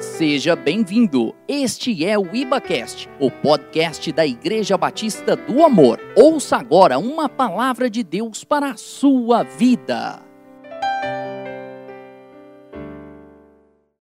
Seja 0.00 0.54
bem-vindo. 0.54 1.34
Este 1.48 2.04
é 2.04 2.16
o 2.16 2.32
IbaCast, 2.32 3.08
o 3.18 3.32
podcast 3.32 4.12
da 4.12 4.24
Igreja 4.24 4.78
Batista 4.78 5.34
do 5.34 5.64
Amor. 5.64 5.98
Ouça 6.16 6.56
agora 6.56 7.00
uma 7.00 7.28
palavra 7.28 7.90
de 7.90 8.04
Deus 8.04 8.44
para 8.44 8.70
a 8.70 8.76
sua 8.76 9.42
vida. 9.42 10.22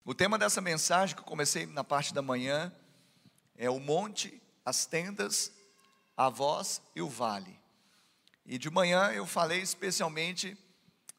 O 0.05 0.13
tema 0.13 0.37
dessa 0.37 0.61
mensagem 0.61 1.15
que 1.15 1.21
eu 1.23 1.25
comecei 1.25 1.65
na 1.65 1.83
parte 1.83 2.13
da 2.13 2.21
manhã 2.21 2.71
é 3.57 3.67
o 3.67 3.79
monte, 3.79 4.39
as 4.63 4.85
tendas, 4.85 5.51
a 6.15 6.29
voz 6.29 6.79
e 6.95 7.01
o 7.01 7.09
vale. 7.09 7.59
E 8.45 8.59
de 8.59 8.69
manhã 8.69 9.11
eu 9.13 9.25
falei 9.25 9.61
especialmente 9.61 10.55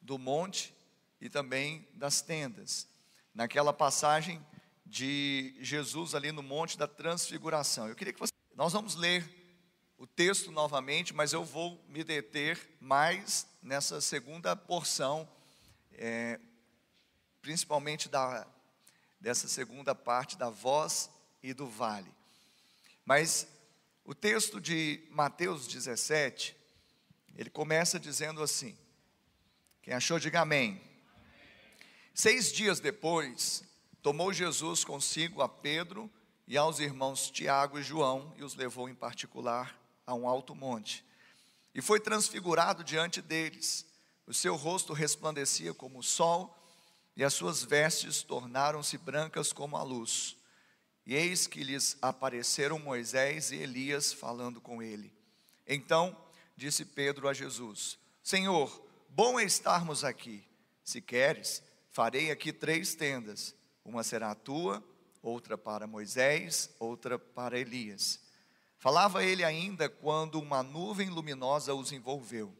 do 0.01 0.17
monte 0.17 0.73
e 1.19 1.27
também 1.29 1.85
das 1.93 2.21
tendas. 2.21 2.87
Naquela 3.35 3.73
passagem 3.73 4.41
de 4.89 5.55
Jesus 5.59 6.15
ali 6.15 6.31
no 6.31 6.41
Monte 6.41 6.77
da 6.77 6.87
Transfiguração. 6.87 7.87
Eu 7.87 7.95
queria 7.95 8.11
que 8.11 8.19
você. 8.19 8.33
Nós 8.55 8.73
vamos 8.73 8.95
ler 8.95 9.23
o 9.97 10.07
texto 10.07 10.51
novamente, 10.51 11.13
mas 11.13 11.31
eu 11.31 11.45
vou 11.45 11.79
me 11.87 12.03
deter 12.03 12.59
mais 12.81 13.47
nessa 13.61 14.01
segunda 14.01 14.55
porção, 14.55 15.29
é, 15.93 16.39
principalmente 17.41 18.09
da, 18.09 18.47
dessa 19.21 19.47
segunda 19.47 19.93
parte 19.93 20.37
da 20.37 20.49
voz 20.49 21.09
e 21.43 21.53
do 21.53 21.67
vale. 21.67 22.11
Mas 23.05 23.47
o 24.03 24.15
texto 24.15 24.59
de 24.59 25.05
Mateus 25.11 25.67
17, 25.67 26.55
ele 27.35 27.51
começa 27.51 27.99
dizendo 27.99 28.41
assim: 28.41 28.75
quem 29.83 29.93
achou, 29.93 30.17
diga 30.17 30.41
amém. 30.41 30.81
Seis 32.13 32.51
dias 32.51 32.79
depois, 32.79 33.63
tomou 34.01 34.33
Jesus 34.33 34.83
consigo 34.83 35.41
a 35.41 35.49
Pedro 35.49 36.09
e 36.47 36.57
aos 36.57 36.79
irmãos 36.79 37.29
Tiago 37.29 37.79
e 37.79 37.83
João 37.83 38.33
e 38.37 38.43
os 38.43 38.55
levou 38.55 38.89
em 38.89 38.95
particular 38.95 39.79
a 40.05 40.13
um 40.13 40.27
alto 40.27 40.55
monte. 40.55 41.05
E 41.73 41.81
foi 41.81 41.99
transfigurado 41.99 42.83
diante 42.83 43.21
deles. 43.21 43.85
O 44.25 44.33
seu 44.33 44.55
rosto 44.55 44.93
resplandecia 44.93 45.73
como 45.73 45.99
o 45.99 46.03
sol 46.03 46.55
e 47.15 47.23
as 47.23 47.33
suas 47.33 47.63
vestes 47.63 48.23
tornaram-se 48.23 48.97
brancas 48.97 49.53
como 49.53 49.77
a 49.77 49.83
luz. 49.83 50.35
E 51.05 51.15
eis 51.15 51.47
que 51.47 51.63
lhes 51.63 51.97
apareceram 52.01 52.79
Moisés 52.79 53.51
e 53.51 53.55
Elias 53.55 54.13
falando 54.13 54.61
com 54.61 54.81
ele. 54.81 55.13
Então 55.67 56.15
disse 56.55 56.85
Pedro 56.85 57.27
a 57.27 57.33
Jesus: 57.33 57.97
Senhor, 58.23 58.83
bom 59.09 59.39
é 59.39 59.43
estarmos 59.43 60.03
aqui. 60.03 60.43
Se 60.83 61.01
queres, 61.01 61.63
Farei 61.91 62.31
aqui 62.31 62.53
três 62.53 62.95
tendas: 62.95 63.55
uma 63.89 64.03
será 64.03 64.33
tua, 64.35 64.83
outra 65.21 65.57
para 65.57 65.87
Moisés, 65.87 66.69
outra 66.79 67.17
para 67.17 67.59
Elias. 67.59 68.19
Falava 68.77 69.23
ele 69.23 69.43
ainda 69.43 69.89
quando 69.89 70.39
uma 70.39 70.63
nuvem 70.63 71.09
luminosa 71.09 71.73
os 71.73 71.91
envolveu. 71.91 72.55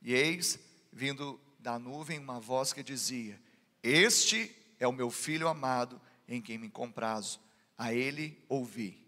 E 0.00 0.14
eis, 0.14 0.58
vindo 0.92 1.38
da 1.58 1.78
nuvem, 1.78 2.18
uma 2.18 2.40
voz 2.40 2.72
que 2.72 2.82
dizia: 2.82 3.38
Este 3.82 4.54
é 4.78 4.86
o 4.86 4.92
meu 4.92 5.10
filho 5.10 5.48
amado, 5.48 6.00
em 6.26 6.40
quem 6.40 6.56
me 6.56 6.70
comprazo. 6.70 7.40
A 7.76 7.92
ele 7.92 8.42
ouvi. 8.48 9.06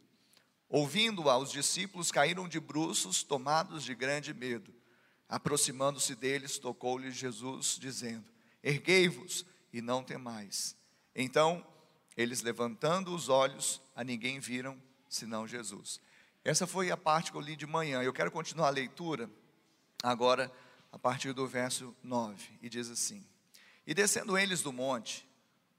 Ouvindo-a, 0.69 1.39
os 1.39 1.51
discípulos 1.51 2.11
caíram 2.11 2.49
de 2.49 2.59
bruços, 2.59 3.23
tomados 3.23 3.85
de 3.85 3.95
grande 3.95 4.35
medo. 4.35 4.75
Aproximando-se 5.29 6.15
deles, 6.15 6.59
tocou-lhes 6.59 7.15
Jesus, 7.15 7.79
dizendo: 7.81 8.25
Erguei-vos 8.63 9.47
e 9.73 9.81
não 9.81 10.03
temais. 10.03 10.77
Então, 11.15 11.67
eles 12.17 12.43
levantando 12.43 13.15
os 13.15 13.29
olhos, 13.29 13.81
a 13.95 14.03
ninguém 14.03 14.39
viram 14.39 14.81
senão 15.09 15.47
Jesus. 15.47 16.01
Essa 16.45 16.67
foi 16.67 16.91
a 16.91 16.97
parte 16.97 17.31
que 17.31 17.37
eu 17.37 17.41
li 17.41 17.55
de 17.55 17.67
manhã. 17.67 18.03
Eu 18.03 18.13
quero 18.13 18.31
continuar 18.31 18.69
a 18.69 18.71
leitura 18.71 19.31
agora 20.03 20.53
a 20.91 20.99
partir 20.99 21.33
do 21.33 21.47
verso 21.47 21.95
9, 22.03 22.59
e 22.61 22.69
diz 22.69 22.91
assim: 22.91 23.25
E 23.87 23.95
descendo 23.95 24.37
eles 24.37 24.63
do 24.63 24.73
monte, 24.73 25.29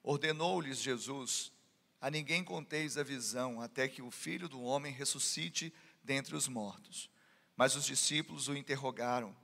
ordenou-lhes 0.01 0.79
Jesus: 0.79 1.51
A 1.99 2.09
ninguém 2.09 2.43
conteis 2.43 2.97
a 2.97 3.03
visão, 3.03 3.61
até 3.61 3.87
que 3.87 4.01
o 4.01 4.09
filho 4.09 4.47
do 4.47 4.61
homem 4.61 4.91
ressuscite 4.91 5.73
dentre 6.03 6.35
os 6.35 6.47
mortos. 6.47 7.09
Mas 7.55 7.75
os 7.75 7.85
discípulos 7.85 8.47
o 8.47 8.55
interrogaram: 8.55 9.35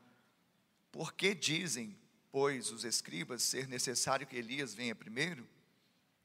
Por 0.92 1.14
que 1.14 1.36
dizem 1.36 1.98
pois, 2.32 2.72
os 2.72 2.84
escribas, 2.84 3.44
ser 3.44 3.68
necessário 3.68 4.28
que 4.28 4.36
Elias 4.36 4.74
venha 4.74 4.96
primeiro? 4.96 5.48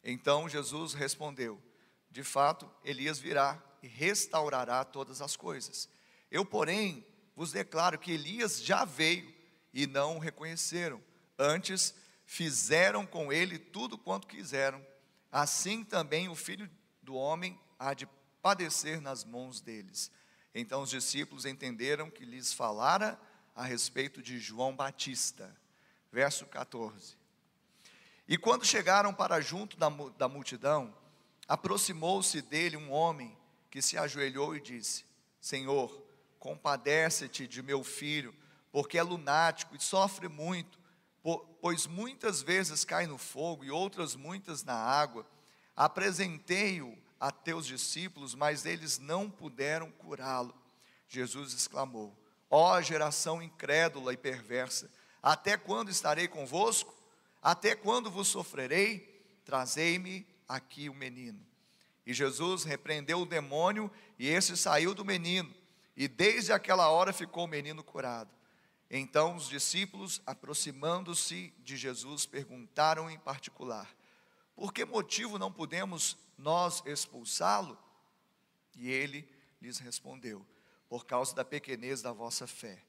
Então 0.04 0.48
Jesus 0.48 0.94
respondeu: 0.94 1.60
De 2.10 2.22
fato, 2.22 2.70
Elias 2.84 3.18
virá 3.18 3.62
e 3.82 3.88
restaurará 3.88 4.84
todas 4.84 5.20
as 5.20 5.36
coisas. 5.36 5.88
Eu, 6.30 6.44
porém, 6.44 7.04
vos 7.34 7.52
declaro 7.52 7.98
que 7.98 8.12
Elias 8.12 8.62
já 8.62 8.84
veio 8.84 9.32
e 9.72 9.86
não 9.86 10.16
o 10.16 10.20
reconheceram. 10.20 11.02
Antes, 11.38 11.94
fizeram 12.26 13.06
com 13.06 13.32
ele 13.32 13.58
tudo 13.58 13.98
quanto 13.98 14.26
quiseram. 14.26 14.84
Assim 15.32 15.82
também 15.82 16.28
o 16.28 16.34
filho 16.34 16.70
do 17.02 17.14
homem 17.14 17.58
há 17.78 17.94
de 17.94 18.06
padecer 18.40 19.00
nas 19.00 19.24
mãos 19.24 19.60
deles. 19.60 20.10
Então 20.54 20.82
os 20.82 20.90
discípulos 20.90 21.44
entenderam 21.44 22.10
que 22.10 22.24
lhes 22.24 22.52
falara 22.52 23.18
a 23.54 23.64
respeito 23.64 24.22
de 24.22 24.38
João 24.38 24.76
Batista 24.76 25.52
verso 26.14 26.46
14. 26.46 27.16
E 28.26 28.38
quando 28.38 28.64
chegaram 28.64 29.12
para 29.12 29.40
junto 29.40 29.76
da, 29.76 29.90
da 30.16 30.28
multidão, 30.28 30.94
aproximou-se 31.46 32.40
dele 32.40 32.76
um 32.76 32.90
homem 32.90 33.36
que 33.70 33.82
se 33.82 33.98
ajoelhou 33.98 34.56
e 34.56 34.60
disse: 34.60 35.04
Senhor, 35.40 36.02
compadece-te 36.38 37.46
de 37.46 37.62
meu 37.62 37.84
filho, 37.84 38.34
porque 38.72 38.98
é 38.98 39.02
lunático 39.02 39.76
e 39.76 39.80
sofre 39.80 40.28
muito, 40.28 40.78
pois 41.60 41.86
muitas 41.86 42.42
vezes 42.42 42.84
cai 42.84 43.06
no 43.06 43.18
fogo 43.18 43.64
e 43.64 43.70
outras 43.70 44.14
muitas 44.14 44.64
na 44.64 44.74
água. 44.74 45.26
Apresentei-o 45.76 46.96
a 47.20 47.30
teus 47.30 47.66
discípulos, 47.66 48.34
mas 48.34 48.64
eles 48.64 48.98
não 48.98 49.30
puderam 49.30 49.90
curá-lo. 49.90 50.54
Jesus 51.08 51.52
exclamou: 51.52 52.16
Ó 52.50 52.74
oh, 52.74 52.82
geração 52.82 53.42
incrédula 53.42 54.12
e 54.12 54.16
perversa, 54.16 54.90
até 55.22 55.56
quando 55.58 55.90
estarei 55.90 56.26
convosco? 56.26 57.03
Até 57.44 57.76
quando 57.76 58.10
vos 58.10 58.28
sofrerei? 58.28 59.22
Trazei-me 59.44 60.26
aqui 60.48 60.88
o 60.88 60.94
menino. 60.94 61.38
E 62.06 62.14
Jesus 62.14 62.64
repreendeu 62.64 63.20
o 63.20 63.26
demônio, 63.26 63.90
e 64.18 64.26
esse 64.26 64.56
saiu 64.56 64.94
do 64.94 65.04
menino, 65.04 65.54
e 65.94 66.08
desde 66.08 66.54
aquela 66.54 66.88
hora 66.88 67.12
ficou 67.12 67.44
o 67.44 67.48
menino 67.48 67.84
curado. 67.84 68.30
Então 68.90 69.36
os 69.36 69.46
discípulos, 69.46 70.22
aproximando-se 70.24 71.52
de 71.58 71.76
Jesus, 71.76 72.24
perguntaram 72.24 73.10
em 73.10 73.18
particular: 73.18 73.94
Por 74.56 74.72
que 74.72 74.84
motivo 74.86 75.38
não 75.38 75.52
podemos 75.52 76.16
nós 76.38 76.82
expulsá-lo? 76.86 77.78
E 78.74 78.90
ele 78.90 79.28
lhes 79.60 79.78
respondeu: 79.78 80.46
Por 80.88 81.04
causa 81.04 81.34
da 81.34 81.44
pequenez 81.44 82.00
da 82.00 82.12
vossa 82.12 82.46
fé. 82.46 82.82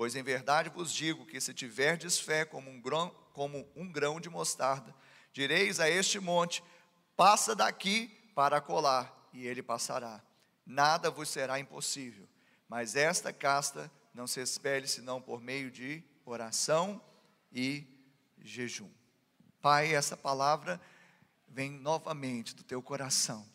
Pois 0.00 0.16
em 0.16 0.22
verdade 0.22 0.70
vos 0.70 0.90
digo 0.90 1.26
que 1.26 1.38
se 1.42 1.52
tiverdes 1.52 2.18
fé 2.18 2.46
como 2.46 2.70
um 2.70 2.80
grão, 2.80 3.14
como 3.34 3.68
um 3.76 3.86
grão 3.86 4.18
de 4.18 4.30
mostarda, 4.30 4.94
direis 5.30 5.78
a 5.78 5.90
este 5.90 6.18
monte: 6.18 6.64
passa 7.14 7.54
daqui 7.54 8.08
para 8.34 8.62
colar, 8.62 9.28
e 9.30 9.46
ele 9.46 9.62
passará. 9.62 10.24
Nada 10.64 11.10
vos 11.10 11.28
será 11.28 11.60
impossível. 11.60 12.26
Mas 12.66 12.96
esta 12.96 13.30
casta 13.30 13.92
não 14.14 14.26
se 14.26 14.40
espelhe 14.40 14.88
senão 14.88 15.20
por 15.20 15.38
meio 15.38 15.70
de 15.70 16.02
oração 16.24 16.98
e 17.52 17.86
jejum. 18.38 18.88
Pai, 19.60 19.94
essa 19.94 20.16
palavra 20.16 20.80
vem 21.46 21.70
novamente 21.70 22.54
do 22.54 22.62
teu 22.62 22.80
coração. 22.80 23.46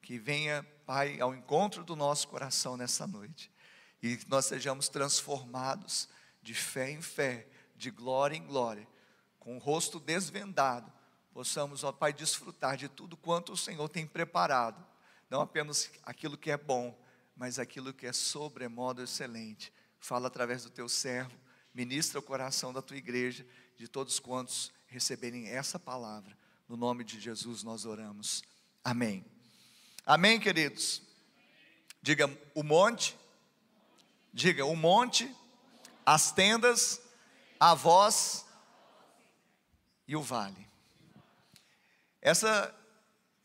Que 0.00 0.18
venha, 0.18 0.66
Pai, 0.86 1.20
ao 1.20 1.34
encontro 1.34 1.84
do 1.84 1.94
nosso 1.94 2.26
coração 2.28 2.74
nessa 2.74 3.06
noite 3.06 3.52
e 4.06 4.18
que 4.18 4.28
nós 4.28 4.44
sejamos 4.44 4.90
transformados 4.90 6.10
de 6.42 6.52
fé 6.52 6.90
em 6.90 7.00
fé, 7.00 7.48
de 7.74 7.90
glória 7.90 8.36
em 8.36 8.44
glória, 8.44 8.86
com 9.40 9.56
o 9.56 9.58
rosto 9.58 9.98
desvendado, 9.98 10.92
possamos, 11.32 11.82
ó 11.84 11.90
Pai, 11.90 12.12
desfrutar 12.12 12.76
de 12.76 12.86
tudo 12.86 13.16
quanto 13.16 13.52
o 13.52 13.56
Senhor 13.56 13.88
tem 13.88 14.06
preparado, 14.06 14.86
não 15.30 15.40
apenas 15.40 15.90
aquilo 16.02 16.36
que 16.36 16.50
é 16.50 16.56
bom, 16.58 16.94
mas 17.34 17.58
aquilo 17.58 17.94
que 17.94 18.06
é 18.06 18.12
sobremodo 18.12 19.02
excelente. 19.02 19.72
Fala 19.98 20.26
através 20.26 20.64
do 20.64 20.70
teu 20.70 20.86
servo, 20.86 21.32
ministra 21.72 22.18
o 22.18 22.22
coração 22.22 22.74
da 22.74 22.82
tua 22.82 22.98
igreja, 22.98 23.46
de 23.74 23.88
todos 23.88 24.20
quantos 24.20 24.70
receberem 24.86 25.48
essa 25.48 25.78
palavra. 25.78 26.36
No 26.68 26.76
nome 26.76 27.04
de 27.04 27.18
Jesus 27.18 27.62
nós 27.62 27.86
oramos. 27.86 28.42
Amém. 28.84 29.24
Amém, 30.04 30.38
queridos. 30.38 31.00
Diga 32.02 32.30
o 32.54 32.62
monte 32.62 33.16
Diga, 34.36 34.66
o 34.66 34.74
monte, 34.74 35.32
as 36.04 36.32
tendas, 36.32 37.00
a 37.58 37.72
voz 37.72 38.44
e 40.08 40.16
o 40.16 40.20
vale. 40.20 40.68
Essa 42.20 42.74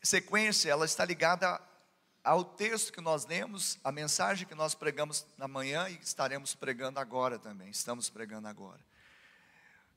sequência, 0.02 0.68
ela 0.68 0.84
está 0.84 1.04
ligada 1.04 1.60
ao 2.24 2.42
texto 2.42 2.92
que 2.92 3.00
nós 3.00 3.24
lemos, 3.24 3.78
a 3.84 3.92
mensagem 3.92 4.48
que 4.48 4.54
nós 4.56 4.74
pregamos 4.74 5.24
na 5.38 5.46
manhã 5.46 5.88
e 5.88 5.94
estaremos 6.02 6.56
pregando 6.56 6.98
agora 6.98 7.38
também, 7.38 7.70
estamos 7.70 8.10
pregando 8.10 8.48
agora. 8.48 8.80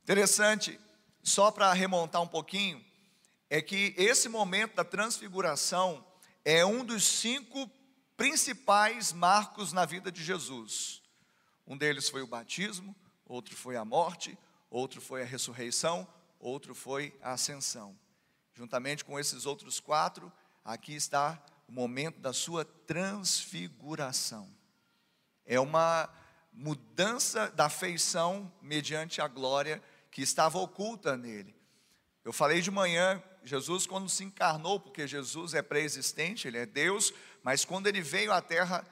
Interessante, 0.04 0.80
só 1.24 1.50
para 1.50 1.74
remontar 1.74 2.22
um 2.22 2.28
pouquinho, 2.28 2.86
é 3.50 3.64
que 3.64 3.96
esse 3.98 4.30
momento 4.30 4.76
da 4.76 4.86
transfiguração 4.86 6.06
é 6.46 6.64
um 6.64 6.86
dos 6.86 7.04
cinco 7.04 7.68
principais 8.16 9.12
marcos 9.12 9.74
na 9.74 9.86
vida 9.86 10.12
de 10.12 10.24
Jesus. 10.24 11.02
Um 11.66 11.78
deles 11.78 12.10
foi 12.10 12.22
o 12.22 12.28
batismo, 12.28 12.96
outro 13.26 13.56
foi 13.56 13.76
a 13.76 13.86
morte, 13.86 14.38
outro 14.70 15.02
foi 15.02 15.22
a 15.22 15.26
ressurreição, 15.26 16.08
outro 16.40 16.76
foi 16.76 17.18
a 17.22 17.34
ascensão. 17.34 17.98
Juntamente 18.54 19.04
com 19.04 19.20
esses 19.20 19.46
outros 19.46 19.80
quatro, 19.80 20.32
aqui 20.64 20.94
está 20.94 21.42
o 21.68 21.72
momento 21.72 22.20
da 22.20 22.34
sua 22.34 22.66
transfiguração. 22.66 24.54
É 25.46 25.60
uma 25.60 26.10
mudança 26.52 27.50
da 27.52 27.70
feição 27.70 28.52
mediante 28.62 29.22
a 29.22 29.28
glória 29.28 29.82
que 30.12 30.22
estava 30.22 30.60
oculta 30.60 31.18
nele. 31.18 31.56
Eu 32.24 32.32
falei 32.32 32.62
de 32.62 32.72
manhã, 32.72 33.22
Jesus, 33.44 33.86
quando 33.86 34.08
se 34.08 34.24
encarnou, 34.24 34.80
porque 34.80 35.06
Jesus 35.06 35.54
é 35.54 35.62
pré-existente, 35.62 36.48
ele 36.48 36.58
é 36.58 36.66
Deus, 36.66 37.14
mas 37.44 37.66
quando 37.66 37.88
ele 37.88 38.02
veio 38.02 38.32
à 38.32 38.42
terra, 38.42 38.86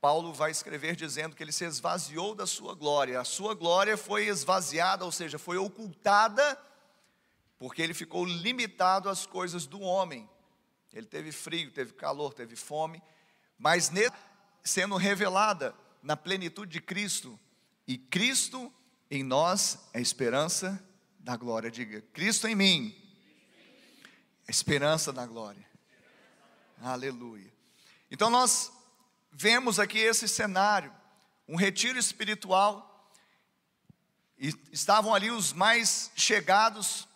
Paulo 0.00 0.32
vai 0.32 0.50
escrever 0.50 0.96
dizendo 0.96 1.36
que 1.36 1.44
ele 1.44 1.52
se 1.52 1.64
esvaziou 1.64 2.34
da 2.34 2.44
sua 2.44 2.74
glória. 2.74 3.20
A 3.20 3.24
sua 3.24 3.54
glória 3.54 3.96
foi 3.96 4.26
esvaziada, 4.26 5.04
ou 5.04 5.12
seja, 5.12 5.38
foi 5.38 5.56
ocultada, 5.56 6.60
porque 7.56 7.80
ele 7.80 7.94
ficou 7.94 8.24
limitado 8.24 9.08
às 9.08 9.26
coisas 9.26 9.64
do 9.64 9.80
homem. 9.80 10.28
Ele 10.92 11.06
teve 11.06 11.30
frio, 11.30 11.70
teve 11.70 11.92
calor, 11.92 12.34
teve 12.34 12.56
fome, 12.56 13.00
mas 13.56 13.92
sendo 14.64 14.96
revelada 14.96 15.72
na 16.02 16.16
plenitude 16.16 16.72
de 16.72 16.80
Cristo, 16.80 17.38
e 17.86 17.96
Cristo 17.96 18.72
em 19.08 19.22
nós 19.22 19.78
é 19.92 20.00
esperança 20.00 20.82
da 21.22 21.36
glória. 21.36 21.70
Diga, 21.70 22.02
Cristo 22.12 22.46
em 22.48 22.54
mim, 22.54 22.94
a 24.46 24.50
esperança 24.50 25.12
da 25.12 25.24
glória. 25.24 25.64
Aleluia. 26.82 27.50
Então 28.10 28.28
nós 28.28 28.72
vemos 29.30 29.78
aqui 29.78 29.98
esse 29.98 30.28
cenário, 30.28 30.92
um 31.48 31.56
retiro 31.56 31.98
espiritual, 31.98 32.88
e 34.36 34.52
estavam 34.72 35.14
ali 35.14 35.30
os 35.30 35.52
mais 35.52 36.10
chegados, 36.16 37.06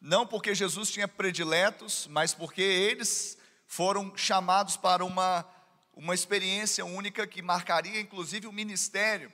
não 0.00 0.24
porque 0.24 0.54
Jesus 0.54 0.90
tinha 0.90 1.08
prediletos, 1.08 2.06
mas 2.06 2.32
porque 2.32 2.62
eles 2.62 3.36
foram 3.66 4.16
chamados 4.16 4.76
para 4.76 5.04
uma, 5.04 5.44
uma 5.92 6.14
experiência 6.14 6.84
única 6.84 7.26
que 7.26 7.42
marcaria 7.42 8.00
inclusive 8.00 8.46
o 8.46 8.52
ministério. 8.52 9.32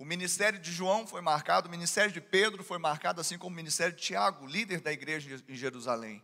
O 0.00 0.04
ministério 0.06 0.58
de 0.58 0.72
João 0.72 1.06
foi 1.06 1.20
marcado, 1.20 1.68
o 1.68 1.70
ministério 1.70 2.10
de 2.10 2.22
Pedro 2.22 2.64
foi 2.64 2.78
marcado, 2.78 3.20
assim 3.20 3.36
como 3.36 3.52
o 3.52 3.56
ministério 3.56 3.94
de 3.94 4.00
Tiago, 4.00 4.46
líder 4.46 4.80
da 4.80 4.90
igreja 4.90 5.38
em 5.46 5.54
Jerusalém. 5.54 6.22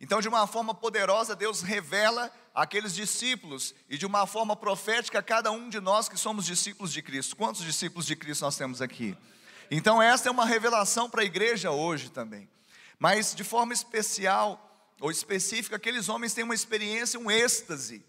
Então, 0.00 0.20
de 0.20 0.28
uma 0.28 0.46
forma 0.46 0.72
poderosa, 0.72 1.34
Deus 1.34 1.60
revela 1.60 2.32
aqueles 2.54 2.94
discípulos, 2.94 3.74
e 3.90 3.98
de 3.98 4.06
uma 4.06 4.24
forma 4.24 4.54
profética, 4.54 5.20
cada 5.20 5.50
um 5.50 5.68
de 5.68 5.80
nós 5.80 6.08
que 6.08 6.16
somos 6.16 6.46
discípulos 6.46 6.92
de 6.92 7.02
Cristo. 7.02 7.34
Quantos 7.34 7.64
discípulos 7.64 8.06
de 8.06 8.14
Cristo 8.14 8.42
nós 8.42 8.56
temos 8.56 8.80
aqui? 8.80 9.18
Então, 9.68 10.00
esta 10.00 10.28
é 10.28 10.30
uma 10.30 10.46
revelação 10.46 11.10
para 11.10 11.22
a 11.22 11.24
igreja 11.24 11.72
hoje 11.72 12.10
também. 12.10 12.48
Mas, 13.00 13.34
de 13.34 13.42
forma 13.42 13.72
especial 13.72 14.94
ou 15.00 15.10
específica, 15.10 15.74
aqueles 15.74 16.08
homens 16.08 16.34
têm 16.34 16.44
uma 16.44 16.54
experiência, 16.54 17.18
um 17.18 17.28
êxtase. 17.28 18.00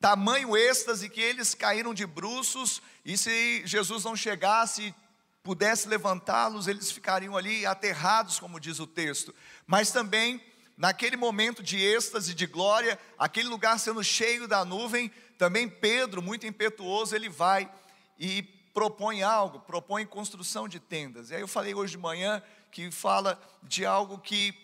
Tamanho 0.00 0.56
êxtase 0.56 1.08
que 1.08 1.20
eles 1.20 1.54
caíram 1.54 1.92
de 1.92 2.06
bruços, 2.06 2.80
e 3.04 3.18
se 3.18 3.62
Jesus 3.66 4.04
não 4.04 4.14
chegasse 4.14 4.94
pudesse 5.42 5.88
levantá-los, 5.88 6.68
eles 6.68 6.90
ficariam 6.90 7.36
ali 7.36 7.64
aterrados, 7.64 8.38
como 8.38 8.60
diz 8.60 8.80
o 8.80 8.86
texto. 8.86 9.34
Mas 9.66 9.90
também 9.90 10.42
naquele 10.76 11.16
momento 11.16 11.62
de 11.62 11.78
êxtase, 11.78 12.34
de 12.34 12.46
glória, 12.46 12.98
aquele 13.18 13.48
lugar 13.48 13.78
sendo 13.80 14.04
cheio 14.04 14.46
da 14.46 14.64
nuvem, 14.64 15.10
também 15.38 15.68
Pedro, 15.68 16.22
muito 16.22 16.46
impetuoso, 16.46 17.16
ele 17.16 17.28
vai 17.28 17.70
e 18.18 18.42
propõe 18.74 19.22
algo, 19.22 19.60
propõe 19.60 20.06
construção 20.06 20.68
de 20.68 20.78
tendas. 20.78 21.30
E 21.30 21.34
aí 21.34 21.40
eu 21.40 21.48
falei 21.48 21.74
hoje 21.74 21.92
de 21.92 21.98
manhã 21.98 22.42
que 22.70 22.90
fala 22.90 23.40
de 23.62 23.84
algo 23.86 24.18
que, 24.18 24.54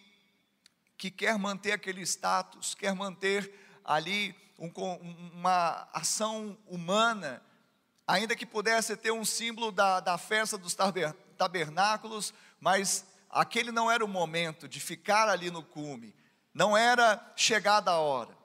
que 0.97 1.11
quer 1.11 1.39
manter 1.39 1.73
aquele 1.73 2.03
status, 2.03 2.75
quer 2.75 2.95
manter 2.95 3.53
ali 3.85 4.37
um, 4.59 4.71
uma 5.35 5.89
ação 5.93 6.56
humana, 6.67 7.43
ainda 8.06 8.37
que 8.37 8.47
pudesse 8.47 8.97
ter 8.97 9.12
um 9.12 9.25
símbolo 9.25 9.73
da, 9.73 10.01
da 10.01 10.19
festa 10.19 10.56
dos 10.56 10.77
tabernáculos, 11.37 12.33
mas 12.61 13.05
aquele 13.31 13.73
não 13.73 13.91
era 13.91 14.05
o 14.05 14.09
momento 14.09 14.69
de 14.69 14.81
ficar 14.81 15.29
ali 15.29 15.51
no 15.51 15.62
cume, 15.62 16.15
não 16.53 16.77
era 16.77 17.33
chegada 17.37 17.91
a 17.91 17.99
hora. 17.99 18.37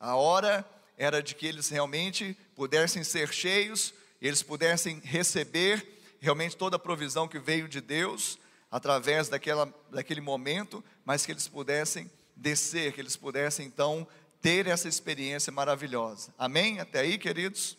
A 0.00 0.16
hora 0.16 0.68
era 0.96 1.22
de 1.22 1.34
que 1.34 1.46
eles 1.46 1.68
realmente 1.68 2.36
pudessem 2.54 3.04
ser 3.04 3.32
cheios, 3.32 3.94
eles 4.20 4.42
pudessem 4.42 5.00
receber 5.00 5.94
realmente 6.20 6.56
toda 6.56 6.76
a 6.76 6.78
provisão 6.78 7.28
que 7.28 7.38
veio 7.38 7.68
de 7.68 7.80
Deus 7.80 8.38
através 8.70 9.28
daquela, 9.28 9.72
daquele 9.90 10.20
momento, 10.20 10.82
mas 11.04 11.24
que 11.24 11.30
eles 11.30 11.46
pudessem 11.46 12.10
descer, 12.34 12.92
que 12.92 13.00
eles 13.00 13.16
pudessem 13.16 13.66
então 13.66 14.06
ter 14.44 14.66
essa 14.66 14.86
experiência 14.86 15.50
maravilhosa. 15.50 16.34
Amém? 16.36 16.78
Até 16.78 17.00
aí, 17.00 17.16
queridos? 17.16 17.78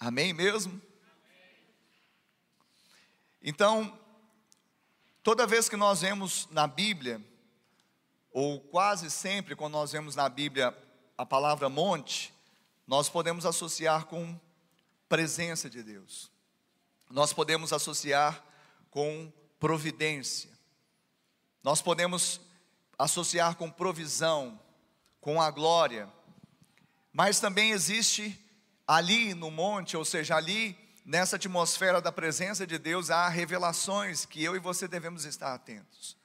Amém 0.00 0.32
mesmo? 0.32 0.80
Então, 3.42 3.96
Toda 5.28 5.46
vez 5.46 5.68
que 5.68 5.76
nós 5.76 6.00
vemos 6.00 6.48
na 6.50 6.66
Bíblia, 6.66 7.22
ou 8.32 8.58
quase 8.58 9.10
sempre 9.10 9.54
quando 9.54 9.74
nós 9.74 9.92
vemos 9.92 10.16
na 10.16 10.26
Bíblia 10.26 10.74
a 11.18 11.26
palavra 11.26 11.68
monte, 11.68 12.32
nós 12.86 13.10
podemos 13.10 13.44
associar 13.44 14.06
com 14.06 14.40
presença 15.06 15.68
de 15.68 15.82
Deus. 15.82 16.30
Nós 17.10 17.34
podemos 17.34 17.74
associar 17.74 18.42
com 18.90 19.30
providência. 19.60 20.48
Nós 21.62 21.82
podemos 21.82 22.40
associar 22.98 23.54
com 23.56 23.70
provisão, 23.70 24.58
com 25.20 25.40
a 25.40 25.50
glória. 25.50 26.08
Mas 27.12 27.40
também 27.40 27.70
existe 27.70 28.38
ali 28.86 29.34
no 29.34 29.50
monte, 29.50 29.96
ou 29.96 30.04
seja, 30.04 30.36
ali 30.36 30.76
nessa 31.04 31.36
atmosfera 31.36 32.00
da 32.00 32.12
presença 32.12 32.66
de 32.66 32.78
Deus, 32.78 33.10
há 33.10 33.28
revelações 33.28 34.26
que 34.26 34.44
eu 34.44 34.54
e 34.54 34.58
você 34.58 34.86
devemos 34.86 35.24
estar 35.24 35.54
atentos. 35.54 36.18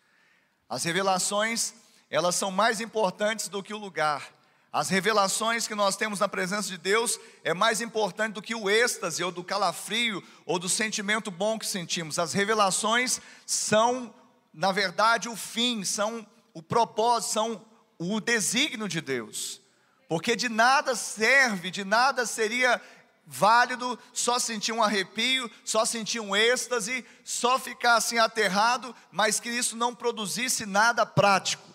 As 0.68 0.84
revelações, 0.84 1.74
elas 2.10 2.36
são 2.36 2.52
mais 2.52 2.82
importantes 2.82 3.48
do 3.48 3.64
que 3.64 3.74
o 3.74 3.78
lugar. 3.78 4.30
As 4.74 4.90
revelações 4.90 5.68
que 5.68 5.76
nós 5.76 5.96
temos 5.96 6.20
na 6.20 6.28
presença 6.28 6.68
de 6.68 6.78
Deus 6.78 7.20
é 7.44 7.54
mais 7.54 7.80
importante 7.80 8.34
do 8.34 8.42
que 8.42 8.56
o 8.56 8.70
êxtase, 8.70 9.24
ou 9.24 9.32
do 9.32 9.44
calafrio, 9.44 10.22
ou 10.46 10.60
do 10.60 10.68
sentimento 10.68 11.30
bom 11.30 11.60
que 11.60 11.66
sentimos. 11.66 12.20
As 12.20 12.34
revelações 12.34 13.22
são, 13.46 14.14
na 14.54 14.72
verdade, 14.72 15.30
o 15.30 15.36
fim, 15.36 15.86
são 15.86 16.26
o 16.54 16.62
propósito, 16.62 17.34
são 17.34 17.66
o 18.12 18.20
desígnio 18.20 18.88
de 18.88 19.00
Deus. 19.00 19.62
Porque 20.08 20.36
de 20.36 20.50
nada 20.50 20.96
serve, 20.96 21.72
de 21.72 21.84
nada 21.84 22.26
seria 22.26 22.82
válido, 23.26 23.98
só 24.12 24.38
sentir 24.38 24.72
um 24.72 24.84
arrepio, 24.84 25.50
só 25.64 25.86
sentir 25.86 26.20
um 26.20 26.36
êxtase, 26.36 27.06
só 27.24 27.58
ficar 27.58 27.96
assim 27.96 28.18
aterrado, 28.18 28.94
mas 29.12 29.40
que 29.40 29.50
isso 29.50 29.76
não 29.76 29.96
produzisse 29.96 30.66
nada 30.66 31.06
prático. 31.06 31.68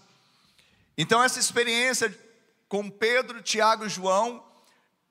Então, 0.97 1.23
essa 1.23 1.39
experiência 1.39 2.17
com 2.69 2.91
Pedro, 2.91 3.41
Tiago 3.41 3.87
e 3.87 3.89
João, 3.89 4.45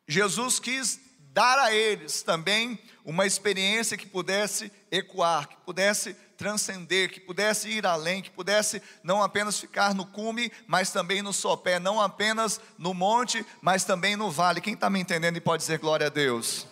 Jesus 0.07 0.59
quis 0.59 0.99
dar 1.33 1.57
a 1.59 1.73
eles 1.73 2.21
também 2.21 2.79
uma 3.03 3.25
experiência 3.25 3.97
que 3.97 4.05
pudesse 4.05 4.71
ecoar, 4.91 5.47
que 5.47 5.57
pudesse 5.57 6.15
transcender, 6.37 7.11
que 7.11 7.19
pudesse 7.19 7.67
ir 7.67 7.85
além, 7.85 8.21
que 8.21 8.29
pudesse 8.29 8.81
não 9.03 9.23
apenas 9.23 9.59
ficar 9.59 9.95
no 9.95 10.05
cume, 10.05 10.51
mas 10.67 10.91
também 10.91 11.21
no 11.21 11.33
sopé, 11.33 11.79
não 11.79 11.99
apenas 11.99 12.61
no 12.77 12.93
monte, 12.93 13.45
mas 13.61 13.83
também 13.83 14.15
no 14.15 14.29
vale. 14.29 14.61
Quem 14.61 14.75
está 14.75 14.89
me 14.89 14.99
entendendo 14.99 15.37
e 15.37 15.41
pode 15.41 15.63
dizer 15.63 15.79
glória 15.79 16.07
a 16.07 16.11
Deus? 16.11 16.67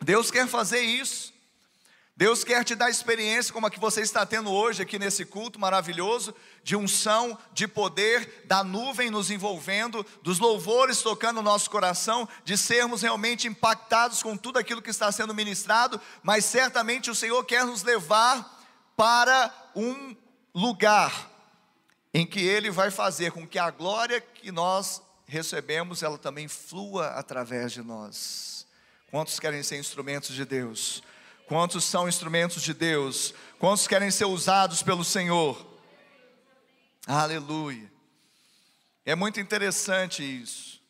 Deus 0.00 0.30
quer 0.30 0.46
fazer 0.48 0.80
isso. 0.80 1.32
Deus 2.18 2.42
quer 2.42 2.64
te 2.64 2.74
dar 2.74 2.90
experiência 2.90 3.52
como 3.52 3.68
a 3.68 3.70
que 3.70 3.78
você 3.78 4.00
está 4.00 4.26
tendo 4.26 4.50
hoje 4.50 4.82
aqui 4.82 4.98
nesse 4.98 5.24
culto 5.24 5.60
maravilhoso, 5.60 6.34
de 6.64 6.74
unção, 6.74 7.38
de 7.52 7.68
poder, 7.68 8.42
da 8.44 8.64
nuvem 8.64 9.08
nos 9.08 9.30
envolvendo, 9.30 10.04
dos 10.20 10.40
louvores 10.40 11.00
tocando 11.00 11.36
no 11.36 11.42
nosso 11.42 11.70
coração, 11.70 12.28
de 12.44 12.58
sermos 12.58 13.02
realmente 13.02 13.46
impactados 13.46 14.20
com 14.20 14.36
tudo 14.36 14.58
aquilo 14.58 14.82
que 14.82 14.90
está 14.90 15.12
sendo 15.12 15.32
ministrado, 15.32 16.00
mas 16.20 16.44
certamente 16.44 17.08
o 17.08 17.14
Senhor 17.14 17.44
quer 17.44 17.64
nos 17.64 17.84
levar 17.84 18.57
para 18.98 19.54
um 19.76 20.16
lugar. 20.52 21.30
em 22.12 22.26
que 22.26 22.40
ele 22.40 22.70
vai 22.70 22.90
fazer 22.90 23.30
com 23.30 23.46
que 23.46 23.58
a 23.58 23.70
glória 23.70 24.20
que 24.20 24.50
nós 24.50 25.00
recebemos, 25.26 26.02
ela 26.02 26.18
também 26.18 26.48
flua 26.48 27.08
através 27.10 27.70
de 27.70 27.82
nós. 27.82 28.66
Quantos 29.10 29.38
querem 29.38 29.62
ser 29.62 29.78
instrumentos 29.78 30.34
de 30.34 30.44
Deus? 30.44 31.02
Quantos 31.46 31.84
são 31.84 32.08
instrumentos 32.08 32.62
de 32.62 32.74
Deus? 32.74 33.34
Quantos 33.58 33.86
querem 33.86 34.10
ser 34.10 34.24
usados 34.24 34.82
pelo 34.82 35.04
Senhor? 35.04 35.64
Aleluia. 37.06 37.92
É 39.04 39.14
muito 39.14 39.38
interessante 39.38 40.22
isso. 40.24 40.82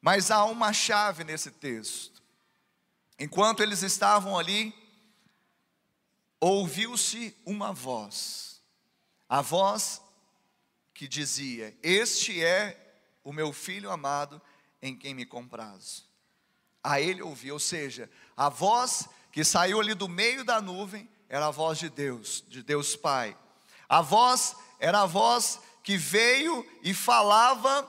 Mas 0.00 0.30
há 0.30 0.44
uma 0.44 0.72
chave 0.72 1.22
nesse 1.22 1.50
texto. 1.50 2.20
Enquanto 3.18 3.62
eles 3.62 3.82
estavam 3.82 4.36
ali, 4.36 4.74
ouviu-se 6.40 7.36
uma 7.44 7.72
voz. 7.72 8.60
A 9.28 9.42
voz 9.42 10.00
que 10.94 11.06
dizia: 11.06 11.76
Este 11.82 12.42
é 12.42 12.76
o 13.22 13.32
meu 13.32 13.52
filho 13.52 13.90
amado 13.90 14.40
em 14.80 14.96
quem 14.96 15.14
me 15.14 15.26
comprazo. 15.26 16.08
A 16.82 17.00
ele 17.00 17.22
ouvi, 17.22 17.52
ou 17.52 17.58
seja, 17.58 18.10
a 18.36 18.48
voz 18.48 19.06
que 19.30 19.44
saiu 19.44 19.80
ali 19.80 19.94
do 19.94 20.08
meio 20.08 20.44
da 20.44 20.60
nuvem 20.60 21.08
era 21.28 21.46
a 21.46 21.50
voz 21.50 21.78
de 21.78 21.88
Deus, 21.88 22.42
de 22.48 22.62
Deus 22.62 22.96
Pai. 22.96 23.36
A 23.88 24.00
voz 24.00 24.56
era 24.78 25.02
a 25.02 25.06
voz 25.06 25.60
que 25.82 25.96
veio 25.96 26.66
e 26.82 26.94
falava, 26.94 27.88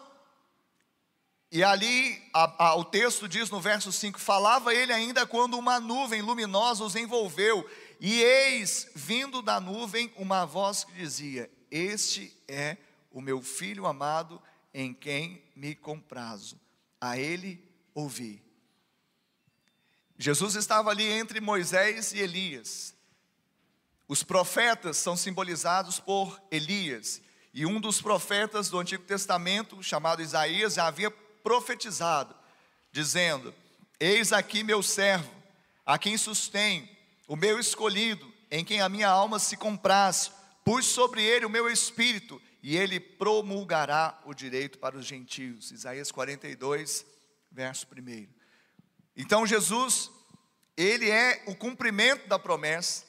e 1.52 1.64
ali 1.64 2.22
a, 2.34 2.68
a, 2.68 2.76
o 2.76 2.84
texto 2.84 3.28
diz 3.28 3.50
no 3.50 3.60
verso 3.60 3.92
5: 3.92 4.20
falava 4.20 4.74
ele 4.74 4.94
ainda 4.94 5.26
quando 5.26 5.58
uma 5.58 5.80
nuvem 5.80 6.22
luminosa 6.22 6.84
os 6.84 6.96
envolveu, 6.96 7.68
e 8.04 8.20
eis, 8.20 8.90
vindo 8.96 9.44
da 9.44 9.60
nuvem, 9.60 10.12
uma 10.16 10.44
voz 10.44 10.84
que 10.84 10.92
dizia: 10.94 11.48
Este 11.70 12.36
é 12.48 12.76
o 13.12 13.22
meu 13.22 13.44
filho 13.44 13.86
amado 13.86 14.42
em 14.74 14.92
quem 14.92 15.44
me 15.56 15.76
comprazo, 15.76 16.60
a 17.00 17.16
ele 17.16 17.64
ouvi. 17.94 18.42
Jesus 20.18 20.56
estava 20.56 20.90
ali 20.90 21.06
entre 21.06 21.40
Moisés 21.40 22.12
e 22.12 22.18
Elias. 22.18 22.96
Os 24.08 24.24
profetas 24.24 24.98
são 24.98 25.16
simbolizados 25.16 26.00
por 26.00 26.42
Elias, 26.50 27.22
e 27.54 27.68
um 27.68 27.80
dos 27.80 28.02
profetas 28.02 28.68
do 28.68 28.80
Antigo 28.80 29.04
Testamento, 29.04 29.84
chamado 29.84 30.24
Isaías, 30.24 30.74
já 30.74 30.88
havia 30.88 31.12
profetizado, 31.12 32.34
dizendo: 32.92 33.54
Eis 34.00 34.34
aqui 34.34 34.64
meu 34.64 34.82
servo, 34.82 35.32
a 35.86 36.00
quem 36.00 36.18
sustém, 36.18 36.90
o 37.32 37.36
meu 37.38 37.58
escolhido, 37.58 38.30
em 38.52 38.66
quem 38.66 38.82
a 38.82 38.90
minha 38.90 39.08
alma 39.08 39.40
se 39.40 39.56
compraz, 39.56 40.34
pus 40.66 40.86
sobre 40.86 41.24
ele 41.24 41.46
o 41.46 41.50
meu 41.50 41.70
espírito, 41.70 42.42
e 42.62 42.76
ele 42.76 43.00
promulgará 43.00 44.20
o 44.26 44.34
direito 44.34 44.78
para 44.78 44.98
os 44.98 45.06
gentios. 45.06 45.72
Isaías 45.72 46.12
42, 46.12 47.06
verso 47.50 47.88
1. 47.88 48.28
Então 49.16 49.48
Jesus, 49.48 50.12
ele 50.76 51.10
é 51.10 51.42
o 51.48 51.56
cumprimento 51.56 52.28
da 52.28 52.38
promessa. 52.38 53.06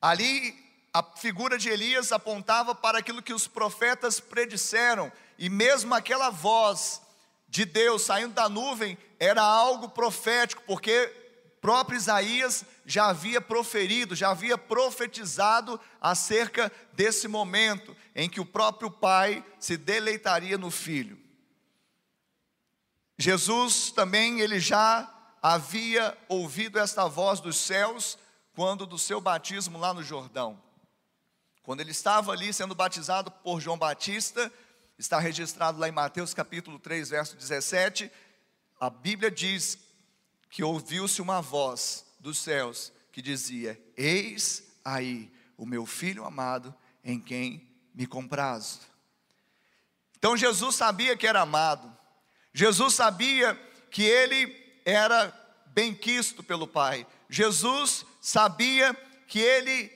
Ali 0.00 0.58
a 0.90 1.02
figura 1.02 1.58
de 1.58 1.68
Elias 1.68 2.12
apontava 2.12 2.74
para 2.74 3.00
aquilo 3.00 3.22
que 3.22 3.34
os 3.34 3.46
profetas 3.46 4.20
predisseram, 4.20 5.12
e 5.38 5.50
mesmo 5.50 5.94
aquela 5.94 6.30
voz 6.30 7.02
de 7.46 7.66
Deus 7.66 8.04
saindo 8.06 8.32
da 8.32 8.48
nuvem 8.48 8.96
era 9.20 9.42
algo 9.42 9.90
profético, 9.90 10.62
porque 10.66 11.21
próprio 11.62 11.96
Isaías 11.96 12.64
já 12.84 13.06
havia 13.06 13.40
proferido, 13.40 14.16
já 14.16 14.30
havia 14.30 14.58
profetizado 14.58 15.80
acerca 16.00 16.70
desse 16.92 17.28
momento 17.28 17.96
em 18.16 18.28
que 18.28 18.40
o 18.40 18.44
próprio 18.44 18.90
pai 18.90 19.44
se 19.60 19.76
deleitaria 19.76 20.58
no 20.58 20.72
filho. 20.72 21.16
Jesus 23.16 23.92
também 23.92 24.40
ele 24.40 24.58
já 24.58 25.08
havia 25.40 26.18
ouvido 26.28 26.80
esta 26.80 27.06
voz 27.06 27.38
dos 27.38 27.56
céus 27.56 28.18
quando 28.56 28.84
do 28.84 28.98
seu 28.98 29.20
batismo 29.20 29.78
lá 29.78 29.94
no 29.94 30.02
Jordão. 30.02 30.60
Quando 31.62 31.80
ele 31.80 31.92
estava 31.92 32.32
ali 32.32 32.52
sendo 32.52 32.74
batizado 32.74 33.30
por 33.30 33.60
João 33.60 33.78
Batista, 33.78 34.52
está 34.98 35.20
registrado 35.20 35.78
lá 35.78 35.88
em 35.88 35.92
Mateus 35.92 36.34
capítulo 36.34 36.80
3, 36.80 37.10
verso 37.10 37.36
17, 37.36 38.10
a 38.80 38.90
Bíblia 38.90 39.30
diz 39.30 39.78
que 40.52 40.62
ouviu-se 40.62 41.22
uma 41.22 41.40
voz 41.40 42.04
dos 42.20 42.36
céus 42.36 42.92
que 43.10 43.22
dizia: 43.22 43.82
Eis 43.96 44.62
aí 44.84 45.32
o 45.56 45.64
meu 45.64 45.86
filho 45.86 46.26
amado 46.26 46.74
em 47.02 47.18
quem 47.18 47.66
me 47.94 48.06
comprazo. 48.06 48.80
Então 50.18 50.36
Jesus 50.36 50.76
sabia 50.76 51.16
que 51.16 51.26
era 51.26 51.40
amado, 51.40 51.90
Jesus 52.52 52.94
sabia 52.94 53.54
que 53.90 54.02
ele 54.02 54.54
era 54.84 55.32
benquisto 55.68 56.42
pelo 56.42 56.66
Pai, 56.66 57.06
Jesus 57.30 58.04
sabia 58.20 58.94
que 59.26 59.40
ele 59.40 59.90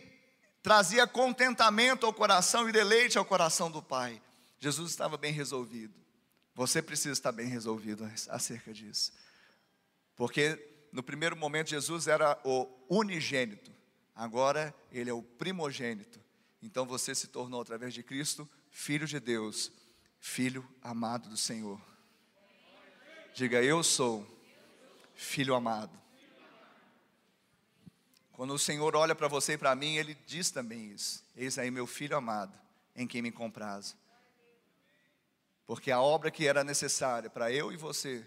trazia 0.62 1.06
contentamento 1.06 2.06
ao 2.06 2.14
coração 2.14 2.66
e 2.66 2.72
deleite 2.72 3.18
ao 3.18 3.26
coração 3.26 3.70
do 3.70 3.82
Pai. 3.82 4.22
Jesus 4.58 4.90
estava 4.90 5.18
bem 5.18 5.34
resolvido. 5.34 5.94
Você 6.54 6.80
precisa 6.80 7.12
estar 7.12 7.30
bem 7.30 7.46
resolvido 7.46 8.10
acerca 8.30 8.72
disso. 8.72 9.12
Porque 10.16 10.88
no 10.90 11.02
primeiro 11.02 11.37
momento 11.37 11.68
Jesus 11.68 12.08
era 12.08 12.40
o 12.42 12.66
unigênito, 12.88 13.70
agora 14.14 14.75
ele 14.90 15.11
é 15.11 15.12
o 15.12 15.23
primogênito. 15.23 16.18
Então 16.62 16.87
você 16.87 17.14
se 17.14 17.28
tornou, 17.28 17.61
através 17.61 17.92
de 17.92 18.02
Cristo, 18.02 18.49
filho 18.70 19.06
de 19.06 19.20
Deus, 19.20 19.70
filho 20.18 20.66
amado 20.82 21.28
do 21.28 21.37
Senhor. 21.37 21.80
Diga, 23.35 23.62
eu 23.62 23.85
sou 23.85 24.26
filho 25.14 25.54
amado. 25.54 25.96
Quando 28.32 28.52
o 28.52 28.58
Senhor 28.58 28.96
olha 28.96 29.14
para 29.14 29.28
você 29.28 29.54
e 29.54 29.58
para 29.58 29.75
mim, 29.75 29.96
Ele 29.96 30.14
diz 30.26 30.50
também 30.50 30.90
isso: 30.90 31.23
Eis 31.37 31.58
aí 31.58 31.70
meu 31.70 31.87
filho 31.87 32.16
amado, 32.16 32.58
em 32.94 33.06
quem 33.06 33.23
me 33.23 33.30
comprazo. 33.30 33.96
Porque 35.66 35.90
a 35.90 36.00
obra 36.00 36.30
que 36.30 36.46
era 36.46 36.64
necessária 36.64 37.28
para 37.28 37.50
eu 37.52 37.73
e 37.73 37.76
você 37.76 38.26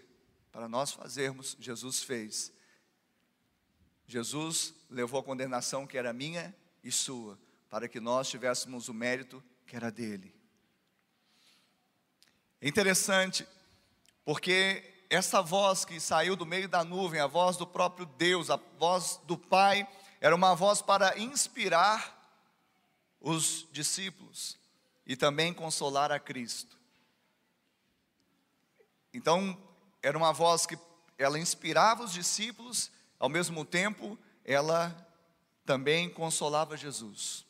para 0.51 0.67
nós 0.67 0.91
fazermos, 0.91 1.55
Jesus 1.59 2.03
fez. 2.03 2.51
Jesus 4.07 4.73
levou 4.89 5.19
a 5.19 5.23
condenação 5.23 5.85
que 5.85 5.97
era 5.97 6.11
minha 6.11 6.55
e 6.83 6.91
sua, 6.91 7.37
para 7.69 7.87
que 7.87 7.99
nós 7.99 8.29
tivéssemos 8.29 8.89
o 8.89 8.93
mérito 8.93 9.43
que 9.67 9.75
era 9.75 9.91
dele. 9.91 10.33
É 12.59 12.67
interessante, 12.67 13.47
porque 14.25 15.05
essa 15.09 15.41
voz 15.41 15.85
que 15.85 15.99
saiu 15.99 16.35
do 16.35 16.45
meio 16.45 16.67
da 16.67 16.83
nuvem, 16.83 17.19
a 17.19 17.27
voz 17.27 17.55
do 17.55 17.65
próprio 17.65 18.05
Deus, 18.05 18.49
a 18.49 18.57
voz 18.77 19.19
do 19.25 19.37
Pai, 19.37 19.87
era 20.19 20.35
uma 20.35 20.55
voz 20.55 20.81
para 20.81 21.17
inspirar 21.17 22.17
os 23.21 23.67
discípulos 23.71 24.57
e 25.05 25.15
também 25.15 25.53
consolar 25.53 26.11
a 26.11 26.19
Cristo. 26.19 26.77
Então, 29.13 29.57
era 30.01 30.17
uma 30.17 30.31
voz 30.31 30.65
que 30.65 30.77
ela 31.17 31.39
inspirava 31.39 32.03
os 32.03 32.13
discípulos, 32.13 32.91
ao 33.19 33.29
mesmo 33.29 33.65
tempo 33.65 34.17
ela 34.45 34.95
também 35.65 36.09
consolava 36.09 36.77
Jesus. 36.77 37.45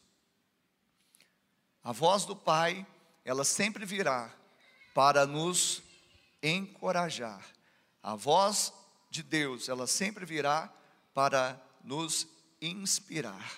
A 1.84 1.92
voz 1.92 2.26
do 2.26 2.36
Pai, 2.36 2.86
ela 3.24 3.46
sempre 3.46 3.86
virá 3.86 4.34
para 4.94 5.26
nos 5.26 5.82
encorajar. 6.44 7.46
A 8.02 8.16
voz 8.16 8.74
de 9.10 9.24
Deus, 9.24 9.70
ela 9.70 9.88
sempre 9.88 10.26
virá 10.26 10.72
para 11.14 11.62
nos 11.84 12.28
inspirar. 12.62 13.58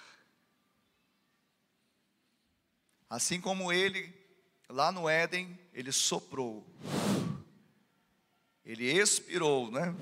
Assim 3.10 3.42
como 3.42 3.74
ele, 3.74 4.14
lá 4.70 4.92
no 4.92 5.10
Éden, 5.10 5.60
ele 5.74 5.92
soprou 5.92 6.66
ele 8.66 8.86
expirou, 8.92 9.72
né? 9.72 9.96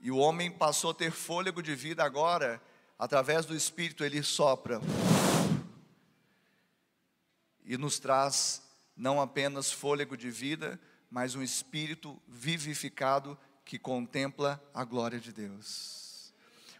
E 0.00 0.10
o 0.10 0.16
homem 0.16 0.50
passou 0.50 0.92
a 0.92 0.94
ter 0.94 1.10
fôlego 1.10 1.62
de 1.62 1.74
vida 1.74 2.04
agora, 2.04 2.62
através 2.98 3.44
do 3.44 3.54
Espírito, 3.54 4.04
ele 4.04 4.22
sopra. 4.22 4.80
E 7.64 7.76
nos 7.76 7.98
traz 7.98 8.62
não 8.96 9.20
apenas 9.20 9.70
fôlego 9.70 10.16
de 10.16 10.30
vida, 10.30 10.80
mas 11.10 11.34
um 11.34 11.42
espírito 11.42 12.20
vivificado 12.26 13.38
que 13.64 13.78
contempla 13.78 14.62
a 14.74 14.84
glória 14.84 15.20
de 15.20 15.32
Deus. 15.32 16.32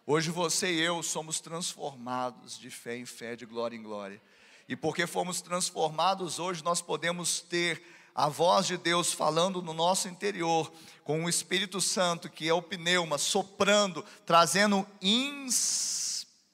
Hoje 0.04 0.30
você 0.30 0.72
e 0.72 0.80
eu 0.80 1.02
somos 1.02 1.38
transformados 1.38 2.58
de 2.58 2.70
fé 2.70 2.96
em 2.96 3.06
fé, 3.06 3.36
de 3.36 3.46
glória 3.46 3.76
em 3.76 3.82
glória. 3.82 4.20
E 4.68 4.74
porque 4.74 5.06
fomos 5.06 5.40
transformados 5.40 6.38
hoje, 6.38 6.64
nós 6.64 6.80
podemos 6.80 7.40
ter 7.40 7.82
a 8.14 8.28
voz 8.28 8.66
de 8.66 8.76
Deus 8.76 9.12
falando 9.12 9.62
no 9.62 9.72
nosso 9.72 10.08
interior, 10.08 10.72
com 11.04 11.24
o 11.24 11.28
Espírito 11.28 11.80
Santo, 11.80 12.28
que 12.28 12.48
é 12.48 12.52
o 12.52 12.60
pneuma, 12.60 13.16
soprando, 13.18 14.04
trazendo 14.26 14.86
inspiração. 15.00 16.48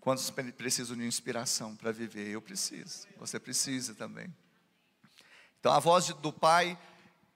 Quantos 0.00 0.30
precisam 0.30 0.96
de 0.96 1.06
inspiração 1.06 1.76
para 1.76 1.92
viver? 1.92 2.28
Eu 2.28 2.42
preciso, 2.42 3.06
você 3.16 3.38
precisa 3.38 3.94
também. 3.94 4.34
Então 5.60 5.72
a 5.72 5.78
voz 5.78 6.08
do 6.08 6.32
Pai, 6.32 6.76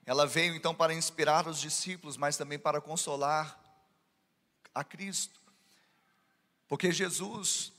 ela 0.05 0.27
veio 0.27 0.55
então 0.55 0.75
para 0.75 0.93
inspirar 0.93 1.47
os 1.47 1.61
discípulos, 1.61 2.17
mas 2.17 2.37
também 2.37 2.59
para 2.59 2.81
consolar 2.81 3.57
a 4.75 4.83
Cristo. 4.83 5.41
Porque 6.69 6.91
Jesus, 6.91 7.73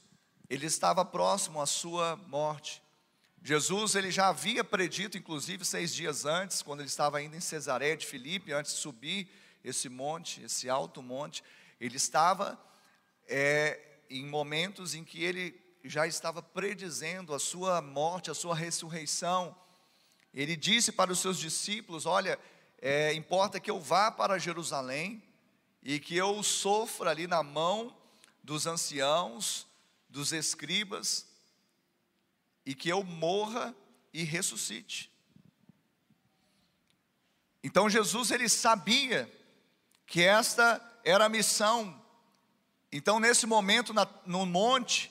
ele 0.50 0.66
estava 0.66 1.04
próximo 1.04 1.62
à 1.62 1.66
sua 1.66 2.16
morte. 2.28 2.82
Jesus, 3.44 3.96
ele 3.96 4.12
já 4.12 4.30
havia 4.30 4.64
predito, 4.64 5.18
inclusive 5.18 5.64
seis 5.64 5.94
dias 5.94 6.26
antes, 6.26 6.62
quando 6.62 6.82
ele 6.82 6.90
estava 6.90 7.18
ainda 7.18 7.38
em 7.38 7.42
Cesareia 7.42 7.96
de 7.96 8.06
Filipe, 8.06 8.52
antes 8.52 8.74
de 8.74 8.80
subir 8.80 9.30
esse 9.64 9.90
monte, 9.90 10.42
esse 10.42 10.70
alto 10.70 11.02
monte, 11.02 11.44
ele 11.80 11.98
estava 11.98 12.60
é, 13.28 13.80
em 14.10 14.26
momentos 14.26 14.96
em 14.96 15.04
que 15.04 15.24
ele 15.24 15.60
já 15.84 16.08
estava 16.08 16.42
predizendo 16.42 17.34
a 17.34 17.40
sua 17.40 17.82
morte, 17.82 18.32
a 18.32 18.34
sua 18.34 18.56
ressurreição. 18.56 19.56
Ele 20.34 20.56
disse 20.56 20.92
para 20.92 21.12
os 21.12 21.20
seus 21.20 21.38
discípulos: 21.38 22.06
Olha, 22.06 22.40
é, 22.80 23.14
importa 23.14 23.60
que 23.60 23.72
eu 23.72 23.80
vá 23.80 24.12
para 24.12 24.38
Jerusalém 24.38 25.24
e 25.82 26.00
que 26.00 26.16
eu 26.16 26.42
sofra 26.44 27.12
ali 27.12 27.28
na 27.28 27.44
mão 27.44 27.96
dos 28.44 28.68
anciãos, 28.68 29.68
dos 30.10 30.32
escribas, 30.32 31.27
e 32.68 32.76
que 32.76 32.90
eu 32.90 33.02
morra 33.02 33.74
e 34.14 34.24
ressuscite. 34.24 35.10
Então 37.64 37.90
Jesus 37.90 38.30
ele 38.30 38.50
sabia 38.50 39.34
que 40.06 40.22
esta 40.22 40.82
era 41.02 41.26
a 41.26 41.30
missão. 41.30 41.98
Então 42.92 43.22
nesse 43.22 43.48
momento 43.48 43.94
na, 43.94 44.06
no 44.26 44.46
monte, 44.46 45.10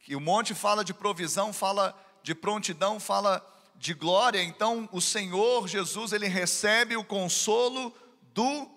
que 0.00 0.14
o 0.14 0.20
monte 0.20 0.54
fala 0.54 0.84
de 0.84 0.92
provisão, 0.92 1.50
fala 1.50 1.98
de 2.22 2.34
prontidão, 2.34 3.00
fala 3.00 3.42
de 3.76 3.94
glória, 3.94 4.42
então 4.42 4.86
o 4.92 5.00
Senhor 5.00 5.66
Jesus 5.66 6.12
ele 6.12 6.28
recebe 6.28 6.94
o 6.94 7.04
consolo 7.04 7.94
do 8.34 8.70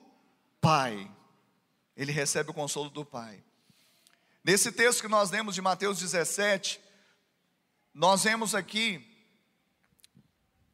Pai. 0.61 1.11
Ele 1.97 2.13
recebe 2.13 2.51
o 2.51 2.53
consolo 2.53 2.89
do 2.89 3.03
Pai. 3.03 3.43
Nesse 4.41 4.71
texto 4.71 5.01
que 5.01 5.09
nós 5.09 5.31
lemos 5.31 5.53
de 5.53 5.61
Mateus 5.61 5.99
17, 5.99 6.79
nós 7.93 8.23
vemos 8.23 8.53
aqui, 8.53 9.05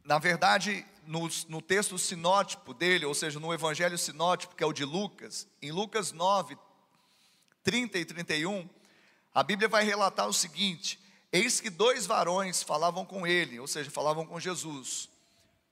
na 0.04 0.20
verdade, 0.20 0.86
no, 1.06 1.30
no, 1.48 1.62
texto 1.62 1.98
sinótipo 1.98 2.74
dele, 2.74 3.06
ou 3.06 3.14
seja, 3.14 3.40
no 3.40 3.54
evangelho 3.54 3.98
sinótipo, 3.98 4.56
que 4.56 4.64
é 4.64 4.68
o 4.68 4.74
de 4.74 4.84
Lucas, 4.84 5.48
em 5.62 5.72
Lucas 5.72 6.12
9, 6.12 6.58
30 7.64 7.98
e 7.98 8.06
31, 8.06 8.70
a 9.34 9.44
Bíblia 9.44 9.68
vai 9.68 9.84
relatar 9.84 10.28
o 10.28 10.34
seguinte: 10.34 11.00
Eis 11.32 11.60
que 11.60 11.70
dois 11.70 12.06
varões 12.06 12.64
falavam 12.64 13.06
com 13.06 13.26
ele, 13.26 13.60
ou 13.60 13.68
seja, 13.68 13.90
falavam 13.92 14.26
com 14.26 14.40
Jesus. 14.40 15.10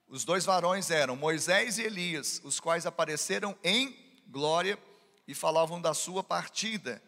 Os 0.08 0.24
dois 0.24 0.46
varões 0.46 0.92
eram 0.92 1.16
Moisés 1.16 1.78
e 1.78 1.84
Elias, 1.84 2.42
os 2.44 2.60
quais 2.60 2.86
apareceram 2.86 3.58
em 3.64 3.96
glória 4.28 4.78
e 5.28 5.34
falavam 5.34 5.82
da 5.82 5.94
sua 5.94 6.24
partida 6.24 7.02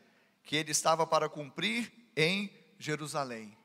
que 0.44 0.56
ele 0.56 0.72
estava 0.72 1.06
para 1.06 1.28
cumprir 1.28 1.92
em 2.16 2.50
Jerusalém. 2.80 3.58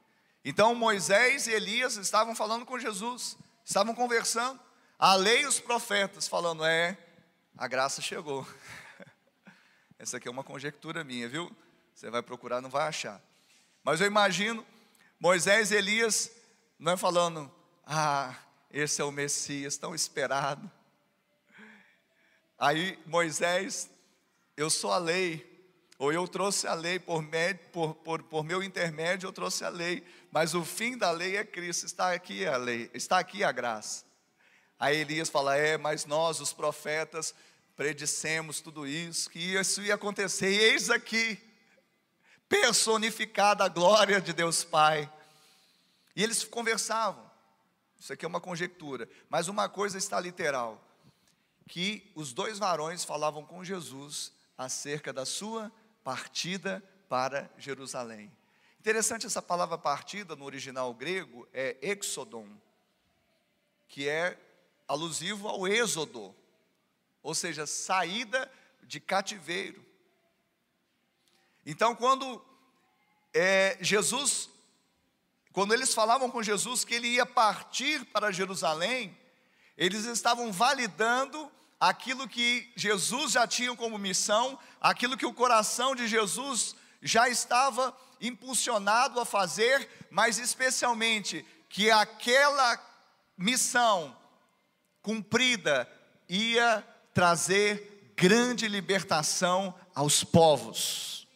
Então 0.44 0.75
Moisés 0.75 1.47
e 1.47 1.52
Elias 1.52 1.97
estavam 1.97 2.35
falando 2.35 2.64
com 2.64 2.78
Jesus, 2.78 3.37
estavam 3.64 3.94
conversando, 3.94 4.59
a 4.99 5.14
lei 5.14 5.42
e 5.42 5.47
os 5.47 5.61
profetas 5.61 6.26
falando: 6.26 6.64
é, 6.64 6.97
a 7.56 7.68
graça 7.68 8.00
chegou. 8.00 8.47
Essa 9.99 10.16
aqui 10.16 10.28
é 10.28 10.30
uma 10.30 10.44
conjectura 10.44 11.04
minha, 11.04 11.28
viu? 11.28 11.54
Você 11.94 12.11
vai 12.11 12.23
procurar, 12.23 12.61
não 12.61 12.70
vai 12.70 12.88
achar. 12.88 13.20
Mas 13.82 14.00
eu 14.00 14.06
imagino 14.06 14.66
Moisés 15.18 15.70
e 15.70 15.76
Elias 15.76 16.30
não 16.78 16.92
é 16.92 16.97
falando: 16.97 17.50
ah, 17.85 18.35
esse 18.70 19.03
é 19.03 19.05
o 19.05 19.11
Messias 19.11 19.76
tão 19.76 19.94
esperado. 19.94 20.70
Aí 22.59 22.98
Moisés, 23.07 23.90
eu 24.57 24.70
sou 24.70 24.92
a 24.92 24.98
lei, 24.98 25.50
ou 26.01 26.11
eu 26.11 26.27
trouxe 26.27 26.67
a 26.67 26.73
lei 26.73 26.99
por, 26.99 27.23
por, 27.71 27.95
por, 27.97 28.23
por, 28.23 28.43
meu 28.43 28.63
intermédio, 28.63 29.27
eu 29.27 29.33
trouxe 29.35 29.67
a 29.67 29.69
lei, 29.69 30.03
mas 30.33 30.55
o 30.55 30.65
fim 30.65 30.97
da 30.97 31.11
lei 31.11 31.37
é 31.37 31.45
Cristo, 31.45 31.85
está 31.85 32.15
aqui 32.15 32.47
a 32.47 32.57
lei, 32.57 32.91
está 32.95 33.19
aqui 33.19 33.45
a 33.45 33.53
graça. 33.53 34.07
Aí 34.79 34.97
Elias 34.97 35.29
fala: 35.29 35.59
É, 35.59 35.77
mas 35.77 36.07
nós, 36.07 36.41
os 36.41 36.55
profetas, 36.55 37.35
predissemos 37.77 38.63
tudo 38.63 38.87
isso, 38.87 39.29
que 39.29 39.39
isso 39.39 39.83
ia 39.83 39.95
acontecer, 39.95 40.51
e 40.51 40.59
eis 40.59 40.89
aqui, 40.89 41.39
personificada 42.49 43.65
a 43.65 43.69
glória 43.69 44.23
de 44.23 44.33
Deus 44.33 44.65
Pai. 44.65 45.13
E 46.17 46.25
eles 46.25 46.45
conversavam, 46.45 47.31
isso 47.99 48.11
aqui 48.11 48.25
é 48.25 48.29
uma 48.29 48.41
conjectura, 48.41 49.07
mas 49.29 49.49
uma 49.49 49.69
coisa 49.69 49.99
está 49.99 50.19
literal: 50.19 50.83
que 51.69 52.11
os 52.15 52.33
dois 52.33 52.59
varões 52.59 53.05
falavam 53.05 53.45
com 53.45 53.63
Jesus 53.63 54.33
acerca 54.57 55.13
da 55.13 55.27
sua 55.27 55.71
partida 56.11 56.83
para 57.09 57.49
Jerusalém. 57.57 58.33
Interessante 58.81 59.27
essa 59.27 59.40
palavra 59.40 59.79
partida 59.79 60.35
no 60.35 60.44
original 60.44 60.92
grego 60.92 61.46
é 61.53 61.77
exodon, 61.81 62.49
que 63.87 64.09
é 64.09 64.37
alusivo 64.88 65.46
ao 65.46 65.68
êxodo, 65.68 66.35
ou 67.23 67.33
seja, 67.33 67.64
saída 67.64 68.51
de 68.83 68.99
cativeiro. 68.99 69.87
Então, 71.64 71.94
quando 71.94 72.44
é, 73.33 73.79
Jesus, 73.81 74.51
quando 75.53 75.73
eles 75.73 75.94
falavam 75.94 76.29
com 76.29 76.42
Jesus 76.42 76.85
que 76.85 76.94
ele 76.94 77.07
ia 77.07 77.25
partir 77.25 78.05
para 78.07 78.33
Jerusalém, 78.33 79.16
eles 79.79 80.07
estavam 80.07 80.51
validando 80.51 81.49
aquilo 81.81 82.29
que 82.29 82.71
Jesus 82.77 83.33
já 83.33 83.47
tinha 83.47 83.75
como 83.75 83.97
missão, 83.97 84.59
aquilo 84.79 85.16
que 85.16 85.25
o 85.25 85.33
coração 85.33 85.97
de 85.97 86.07
Jesus 86.07 86.77
já 87.01 87.29
estava 87.29 87.97
impulsionado 88.21 89.19
a 89.19 89.25
fazer, 89.25 89.88
mas 90.11 90.38
especialmente 90.38 91.45
que 91.71 91.90
aquela 91.90 92.79
missão 93.37 94.14
cumprida 95.01 95.90
ia 96.29 96.87
trazer 97.14 98.12
grande 98.14 98.69
libertação 98.69 99.75
aos 99.95 100.23
povos, 100.23 101.27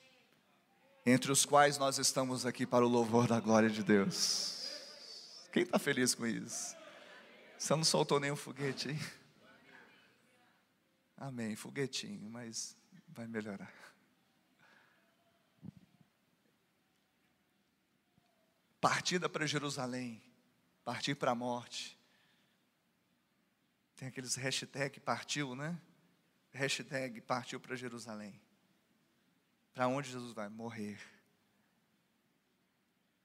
entre 1.06 1.32
os 1.32 1.46
quais 1.46 1.78
nós 1.78 1.98
estamos 1.98 2.44
aqui 2.44 2.66
para 2.66 2.84
o 2.84 2.88
louvor 2.88 3.26
da 3.26 3.40
glória 3.40 3.70
de 3.70 3.82
Deus. 3.82 4.68
Quem 5.50 5.62
está 5.62 5.78
feliz 5.78 6.14
com 6.14 6.26
isso? 6.26 6.76
Você 7.56 7.74
não 7.74 7.84
soltou 7.84 8.20
nenhum 8.20 8.36
foguete 8.36 8.90
aí? 8.90 9.23
Amém, 11.16 11.54
foguetinho, 11.54 12.28
mas 12.28 12.76
vai 13.08 13.26
melhorar. 13.26 13.72
Partida 18.80 19.28
para 19.28 19.46
Jerusalém, 19.46 20.22
partir 20.84 21.14
para 21.14 21.30
a 21.30 21.34
morte. 21.34 21.98
Tem 23.96 24.08
aqueles 24.08 24.34
hashtag 24.34 25.00
partiu, 25.00 25.54
né? 25.54 25.80
Hashtag 26.52 27.20
partiu 27.20 27.58
para 27.58 27.76
Jerusalém. 27.76 28.40
Para 29.72 29.88
onde 29.88 30.10
Jesus 30.10 30.32
vai? 30.32 30.48
Morrer. 30.48 31.00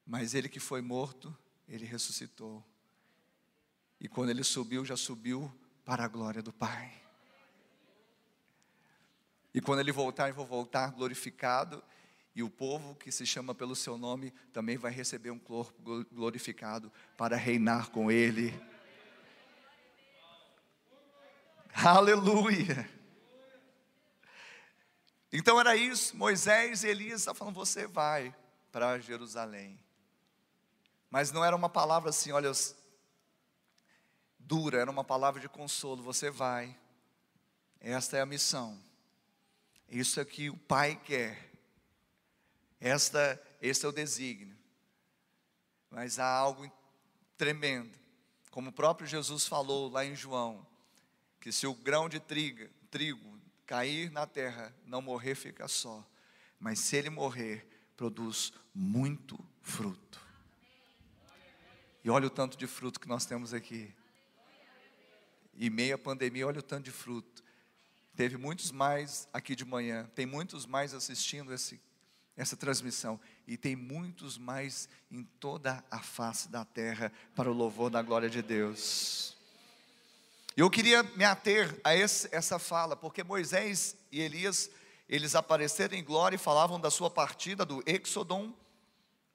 Mas 0.06 0.34
ele 0.34 0.48
que 0.48 0.58
foi 0.58 0.80
morto, 0.80 1.36
ele 1.68 1.84
ressuscitou. 1.84 2.64
E 4.00 4.08
quando 4.08 4.30
ele 4.30 4.42
subiu, 4.42 4.84
já 4.84 4.96
subiu 4.96 5.52
para 5.84 6.04
a 6.04 6.08
glória 6.08 6.42
do 6.42 6.52
Pai. 6.52 6.99
E 9.52 9.60
quando 9.60 9.80
ele 9.80 9.92
voltar, 9.92 10.28
eu 10.28 10.34
vou 10.34 10.46
voltar 10.46 10.92
glorificado, 10.92 11.82
e 12.34 12.42
o 12.42 12.50
povo 12.50 12.94
que 12.94 13.10
se 13.10 13.26
chama 13.26 13.54
pelo 13.54 13.74
seu 13.74 13.98
nome 13.98 14.30
também 14.52 14.76
vai 14.76 14.92
receber 14.92 15.30
um 15.30 15.38
corpo 15.38 16.04
glorificado 16.12 16.92
para 17.16 17.36
reinar 17.36 17.90
com 17.90 18.10
ele. 18.10 18.54
Aleluia! 21.74 22.88
Então 25.32 25.60
era 25.60 25.76
isso, 25.76 26.16
Moisés 26.16 26.82
e 26.82 26.88
Elias 26.88 27.20
estavam 27.20 27.38
falando: 27.38 27.54
você 27.54 27.86
vai 27.86 28.34
para 28.72 28.98
Jerusalém. 28.98 29.78
Mas 31.08 31.32
não 31.32 31.44
era 31.44 31.56
uma 31.56 31.68
palavra 31.68 32.10
assim, 32.10 32.30
olha, 32.30 32.52
dura, 34.38 34.80
era 34.80 34.90
uma 34.90 35.04
palavra 35.04 35.40
de 35.40 35.48
consolo: 35.48 36.02
você 36.02 36.30
vai, 36.30 36.76
esta 37.80 38.16
é 38.16 38.20
a 38.20 38.26
missão. 38.26 38.89
Isso 39.90 40.20
é 40.20 40.24
que 40.24 40.48
o 40.48 40.56
Pai 40.56 40.94
quer. 41.04 41.50
Esta, 42.80 43.40
este 43.60 43.84
é 43.84 43.88
o 43.88 43.92
desígnio. 43.92 44.56
Mas 45.90 46.18
há 46.18 46.26
algo 46.26 46.70
tremendo. 47.36 47.98
Como 48.50 48.70
o 48.70 48.72
próprio 48.72 49.06
Jesus 49.06 49.46
falou 49.46 49.90
lá 49.90 50.04
em 50.04 50.14
João, 50.14 50.64
que 51.40 51.50
se 51.50 51.66
o 51.66 51.74
grão 51.74 52.08
de 52.08 52.20
trigo, 52.20 52.68
trigo 52.90 53.40
cair 53.66 54.10
na 54.10 54.26
terra, 54.26 54.74
não 54.84 55.02
morrer, 55.02 55.34
fica 55.34 55.66
só. 55.66 56.06
Mas 56.58 56.78
se 56.78 56.96
ele 56.96 57.10
morrer, 57.10 57.66
produz 57.96 58.52
muito 58.74 59.38
fruto. 59.62 60.20
E 62.04 62.10
olha 62.10 62.26
o 62.26 62.30
tanto 62.30 62.56
de 62.56 62.66
fruto 62.66 62.98
que 63.00 63.08
nós 63.08 63.26
temos 63.26 63.52
aqui. 63.52 63.94
E 65.54 65.68
meia 65.68 65.98
pandemia, 65.98 66.46
olha 66.46 66.60
o 66.60 66.62
tanto 66.62 66.84
de 66.84 66.90
fruto. 66.90 67.42
Teve 68.20 68.36
muitos 68.36 68.70
mais 68.70 69.26
aqui 69.32 69.56
de 69.56 69.64
manhã, 69.64 70.06
tem 70.14 70.26
muitos 70.26 70.66
mais 70.66 70.92
assistindo 70.92 71.54
esse, 71.54 71.80
essa 72.36 72.54
transmissão, 72.54 73.18
e 73.46 73.56
tem 73.56 73.74
muitos 73.74 74.36
mais 74.36 74.90
em 75.10 75.24
toda 75.24 75.82
a 75.90 76.00
face 76.00 76.46
da 76.50 76.62
terra 76.62 77.10
para 77.34 77.50
o 77.50 77.54
louvor 77.54 77.88
da 77.88 78.02
glória 78.02 78.28
de 78.28 78.42
Deus. 78.42 79.34
Eu 80.54 80.68
queria 80.68 81.02
me 81.02 81.24
ater 81.24 81.80
a 81.82 81.96
esse, 81.96 82.28
essa 82.30 82.58
fala, 82.58 82.94
porque 82.94 83.24
Moisés 83.24 83.96
e 84.12 84.20
Elias, 84.20 84.70
eles 85.08 85.34
apareceram 85.34 85.96
em 85.96 86.04
glória 86.04 86.36
e 86.36 86.38
falavam 86.38 86.78
da 86.78 86.90
sua 86.90 87.08
partida 87.08 87.64
do 87.64 87.82
Exodon 87.86 88.52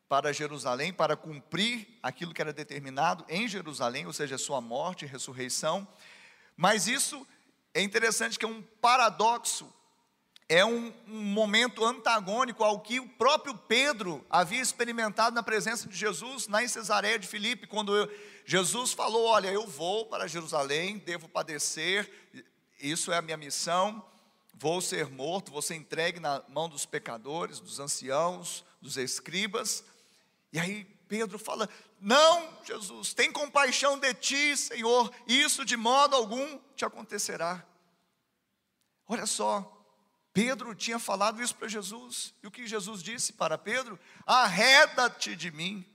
para 0.07 0.31
Jerusalém, 0.31 0.93
para 0.93 1.17
cumprir 1.17 1.87
aquilo 2.03 2.35
que 2.35 2.41
era 2.41 2.53
determinado 2.53 3.25
em 3.29 3.47
Jerusalém, 3.47 4.05
ou 4.05 4.13
seja, 4.13 4.37
sua 4.37 4.61
morte 4.61 5.05
e 5.05 5.07
ressurreição. 5.07 5.87
Mas 6.55 6.87
isso 6.87 7.25
é 7.75 7.81
interessante 7.81 8.39
que 8.39 8.45
é 8.45 8.47
um 8.47 8.61
paradoxo, 8.81 9.71
é 10.47 10.63
um, 10.63 10.93
um, 11.09 11.21
momento 11.21 11.83
antagônico 11.83 12.63
ao 12.63 12.79
que 12.79 13.01
o 13.01 13.09
próprio 13.09 13.53
Pedro 13.53 14.25
havia 14.29 14.61
experimentado 14.61 15.35
na 15.35 15.43
presença 15.43 15.89
de 15.89 15.95
Jesus 15.95 16.47
na 16.47 16.65
Cesareia 16.65 17.19
de 17.19 17.27
Filipe, 17.27 17.67
quando 17.67 17.93
eu, 17.93 18.09
Jesus 18.45 18.93
falou: 18.93 19.25
Olha, 19.25 19.49
eu 19.49 19.67
vou 19.67 20.05
para 20.05 20.25
Jerusalém, 20.25 20.99
devo 20.99 21.27
padecer, 21.27 22.09
isso 22.79 23.11
é 23.11 23.17
a 23.17 23.21
minha 23.21 23.35
missão, 23.35 24.01
vou 24.53 24.79
ser 24.79 25.09
morto, 25.09 25.51
vou 25.51 25.61
ser 25.61 25.75
entregue 25.75 26.21
na 26.21 26.41
mão 26.47 26.69
dos 26.69 26.85
pecadores, 26.85 27.59
dos 27.59 27.81
anciãos, 27.81 28.63
dos 28.81 28.95
escribas. 28.95 29.83
E 30.55 30.59
aí 30.59 30.85
Pedro 31.09 31.37
fala: 31.37 31.69
Não, 31.99 32.63
Jesus, 32.63 33.13
tem 33.13 33.29
compaixão 33.29 33.99
de 33.99 34.13
ti, 34.13 34.55
Senhor, 34.55 35.13
isso 35.27 35.65
de 35.65 35.75
modo 35.75 36.15
algum 36.15 36.57
te 36.77 36.85
acontecerá. 36.85 37.61
Olha 39.05 39.25
só, 39.25 39.69
Pedro 40.31 40.73
tinha 40.73 40.97
falado 40.97 41.41
isso 41.41 41.53
para 41.53 41.67
Jesus, 41.67 42.33
e 42.41 42.47
o 42.47 42.51
que 42.51 42.65
Jesus 42.65 43.03
disse 43.03 43.33
para 43.33 43.57
Pedro? 43.57 43.99
Arreda-te 44.25 45.35
de 45.35 45.51
mim. 45.51 45.85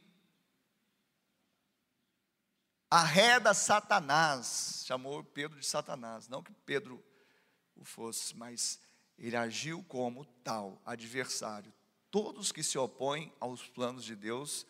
Arreda 2.90 3.54
Satanás, 3.54 4.82
chamou 4.84 5.24
Pedro 5.24 5.58
de 5.58 5.66
Satanás, 5.66 6.28
não 6.28 6.42
que 6.42 6.52
Pedro 6.66 7.02
o 7.74 7.82
fosse, 7.82 8.36
mas 8.36 8.78
ele 9.16 9.36
agiu 9.36 9.82
como 9.84 10.26
tal, 10.44 10.82
adversário, 10.84 11.72
Todos 12.10 12.50
que 12.50 12.62
se 12.62 12.76
opõem 12.76 13.32
aos 13.38 13.66
planos 13.68 14.04
de 14.04 14.16
Deus 14.16 14.66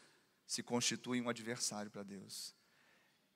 se 0.46 0.62
constituem 0.62 1.22
um 1.22 1.28
adversário 1.28 1.90
para 1.90 2.02
Deus. 2.02 2.54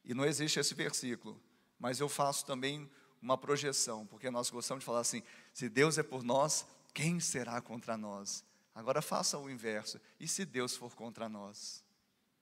E 0.04 0.12
não 0.12 0.24
existe 0.24 0.60
esse 0.60 0.74
versículo, 0.74 1.40
mas 1.78 2.00
eu 2.00 2.08
faço 2.08 2.44
também 2.44 2.90
uma 3.22 3.38
projeção, 3.38 4.06
porque 4.06 4.30
nós 4.30 4.50
gostamos 4.50 4.82
de 4.82 4.86
falar 4.86 5.00
assim: 5.00 5.22
se 5.52 5.68
Deus 5.68 5.96
é 5.96 6.02
por 6.02 6.22
nós, 6.22 6.66
quem 6.92 7.18
será 7.18 7.60
contra 7.60 7.96
nós? 7.96 8.44
Agora 8.74 9.00
faça 9.00 9.38
o 9.38 9.48
inverso: 9.48 9.98
e 10.20 10.28
se 10.28 10.44
Deus 10.44 10.76
for 10.76 10.94
contra 10.94 11.28
nós? 11.28 11.82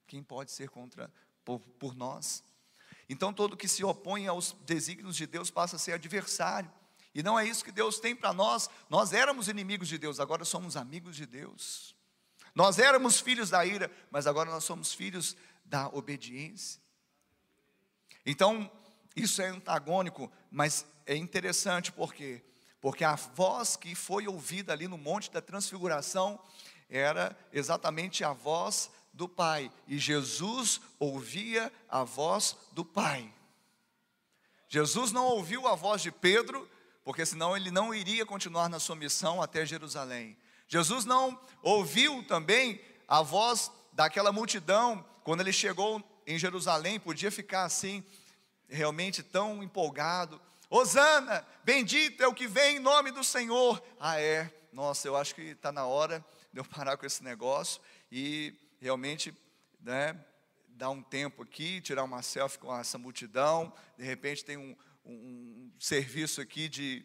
Quem 0.07 0.22
pode 0.22 0.51
ser 0.51 0.68
contra 0.68 1.12
por, 1.44 1.61
por 1.61 1.94
nós? 1.94 2.42
Então 3.09 3.33
todo 3.33 3.57
que 3.57 3.68
se 3.68 3.85
opõe 3.85 4.27
aos 4.27 4.53
desígnios 4.64 5.16
de 5.16 5.27
Deus 5.27 5.51
passa 5.51 5.77
a 5.77 5.79
ser 5.79 5.92
adversário. 5.92 6.70
E 7.14 7.22
não 7.22 7.38
é 7.38 7.46
isso 7.46 7.64
que 7.64 7.72
Deus 7.72 8.01
tem 8.01 8.14
para 8.14 8.33
nós. 8.33 8.70
Nós 8.88 9.12
éramos 9.12 9.48
inimigos 9.48 9.88
de 9.88 9.98
Deus, 9.98 10.20
agora 10.20 10.44
somos 10.44 10.77
amigos 10.77 11.16
de 11.16 11.27
Deus. 11.27 11.94
Nós 12.55 12.79
éramos 12.79 13.20
filhos 13.20 13.51
da 13.51 13.64
ira, 13.64 13.90
mas 14.11 14.27
agora 14.27 14.51
nós 14.51 14.64
somos 14.64 14.92
filhos 14.92 15.37
da 15.64 15.88
obediência. 15.88 16.81
Então, 18.25 18.70
isso 19.16 19.42
é 19.42 19.48
antagônico, 19.48 20.31
mas 20.51 20.87
é 21.07 21.16
interessante 21.16 21.90
porque 21.90 22.42
porque 22.83 23.05
a 23.05 23.14
voz 23.14 23.77
que 23.77 23.94
foi 23.94 24.27
ouvida 24.27 24.72
ali 24.72 24.88
no 24.88 24.98
monte 24.98 25.31
da 25.31 25.40
transfiguração 25.40 26.38
era 26.90 27.35
exatamente 27.53 28.25
a 28.25 28.33
voz 28.33 28.90
do 29.12 29.29
Pai, 29.29 29.70
e 29.87 29.98
Jesus 29.98 30.81
ouvia 30.98 31.72
a 31.88 32.03
voz 32.03 32.57
do 32.72 32.85
Pai. 32.85 33.33
Jesus 34.68 35.12
não 35.12 35.27
ouviu 35.27 35.68
a 35.68 35.77
voz 35.77 36.03
de 36.03 36.11
Pedro, 36.11 36.68
porque 37.04 37.26
senão 37.26 37.56
ele 37.56 37.70
não 37.70 37.94
iria 37.94 38.24
continuar 38.24 38.68
na 38.68 38.78
sua 38.78 38.96
missão 38.96 39.42
até 39.42 39.64
Jerusalém. 39.66 40.36
Jesus 40.68 41.04
não 41.04 41.38
ouviu 41.62 42.22
também 42.24 42.80
a 43.06 43.22
voz 43.22 43.70
daquela 43.92 44.32
multidão 44.32 45.04
quando 45.22 45.40
ele 45.40 45.52
chegou 45.52 46.02
em 46.26 46.38
Jerusalém, 46.38 46.98
podia 46.98 47.30
ficar 47.30 47.64
assim, 47.64 48.04
realmente 48.68 49.22
tão 49.22 49.62
empolgado. 49.62 50.40
Osana, 50.70 51.46
bendito 51.64 52.22
é 52.22 52.26
o 52.26 52.34
que 52.34 52.46
vem 52.46 52.76
em 52.76 52.80
nome 52.80 53.10
do 53.10 53.22
Senhor. 53.22 53.82
Ah, 54.00 54.20
é, 54.20 54.50
nossa, 54.72 55.06
eu 55.06 55.16
acho 55.16 55.34
que 55.34 55.42
está 55.42 55.70
na 55.70 55.84
hora 55.84 56.24
de 56.52 56.60
eu 56.60 56.64
parar 56.64 56.96
com 56.96 57.04
esse 57.04 57.22
negócio 57.22 57.80
e 58.10 58.54
realmente, 58.80 59.36
né, 59.80 60.18
dar 60.68 60.90
um 60.90 61.02
tempo 61.02 61.42
aqui, 61.42 61.80
tirar 61.80 62.04
uma 62.04 62.22
selfie 62.22 62.58
com 62.58 62.74
essa 62.76 62.98
multidão. 62.98 63.72
De 63.98 64.04
repente 64.04 64.44
tem 64.44 64.56
um, 64.56 64.76
um 65.04 65.70
serviço 65.78 66.40
aqui 66.40 66.68
de 66.68 67.04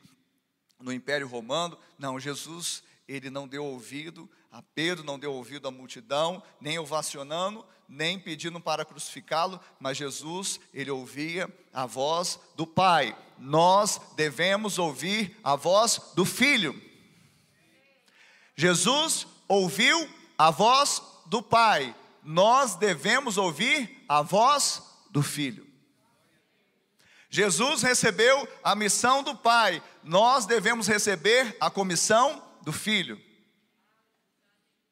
no 0.79 0.93
Império 0.93 1.27
Romano. 1.27 1.77
Não, 1.97 2.19
Jesus, 2.19 2.83
ele 3.07 3.29
não 3.29 3.47
deu 3.47 3.65
ouvido 3.65 4.29
a 4.51 4.61
Pedro, 4.61 5.03
não 5.03 5.19
deu 5.19 5.33
ouvido 5.33 5.67
à 5.67 5.71
multidão, 5.71 6.41
nem 6.59 6.79
ovacionando, 6.79 7.65
nem 7.87 8.19
pedindo 8.19 8.59
para 8.59 8.85
crucificá-lo, 8.85 9.59
mas 9.79 9.97
Jesus, 9.97 10.59
ele 10.73 10.91
ouvia 10.91 11.51
a 11.73 11.85
voz 11.85 12.39
do 12.55 12.65
Pai. 12.65 13.17
Nós 13.37 13.99
devemos 14.15 14.77
ouvir 14.77 15.37
a 15.43 15.55
voz 15.55 16.01
do 16.15 16.25
Filho. 16.25 16.79
Jesus 18.55 19.27
ouviu 19.47 20.09
a 20.37 20.49
voz 20.49 21.01
do 21.27 21.41
Pai. 21.41 21.95
Nós 22.23 22.75
devemos 22.75 23.37
ouvir 23.37 24.03
a 24.09 24.21
voz 24.21 24.81
do 25.11 25.21
Filho. 25.21 25.66
Jesus 27.29 27.81
recebeu 27.81 28.47
a 28.63 28.73
missão 28.75 29.21
do 29.21 29.35
Pai, 29.35 29.83
nós 30.03 30.45
devemos 30.45 30.87
receber 30.87 31.55
a 31.59 31.69
comissão 31.69 32.41
do 32.61 32.71
Filho. 32.71 33.21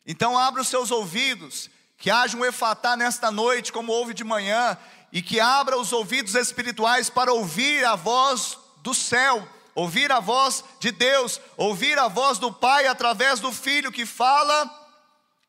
Então, 0.05 0.37
abra 0.37 0.61
os 0.61 0.67
seus 0.67 0.91
ouvidos, 0.91 1.69
que 1.97 2.11
haja 2.11 2.37
um 2.37 2.45
efatá 2.45 2.95
nesta 2.95 3.31
noite, 3.31 3.71
como 3.71 3.91
houve 3.91 4.13
de 4.13 4.23
manhã, 4.23 4.77
e 5.11 5.21
que 5.21 5.39
abra 5.39 5.77
os 5.77 5.93
ouvidos 5.93 6.35
espirituais 6.35 7.09
para 7.09 7.33
ouvir 7.33 7.85
a 7.85 7.95
voz 7.95 8.57
do 8.83 8.93
céu, 8.93 9.47
ouvir 9.73 10.11
a 10.11 10.19
voz 10.19 10.63
de 10.79 10.91
Deus, 10.91 11.39
ouvir 11.55 11.97
a 11.97 12.07
voz 12.07 12.37
do 12.37 12.51
Pai 12.51 12.85
através 12.85 13.39
do 13.39 13.51
Filho 13.51 13.91
que 13.91 14.05
fala 14.05 14.69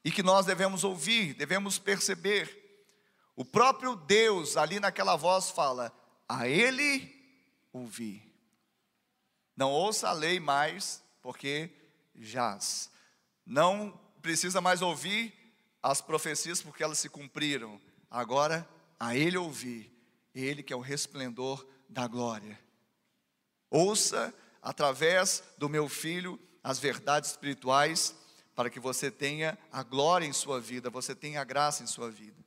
e 0.05 0.11
que 0.11 0.22
nós 0.22 0.46
devemos 0.46 0.85
ouvir, 0.85 1.35
devemos 1.35 1.79
perceber. 1.79 2.64
O 3.35 3.44
próprio 3.44 3.96
Deus, 3.96 4.57
ali 4.57 4.79
naquela 4.79 5.16
voz, 5.16 5.51
fala: 5.51 5.92
a 6.29 6.49
ele 6.49 7.15
ouvir. 7.73 8.23
Não 9.57 9.71
ouça 9.71 10.09
a 10.09 10.12
lei 10.12 10.39
mais, 10.39 11.03
porque 11.23 11.71
jaz. 12.15 12.91
Não 13.45 13.99
precisa 14.21 14.61
mais 14.61 14.83
ouvir 14.83 15.33
as 15.83 16.01
profecias, 16.01 16.61
porque 16.61 16.83
elas 16.83 16.99
se 16.99 17.09
cumpriram. 17.09 17.81
Agora, 18.11 18.69
a 18.99 19.17
ele 19.17 19.37
ouvir, 19.37 19.93
ele 20.35 20.62
que 20.62 20.73
é 20.73 20.77
o 20.77 20.81
resplendor 20.81 21.67
da 21.89 22.07
glória. 22.07 22.59
Ouça 23.71 24.35
através 24.61 25.43
do 25.57 25.69
meu 25.69 25.89
filho 25.89 26.41
as 26.62 26.79
verdades 26.79 27.31
espirituais, 27.31 28.15
para 28.55 28.69
que 28.69 28.81
você 28.81 29.11
tenha 29.11 29.57
a 29.71 29.83
glória 29.83 30.27
em 30.27 30.33
sua 30.33 30.61
vida, 30.61 30.91
você 30.91 31.15
tenha 31.15 31.41
a 31.41 31.45
graça 31.45 31.83
em 31.83 31.87
sua 31.87 32.11
vida. 32.11 32.46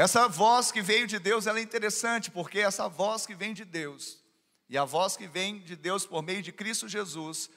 Essa 0.00 0.26
voz 0.26 0.72
que 0.72 0.80
veio 0.80 1.06
de 1.06 1.18
Deus, 1.18 1.46
ela 1.46 1.58
é 1.58 1.62
interessante, 1.62 2.30
porque 2.30 2.58
essa 2.58 2.88
voz 2.88 3.26
que 3.26 3.34
vem 3.34 3.52
de 3.52 3.66
Deus, 3.66 4.18
e 4.66 4.78
a 4.78 4.82
voz 4.86 5.14
que 5.14 5.28
vem 5.28 5.60
de 5.60 5.76
Deus 5.76 6.06
por 6.06 6.22
meio 6.22 6.42
de 6.42 6.50
Cristo 6.50 6.88
Jesus, 6.88 7.50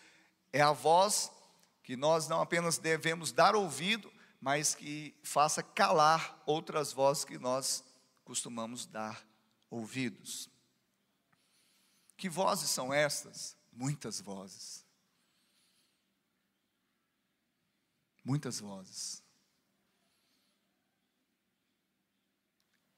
é 0.51 0.59
a 0.59 0.73
voz 0.73 1.31
que 1.83 1.95
nós 1.95 2.27
não 2.27 2.41
apenas 2.41 2.77
devemos 2.77 3.31
dar 3.31 3.55
ouvido, 3.55 4.11
mas 4.41 4.75
que 4.75 5.17
faça 5.23 5.63
calar 5.63 6.43
outras 6.45 6.91
vozes 6.91 7.23
que 7.23 7.37
nós 7.37 7.81
costumamos 8.25 8.85
dar 8.85 9.25
ouvidos. 9.69 10.49
Que 12.17 12.27
vozes 12.27 12.69
são 12.69 12.93
estas? 12.93 13.55
Muitas 13.71 14.19
vozes. 14.19 14.85
Muitas 18.21 18.59
vozes. 18.59 19.22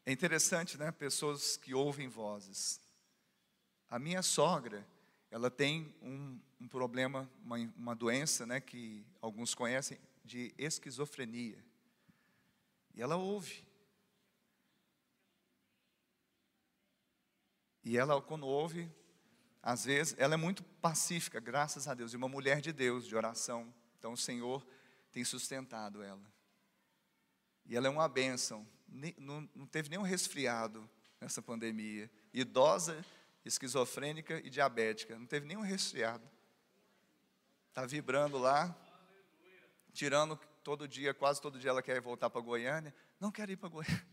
É 0.06 0.12
interessante, 0.12 0.78
né? 0.78 0.91
Pessoas 0.91 1.58
que 1.58 1.74
ouvem 1.74 2.08
vozes. 2.08 2.80
A 3.89 3.98
minha 3.98 4.22
sogra, 4.22 4.86
ela 5.32 5.50
tem 5.50 5.96
um, 6.02 6.39
um 6.62 6.68
problema, 6.68 7.30
uma, 7.44 7.58
uma 7.76 7.96
doença, 7.96 8.46
né? 8.46 8.62
Que 8.62 9.04
alguns 9.20 9.56
conhecem, 9.56 9.98
de 10.24 10.54
esquizofrenia. 10.58 11.58
E 12.94 13.02
ela 13.02 13.15
ouve. 13.15 13.65
E 17.84 17.98
ela, 17.98 18.22
quando 18.22 18.46
ouve, 18.46 18.91
às 19.62 19.86
vezes, 19.86 20.15
ela 20.20 20.36
é 20.36 20.38
muito 20.38 20.63
pacífica, 20.63 21.39
graças 21.39 21.88
a 21.88 21.96
Deus, 21.96 22.13
e 22.13 22.15
uma 22.15 22.30
mulher 22.30 22.62
de 22.62 22.72
Deus, 22.72 23.08
de 23.08 23.15
oração. 23.15 23.74
Então 23.98 24.13
o 24.13 24.18
Senhor 24.18 24.63
tem 25.12 25.24
sustentado 25.24 26.04
ela. 26.04 26.22
E 27.65 27.76
ela 27.76 27.88
é 27.88 27.89
uma 27.89 28.08
bênção. 28.08 28.68
Não, 29.17 29.49
não 29.53 29.67
teve 29.67 29.89
nenhum 29.89 30.03
resfriado 30.03 30.89
nessa 31.19 31.41
pandemia. 31.41 32.10
Idosa, 32.34 33.05
esquizofrênica 33.43 34.39
e 34.45 34.49
diabética. 34.49 35.17
Não 35.17 35.25
teve 35.25 35.45
nenhum 35.45 35.62
resfriado. 35.62 36.23
Está 37.69 37.86
vibrando 37.86 38.38
lá, 38.38 38.75
tirando 39.91 40.38
todo 40.63 40.88
dia, 40.88 41.13
quase 41.13 41.41
todo 41.41 41.60
dia 41.60 41.69
ela 41.69 41.81
quer 41.81 41.99
voltar 41.99 42.29
para 42.29 42.41
Goiânia. 42.41 42.95
Não 43.19 43.31
quero 43.31 43.51
ir 43.51 43.58
para 43.58 43.69
Goiânia. 43.69 44.08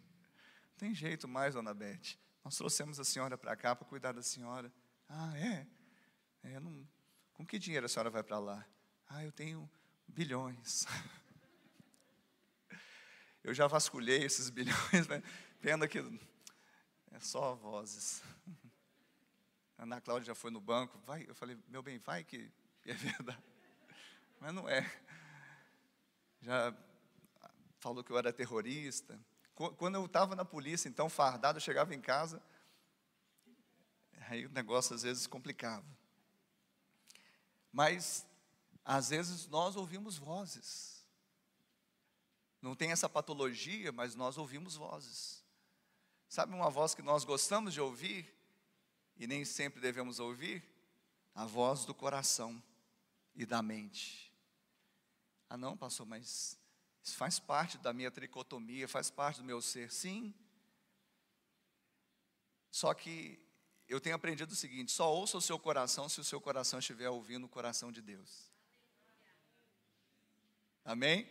Não 0.71 0.77
tem 0.77 0.95
jeito 0.95 1.29
mais, 1.29 1.55
dona 1.55 1.73
Beth. 1.73 2.19
Nós 2.45 2.57
trouxemos 2.57 2.99
a 2.99 3.05
senhora 3.05 3.39
para 3.39 3.55
cá 3.55 3.77
para 3.77 3.87
cuidar 3.87 4.13
da 4.13 4.23
senhora. 4.23 4.73
Ah, 5.09 5.39
é? 5.39 5.67
é 6.43 6.59
não... 6.59 6.87
Com 7.33 7.47
que 7.47 7.59
dinheiro 7.59 7.87
a 7.87 7.89
senhora 7.89 8.11
vai 8.11 8.23
para 8.23 8.39
lá? 8.39 8.67
Ah, 9.09 9.25
eu 9.25 9.31
tenho 9.31 9.71
bilhões. 10.09 10.85
Eu 13.43 13.53
já 13.53 13.67
vasculhei 13.67 14.23
esses 14.23 14.49
bilhões, 14.51 15.07
mas 15.09 15.23
pena 15.61 15.89
que 15.89 15.99
é 17.11 17.21
só 17.21 17.55
vozes. 17.55 18.23
A 19.77 19.83
Ana 19.83 20.01
Cláudia 20.01 20.27
já 20.27 20.35
foi 20.35 20.51
no 20.51 20.61
banco, 20.61 20.99
vai, 21.07 21.25
eu 21.29 21.35
falei, 21.35 21.59
meu 21.69 21.83
bem, 21.83 21.99
vai 21.99 22.23
que 22.23 22.51
é 22.87 22.95
verdade. 22.95 23.43
Mas 24.41 24.55
não 24.55 24.69
é. 24.69 24.91
Já 26.41 26.75
falou 27.79 28.03
que 28.03 28.11
eu 28.11 28.19
era 28.19 28.33
terrorista. 28.33 29.19
Quando 29.55 29.97
eu 29.97 30.07
estava 30.07 30.35
na 30.35 30.45
polícia, 30.45 30.89
então, 30.89 31.09
fardado, 31.09 31.59
eu 31.59 31.61
chegava 31.61 31.95
em 31.95 32.01
casa, 32.01 32.43
aí 34.29 34.47
o 34.47 34.51
negócio 34.51 34.95
às 34.95 35.03
vezes 35.03 35.27
complicava. 35.27 35.87
Mas, 37.71 38.27
às 38.85 39.11
vezes, 39.11 39.47
nós 39.49 39.77
ouvimos 39.77 40.17
vozes. 40.19 40.92
Não 42.63 42.77
tem 42.77 42.93
essa 42.93 43.09
patologia, 43.09 43.91
mas 43.91 44.15
nós 44.15 44.39
ouvimos 44.39 44.77
vozes. 44.77 45.45
Sabe 46.29 46.55
uma 46.55 46.71
voz 46.71 46.95
que 46.95 47.03
nós 47.03 47.25
gostamos 47.25 47.75
de 47.75 47.81
ouvir 47.81 48.33
e 49.17 49.27
nem 49.27 49.45
sempre 49.45 49.81
devemos 49.81 50.21
ouvir? 50.21 50.63
A 51.35 51.45
voz 51.45 51.85
do 51.85 51.93
coração 51.93 52.63
e 53.35 53.45
da 53.45 53.61
mente. 53.63 54.33
Ah, 55.51 55.57
não, 55.57 55.77
pastor, 55.77 56.07
mas 56.07 56.57
isso 57.03 57.17
faz 57.17 57.41
parte 57.41 57.79
da 57.79 57.93
minha 57.93 58.11
tricotomia, 58.11 58.87
faz 58.87 59.11
parte 59.11 59.39
do 59.39 59.45
meu 59.45 59.61
ser. 59.61 59.91
Sim. 59.91 60.33
Só 62.71 62.95
que 62.95 63.39
eu 63.89 64.01
tenho 64.01 64.15
aprendido 64.15 64.53
o 64.53 64.57
seguinte: 64.57 64.93
só 64.93 65.13
ouça 65.13 65.37
o 65.37 65.43
seu 65.43 65.59
coração 65.59 66.09
se 66.09 66.21
o 66.21 66.25
seu 66.25 66.41
coração 66.41 66.79
estiver 66.79 67.11
ouvindo 67.11 67.45
o 67.45 67.49
coração 67.49 67.91
de 67.91 68.01
Deus. 68.01 68.51
Amém? 70.85 71.29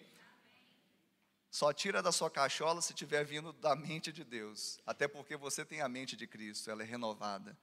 Só 1.52 1.74
tira 1.74 2.02
da 2.02 2.14
sua 2.14 2.32
cachola 2.32 2.82
se 2.82 2.94
estiver 2.94 3.26
vindo 3.26 3.52
da 3.52 3.76
mente 3.76 4.10
de 4.14 4.24
Deus. 4.24 4.80
Até 4.86 5.06
porque 5.06 5.36
você 5.36 5.66
tem 5.66 5.82
a 5.82 5.90
mente 5.90 6.16
de 6.16 6.26
Cristo, 6.26 6.72
ela 6.72 6.82
é 6.82 6.86
renovada. 6.86 7.58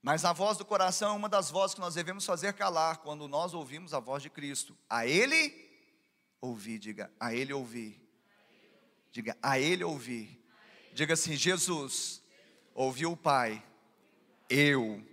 Mas 0.00 0.24
a 0.24 0.32
voz 0.32 0.56
do 0.56 0.64
coração 0.64 1.14
é 1.14 1.16
uma 1.16 1.28
das 1.28 1.50
vozes 1.50 1.74
que 1.74 1.80
nós 1.80 1.96
devemos 1.96 2.24
fazer 2.24 2.52
calar 2.52 2.98
quando 2.98 3.26
nós 3.26 3.54
ouvimos 3.54 3.92
a 3.92 3.98
voz 3.98 4.22
de 4.22 4.30
Cristo. 4.30 4.78
A 4.88 5.04
Ele 5.04 5.52
ouvir, 6.40 6.78
diga, 6.78 7.12
a 7.18 7.34
Ele 7.34 7.52
ouvir. 7.52 8.00
Diga, 9.10 9.36
a 9.42 9.58
Ele 9.58 9.82
ouvir. 9.82 10.40
Diga 10.92 11.14
assim: 11.14 11.34
Jesus 11.34 12.22
ouviu 12.72 13.12
o 13.12 13.16
Pai, 13.16 13.64
eu 14.48 15.04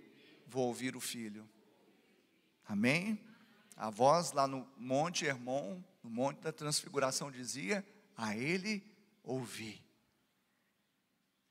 vou 0.46 0.68
ouvir 0.68 0.94
o 0.94 1.00
Filho. 1.00 1.48
Amém? 2.66 3.18
A 3.80 3.88
voz 3.88 4.32
lá 4.32 4.46
no 4.46 4.68
Monte 4.76 5.24
Hermon, 5.24 5.82
no 6.02 6.10
Monte 6.10 6.40
da 6.40 6.52
Transfiguração, 6.52 7.30
dizia: 7.30 7.82
a 8.14 8.36
Ele 8.36 8.84
ouvir. 9.22 9.82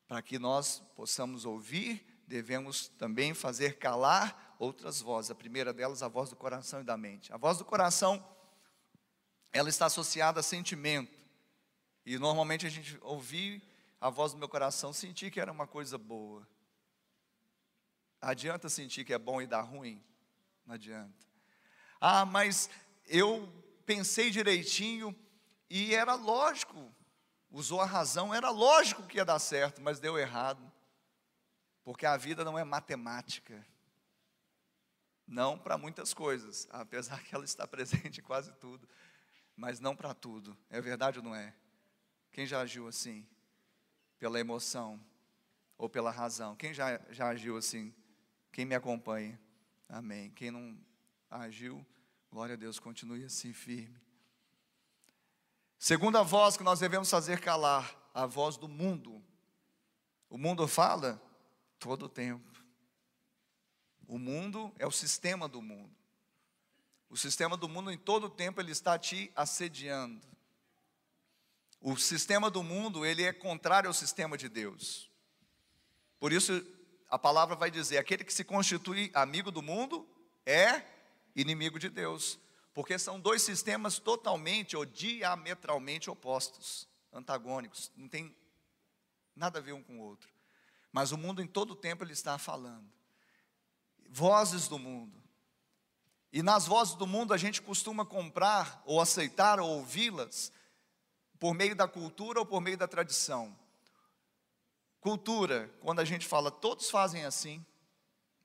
Para 0.07 0.21
que 0.21 0.37
nós 0.37 0.79
possamos 0.95 1.43
ouvir 1.43 2.05
devemos 2.27 2.87
também 2.89 3.33
fazer 3.33 3.79
calar 3.79 4.55
outras 4.59 5.01
vozes. 5.01 5.31
A 5.31 5.35
primeira 5.35 5.73
delas, 5.73 6.03
a 6.03 6.07
voz 6.07 6.29
do 6.29 6.35
coração 6.35 6.81
e 6.81 6.83
da 6.83 6.95
mente. 6.95 7.33
A 7.33 7.37
voz 7.37 7.57
do 7.57 7.65
coração, 7.65 8.23
ela 9.51 9.67
está 9.67 9.87
associada 9.87 10.39
a 10.39 10.43
sentimento. 10.43 11.17
E 12.05 12.19
normalmente 12.19 12.67
a 12.67 12.69
gente 12.69 12.95
ouvir 13.01 13.63
a 13.99 14.11
voz 14.11 14.33
do 14.33 14.37
meu 14.37 14.47
coração, 14.47 14.93
sentir 14.93 15.31
que 15.31 15.41
era 15.41 15.51
uma 15.51 15.65
coisa 15.65 15.97
boa. 15.97 16.47
Adianta 18.21 18.69
sentir 18.69 19.03
que 19.03 19.13
é 19.13 19.17
bom 19.17 19.41
e 19.41 19.47
dar 19.47 19.61
ruim? 19.61 20.03
Não 20.63 20.75
adianta. 20.75 21.28
Ah, 21.99 22.25
mas 22.25 22.69
eu 23.05 23.51
pensei 23.85 24.29
direitinho 24.29 25.15
e 25.69 25.93
era 25.93 26.15
lógico, 26.15 26.93
usou 27.51 27.81
a 27.81 27.85
razão, 27.85 28.33
era 28.33 28.49
lógico 28.49 29.03
que 29.03 29.17
ia 29.17 29.25
dar 29.25 29.39
certo, 29.39 29.81
mas 29.81 29.99
deu 29.99 30.17
errado. 30.17 30.71
Porque 31.83 32.05
a 32.05 32.15
vida 32.17 32.43
não 32.43 32.57
é 32.57 32.63
matemática. 32.63 33.65
Não 35.27 35.57
para 35.57 35.77
muitas 35.77 36.13
coisas, 36.13 36.67
apesar 36.71 37.23
que 37.23 37.35
ela 37.35 37.45
está 37.45 37.67
presente 37.67 38.19
em 38.19 38.23
quase 38.23 38.51
tudo, 38.53 38.87
mas 39.55 39.79
não 39.79 39.95
para 39.95 40.13
tudo. 40.13 40.57
É 40.69 40.79
verdade 40.81 41.19
ou 41.19 41.23
não 41.23 41.35
é? 41.35 41.53
Quem 42.31 42.45
já 42.45 42.61
agiu 42.61 42.87
assim? 42.87 43.27
Pela 44.17 44.39
emoção 44.39 45.03
ou 45.77 45.89
pela 45.89 46.11
razão? 46.11 46.55
Quem 46.55 46.73
já, 46.73 46.99
já 47.09 47.27
agiu 47.27 47.57
assim? 47.57 47.93
Quem 48.51 48.65
me 48.65 48.75
acompanha? 48.75 49.39
Amém. 49.87 50.31
Quem 50.31 50.51
não 50.51 50.77
agiu, 51.29 51.85
glória 52.31 52.53
a 52.53 52.57
Deus, 52.57 52.79
continue 52.79 53.23
assim 53.23 53.53
firme. 53.53 53.99
Segunda 55.77 56.23
voz 56.23 56.57
que 56.57 56.63
nós 56.63 56.79
devemos 56.79 57.09
fazer 57.09 57.39
calar, 57.39 57.95
a 58.13 58.25
voz 58.25 58.57
do 58.57 58.67
mundo. 58.67 59.23
O 60.29 60.37
mundo 60.37 60.67
fala 60.67 61.21
Todo 61.79 62.05
o 62.05 62.09
tempo. 62.09 62.45
O 64.05 64.19
mundo 64.19 64.73
é 64.77 64.85
o 64.85 64.91
sistema 64.91 65.47
do 65.47 65.61
mundo. 65.61 65.95
O 67.09 67.15
sistema 67.15 67.55
do 67.55 67.69
mundo, 67.69 67.89
em 67.89 67.97
todo 67.97 68.25
o 68.25 68.29
tempo, 68.29 68.59
ele 68.59 68.71
está 68.71 68.99
te 68.99 69.31
assediando. 69.35 70.27
O 71.79 71.95
sistema 71.95 72.51
do 72.51 72.61
mundo, 72.61 73.05
ele 73.05 73.23
é 73.23 73.31
contrário 73.31 73.87
ao 73.87 73.93
sistema 73.93 74.37
de 74.37 74.49
Deus. 74.49 75.09
Por 76.19 76.33
isso, 76.33 76.61
a 77.09 77.17
palavra 77.17 77.55
vai 77.55 77.71
dizer: 77.71 77.97
aquele 77.97 78.25
que 78.25 78.33
se 78.33 78.43
constitui 78.43 79.09
amigo 79.13 79.49
do 79.49 79.61
mundo 79.61 80.07
é 80.45 80.83
inimigo 81.41 81.79
de 81.79 81.89
Deus. 81.89 82.39
Porque 82.73 82.97
são 82.97 83.19
dois 83.19 83.41
sistemas 83.41 83.99
totalmente 83.99 84.77
ou 84.77 84.85
diametralmente 84.85 86.09
opostos, 86.09 86.87
antagônicos, 87.11 87.91
não 87.95 88.07
tem 88.07 88.35
nada 89.35 89.59
a 89.59 89.61
ver 89.61 89.73
um 89.73 89.81
com 89.81 89.99
o 89.99 90.01
outro. 90.01 90.29
Mas 90.91 91.11
o 91.11 91.17
mundo 91.17 91.41
em 91.41 91.47
todo 91.47 91.71
o 91.71 91.75
tempo 91.75 92.03
ele 92.03 92.13
está 92.13 92.37
falando. 92.37 92.89
Vozes 94.07 94.67
do 94.67 94.77
mundo. 94.77 95.21
E 96.31 96.43
nas 96.43 96.67
vozes 96.67 96.95
do 96.95 97.07
mundo 97.07 97.33
a 97.33 97.37
gente 97.37 97.61
costuma 97.61 98.05
comprar, 98.05 98.81
ou 98.85 99.01
aceitar, 99.01 99.59
ou 99.59 99.69
ouvi-las, 99.77 100.51
por 101.39 101.53
meio 101.53 101.75
da 101.75 101.87
cultura 101.87 102.39
ou 102.39 102.45
por 102.45 102.61
meio 102.61 102.77
da 102.77 102.87
tradição. 102.87 103.57
Cultura, 104.99 105.73
quando 105.79 105.99
a 105.99 106.05
gente 106.05 106.27
fala, 106.27 106.51
todos 106.51 106.89
fazem 106.89 107.23
assim. 107.23 107.65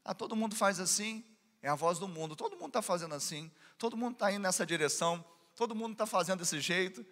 Ah, 0.05 0.15
todo 0.15 0.37
mundo 0.37 0.55
faz 0.55 0.79
assim, 0.79 1.25
é 1.65 1.69
a 1.71 1.75
voz 1.75 1.99
do 1.99 2.07
mundo. 2.07 2.37
Todo 2.37 2.57
mundo 2.57 2.67
está 2.67 2.83
fazendo 2.83 3.15
assim, 3.15 3.51
todo 3.79 3.97
mundo 3.97 4.13
está 4.13 4.31
indo 4.31 4.43
nessa 4.43 4.67
direção, 4.67 5.25
todo 5.57 5.75
mundo 5.75 5.93
está 5.93 6.05
fazendo 6.05 6.41
desse 6.41 6.61
jeito. 6.61 7.05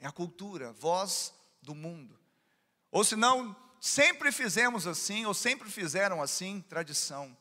É 0.00 0.06
a 0.06 0.10
cultura, 0.10 0.72
voz 0.72 1.32
do 1.62 1.76
mundo. 1.76 2.18
Ou 2.90 3.04
se 3.04 3.14
não, 3.14 3.54
sempre 3.80 4.32
fizemos 4.32 4.84
assim, 4.84 5.26
ou 5.26 5.32
sempre 5.32 5.70
fizeram 5.70 6.20
assim, 6.20 6.60
tradição. 6.60 7.36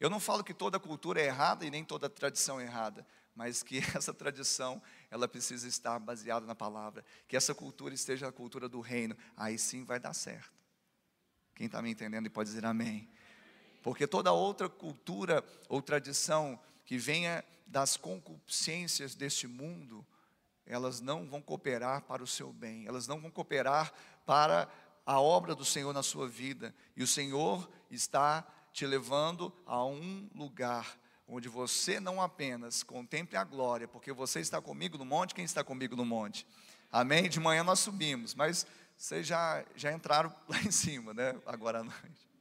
Eu 0.00 0.10
não 0.10 0.18
falo 0.18 0.42
que 0.42 0.52
toda 0.52 0.80
cultura 0.80 1.20
é 1.20 1.26
errada 1.26 1.64
e 1.64 1.70
nem 1.70 1.84
toda 1.84 2.10
tradição 2.10 2.60
é 2.60 2.64
errada, 2.64 3.06
mas 3.32 3.62
que 3.62 3.78
essa 3.94 4.12
tradição, 4.12 4.82
ela 5.08 5.28
precisa 5.28 5.68
estar 5.68 6.00
baseada 6.00 6.46
na 6.46 6.54
palavra, 6.56 7.04
que 7.28 7.36
essa 7.36 7.54
cultura 7.54 7.94
esteja 7.94 8.26
a 8.26 8.32
cultura 8.32 8.68
do 8.68 8.80
reino, 8.80 9.16
aí 9.36 9.56
sim 9.56 9.84
vai 9.84 10.00
dar 10.00 10.14
certo. 10.14 10.50
Quem 11.54 11.66
está 11.66 11.80
me 11.80 11.92
entendendo 11.92 12.26
e 12.26 12.30
pode 12.30 12.48
dizer 12.48 12.66
amém. 12.66 13.08
Porque 13.82 14.06
toda 14.06 14.32
outra 14.32 14.68
cultura 14.68 15.44
ou 15.68 15.82
tradição 15.82 16.58
que 16.84 16.96
venha 16.96 17.44
das 17.66 17.96
concupiscências 17.96 19.14
deste 19.14 19.46
mundo, 19.46 20.06
elas 20.66 21.00
não 21.00 21.26
vão 21.26 21.40
cooperar 21.40 22.02
para 22.02 22.22
o 22.22 22.26
seu 22.26 22.52
bem, 22.52 22.86
elas 22.86 23.06
não 23.06 23.20
vão 23.20 23.30
cooperar 23.30 23.92
para 24.24 24.68
a 25.04 25.20
obra 25.20 25.54
do 25.54 25.64
Senhor 25.64 25.92
na 25.92 26.02
sua 26.02 26.28
vida, 26.28 26.74
e 26.96 27.02
o 27.02 27.06
Senhor 27.06 27.68
está 27.90 28.46
te 28.72 28.86
levando 28.86 29.52
a 29.66 29.84
um 29.84 30.28
lugar 30.34 30.98
onde 31.26 31.48
você 31.48 31.98
não 31.98 32.20
apenas 32.20 32.82
contemple 32.82 33.36
a 33.36 33.44
glória, 33.44 33.88
porque 33.88 34.12
você 34.12 34.40
está 34.40 34.60
comigo 34.60 34.98
no 34.98 35.04
monte, 35.04 35.34
quem 35.34 35.44
está 35.44 35.64
comigo 35.64 35.96
no 35.96 36.04
monte? 36.04 36.46
Amém? 36.90 37.28
De 37.28 37.40
manhã 37.40 37.64
nós 37.64 37.80
subimos, 37.80 38.34
mas 38.34 38.66
vocês 38.96 39.26
já, 39.26 39.64
já 39.74 39.92
entraram 39.92 40.32
lá 40.46 40.60
em 40.60 40.70
cima, 40.70 41.14
né? 41.14 41.34
Agora 41.46 41.80
à 41.80 41.84
noite. 41.84 42.31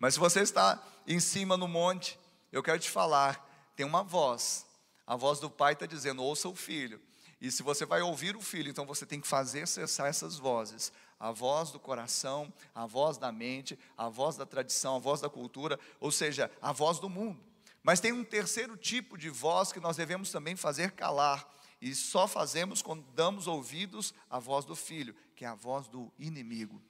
Mas 0.00 0.14
se 0.14 0.20
você 0.20 0.40
está 0.40 0.82
em 1.06 1.20
cima 1.20 1.58
no 1.58 1.68
monte, 1.68 2.18
eu 2.50 2.62
quero 2.62 2.78
te 2.78 2.90
falar, 2.90 3.46
tem 3.76 3.84
uma 3.84 4.02
voz. 4.02 4.66
A 5.06 5.14
voz 5.14 5.38
do 5.38 5.50
pai 5.50 5.74
está 5.74 5.84
dizendo: 5.84 6.22
ouça 6.22 6.48
o 6.48 6.56
filho. 6.56 6.98
E 7.38 7.50
se 7.50 7.62
você 7.62 7.84
vai 7.84 8.00
ouvir 8.00 8.34
o 8.34 8.40
filho, 8.40 8.70
então 8.70 8.86
você 8.86 9.04
tem 9.04 9.20
que 9.20 9.28
fazer 9.28 9.68
cessar 9.68 10.08
essas 10.08 10.38
vozes. 10.38 10.90
A 11.18 11.30
voz 11.30 11.70
do 11.70 11.78
coração, 11.78 12.52
a 12.74 12.86
voz 12.86 13.18
da 13.18 13.30
mente, 13.30 13.78
a 13.96 14.08
voz 14.08 14.36
da 14.36 14.46
tradição, 14.46 14.96
a 14.96 14.98
voz 14.98 15.20
da 15.20 15.28
cultura, 15.28 15.78
ou 16.00 16.10
seja, 16.10 16.50
a 16.62 16.72
voz 16.72 16.98
do 16.98 17.08
mundo. 17.08 17.38
Mas 17.82 18.00
tem 18.00 18.12
um 18.12 18.24
terceiro 18.24 18.76
tipo 18.76 19.18
de 19.18 19.28
voz 19.28 19.70
que 19.70 19.80
nós 19.80 19.96
devemos 19.96 20.30
também 20.30 20.56
fazer 20.56 20.92
calar, 20.92 21.46
e 21.80 21.94
só 21.94 22.26
fazemos 22.26 22.80
quando 22.82 23.02
damos 23.14 23.46
ouvidos 23.46 24.14
à 24.30 24.38
voz 24.38 24.64
do 24.64 24.76
filho, 24.76 25.14
que 25.34 25.44
é 25.44 25.48
a 25.48 25.54
voz 25.54 25.88
do 25.88 26.10
inimigo. 26.18 26.80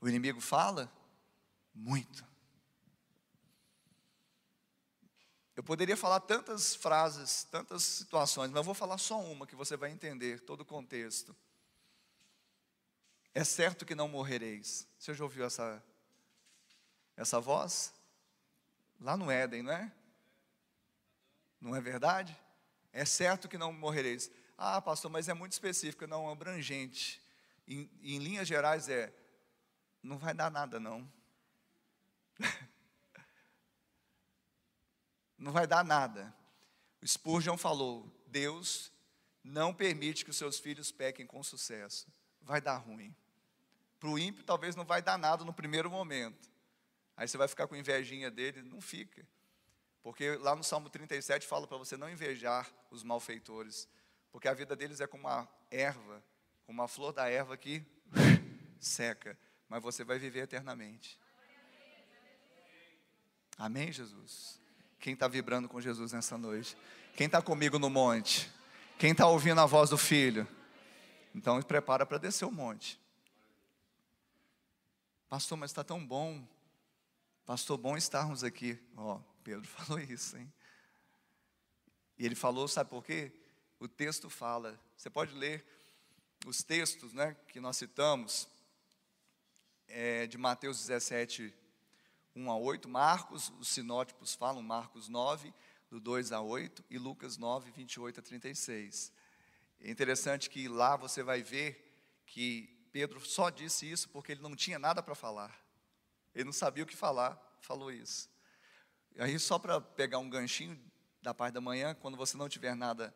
O 0.00 0.08
inimigo 0.08 0.40
fala 0.40 0.92
muito. 1.74 2.26
Eu 5.54 5.62
poderia 5.62 5.96
falar 5.96 6.20
tantas 6.20 6.74
frases, 6.74 7.44
tantas 7.44 7.82
situações, 7.82 8.50
mas 8.50 8.56
eu 8.56 8.64
vou 8.64 8.74
falar 8.74 8.98
só 8.98 9.20
uma 9.20 9.46
que 9.46 9.54
você 9.54 9.76
vai 9.76 9.90
entender 9.90 10.40
todo 10.40 10.62
o 10.62 10.66
contexto. 10.66 11.36
É 13.34 13.44
certo 13.44 13.84
que 13.84 13.94
não 13.94 14.08
morrereis. 14.08 14.88
Você 14.98 15.14
já 15.14 15.24
ouviu 15.24 15.44
essa, 15.44 15.82
essa 17.16 17.40
voz? 17.40 17.92
Lá 19.00 19.16
no 19.16 19.30
Éden, 19.30 19.62
não 19.62 19.72
é? 19.72 19.92
Não 21.60 21.76
é 21.76 21.80
verdade? 21.80 22.36
É 22.92 23.04
certo 23.04 23.48
que 23.48 23.56
não 23.56 23.72
morrereis. 23.72 24.30
Ah, 24.56 24.80
pastor, 24.80 25.10
mas 25.10 25.28
é 25.28 25.34
muito 25.34 25.52
específico, 25.52 26.06
não 26.06 26.30
abrangente. 26.30 27.22
Em, 27.66 27.90
em 28.02 28.18
linhas 28.18 28.48
gerais 28.48 28.88
é, 28.88 29.12
não 30.02 30.18
vai 30.18 30.34
dar 30.34 30.50
nada 30.50 30.80
não. 30.80 31.10
não 35.38 35.52
vai 35.52 35.66
dar 35.66 35.84
nada. 35.84 36.34
O 37.00 37.06
Spurgeon 37.06 37.56
falou: 37.56 38.10
Deus 38.26 38.92
não 39.42 39.74
permite 39.74 40.24
que 40.24 40.30
os 40.30 40.36
seus 40.36 40.58
filhos 40.58 40.92
pequem 40.92 41.26
com 41.26 41.42
sucesso. 41.42 42.06
Vai 42.40 42.60
dar 42.60 42.76
ruim. 42.76 43.14
Para 43.98 44.08
o 44.08 44.18
ímpio, 44.18 44.44
talvez 44.44 44.74
não 44.74 44.84
vai 44.84 45.02
dar 45.02 45.18
nada 45.18 45.44
no 45.44 45.52
primeiro 45.52 45.90
momento. 45.90 46.50
Aí 47.16 47.28
você 47.28 47.36
vai 47.36 47.46
ficar 47.48 47.66
com 47.66 47.76
invejinha 47.76 48.30
dele, 48.30 48.62
não 48.62 48.80
fica. 48.80 49.26
Porque 50.02 50.36
lá 50.36 50.56
no 50.56 50.64
Salmo 50.64 50.90
37 50.90 51.46
fala 51.46 51.66
para 51.66 51.76
você 51.76 51.96
não 51.96 52.10
invejar 52.10 52.68
os 52.90 53.02
malfeitores, 53.04 53.88
porque 54.32 54.48
a 54.48 54.54
vida 54.54 54.74
deles 54.74 55.00
é 55.00 55.06
como 55.06 55.28
uma 55.28 55.48
erva, 55.70 56.22
como 56.66 56.80
uma 56.80 56.88
flor 56.88 57.12
da 57.12 57.28
erva 57.28 57.56
que 57.56 57.86
seca, 58.80 59.38
mas 59.68 59.82
você 59.82 60.02
vai 60.02 60.18
viver 60.18 60.40
eternamente. 60.40 61.18
Amém, 63.58 63.92
Jesus? 63.92 64.60
Quem 64.98 65.14
está 65.14 65.28
vibrando 65.28 65.68
com 65.68 65.80
Jesus 65.80 66.12
nessa 66.12 66.38
noite? 66.38 66.76
Quem 67.16 67.26
está 67.26 67.42
comigo 67.42 67.78
no 67.78 67.90
monte? 67.90 68.50
Quem 68.98 69.12
está 69.12 69.26
ouvindo 69.26 69.60
a 69.60 69.66
voz 69.66 69.90
do 69.90 69.98
Filho? 69.98 70.46
Então, 71.34 71.60
prepara 71.62 72.06
para 72.06 72.18
descer 72.18 72.44
o 72.44 72.52
monte. 72.52 73.00
Pastor, 75.28 75.58
mas 75.58 75.70
está 75.70 75.82
tão 75.82 76.04
bom. 76.04 76.46
Pastor, 77.44 77.76
bom 77.78 77.96
estarmos 77.96 78.44
aqui. 78.44 78.78
Ó, 78.96 79.16
oh, 79.16 79.20
Pedro 79.42 79.66
falou 79.68 79.98
isso, 79.98 80.36
hein? 80.36 80.52
E 82.18 82.24
ele 82.24 82.34
falou, 82.34 82.68
sabe 82.68 82.90
por 82.90 83.04
quê? 83.04 83.32
O 83.80 83.88
texto 83.88 84.30
fala. 84.30 84.78
Você 84.96 85.10
pode 85.10 85.34
ler 85.34 85.64
os 86.46 86.62
textos, 86.62 87.12
né, 87.12 87.36
que 87.48 87.60
nós 87.60 87.76
citamos, 87.76 88.48
é, 89.88 90.26
de 90.26 90.36
Mateus 90.38 90.78
17, 90.78 91.54
1 92.34 92.50
a 92.50 92.56
8. 92.56 92.88
Marcos, 92.88 93.52
os 93.58 93.68
sinótipos 93.68 94.34
falam, 94.34 94.62
Marcos 94.62 95.08
9, 95.08 95.52
do 95.90 96.00
2 96.00 96.32
a 96.32 96.40
8, 96.40 96.84
e 96.90 96.98
Lucas 96.98 97.36
9, 97.36 97.70
28 97.70 98.20
a 98.20 98.22
36. 98.22 99.12
É 99.80 99.90
interessante 99.90 100.48
que 100.48 100.68
lá 100.68 100.96
você 100.96 101.22
vai 101.22 101.42
ver 101.42 101.92
que 102.26 102.68
Pedro 102.92 103.20
só 103.20 103.50
disse 103.50 103.90
isso 103.90 104.08
porque 104.08 104.32
ele 104.32 104.42
não 104.42 104.54
tinha 104.54 104.78
nada 104.78 105.02
para 105.02 105.14
falar. 105.14 105.58
Ele 106.34 106.44
não 106.44 106.52
sabia 106.52 106.84
o 106.84 106.86
que 106.86 106.96
falar, 106.96 107.40
falou 107.60 107.90
isso. 107.90 108.30
E 109.14 109.22
aí, 109.22 109.38
só 109.38 109.58
para 109.58 109.80
pegar 109.80 110.18
um 110.18 110.30
ganchinho 110.30 110.80
da 111.20 111.34
parte 111.34 111.54
da 111.54 111.60
manhã, 111.60 111.94
quando 111.94 112.16
você 112.16 112.36
não 112.36 112.48
tiver 112.48 112.74
nada 112.74 113.14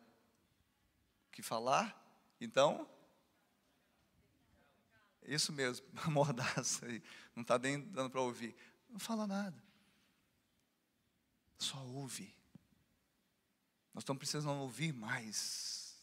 que 1.33 1.43
falar, 1.43 2.03
então. 2.41 2.89
Isso 5.23 5.53
mesmo, 5.53 5.87
mordaça 6.09 6.87
aí. 6.87 7.03
Não 7.35 7.43
está 7.43 7.59
nem 7.59 7.81
dando 7.81 8.11
para 8.11 8.21
ouvir. 8.21 8.55
Não 8.89 8.99
fala 8.99 9.27
nada. 9.27 9.63
Só 11.59 11.79
ouve. 11.85 12.35
Nós 13.93 14.03
estamos 14.03 14.19
precisando 14.19 14.61
ouvir 14.61 14.93
mais 14.93 15.97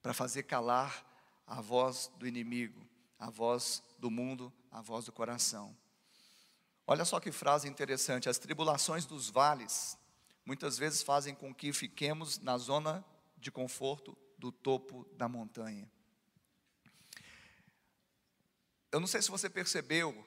para 0.00 0.14
fazer 0.14 0.44
calar 0.44 1.04
a 1.46 1.60
voz 1.60 2.10
do 2.18 2.26
inimigo, 2.26 2.86
a 3.18 3.30
voz 3.30 3.82
do 3.98 4.10
mundo, 4.10 4.52
a 4.70 4.80
voz 4.80 5.04
do 5.04 5.12
coração. 5.12 5.76
Olha 6.86 7.04
só 7.04 7.18
que 7.18 7.32
frase 7.32 7.68
interessante: 7.68 8.28
as 8.28 8.38
tribulações 8.38 9.04
dos 9.04 9.28
vales 9.28 9.98
muitas 10.44 10.78
vezes 10.78 11.02
fazem 11.02 11.34
com 11.34 11.54
que 11.54 11.72
fiquemos 11.72 12.38
na 12.38 12.56
zona 12.56 13.04
de 13.36 13.50
conforto 13.50 14.16
do 14.38 14.50
topo 14.50 15.04
da 15.16 15.28
montanha. 15.28 15.90
Eu 18.90 19.00
não 19.00 19.06
sei 19.06 19.20
se 19.20 19.30
você 19.30 19.50
percebeu, 19.50 20.26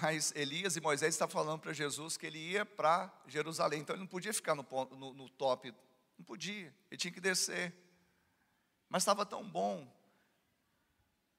mas 0.00 0.32
Elias 0.34 0.76
e 0.76 0.80
Moisés 0.80 1.14
estavam 1.14 1.32
falando 1.32 1.60
para 1.60 1.72
Jesus 1.72 2.16
que 2.16 2.26
ele 2.26 2.38
ia 2.38 2.66
para 2.66 3.12
Jerusalém, 3.26 3.80
então 3.80 3.94
ele 3.94 4.02
não 4.02 4.08
podia 4.08 4.32
ficar 4.32 4.54
no, 4.54 4.66
no, 4.90 5.14
no 5.14 5.28
top, 5.30 5.74
não 6.18 6.24
podia, 6.24 6.74
ele 6.90 6.98
tinha 6.98 7.12
que 7.12 7.20
descer. 7.20 7.72
Mas 8.88 9.02
estava 9.02 9.24
tão 9.24 9.48
bom. 9.48 9.92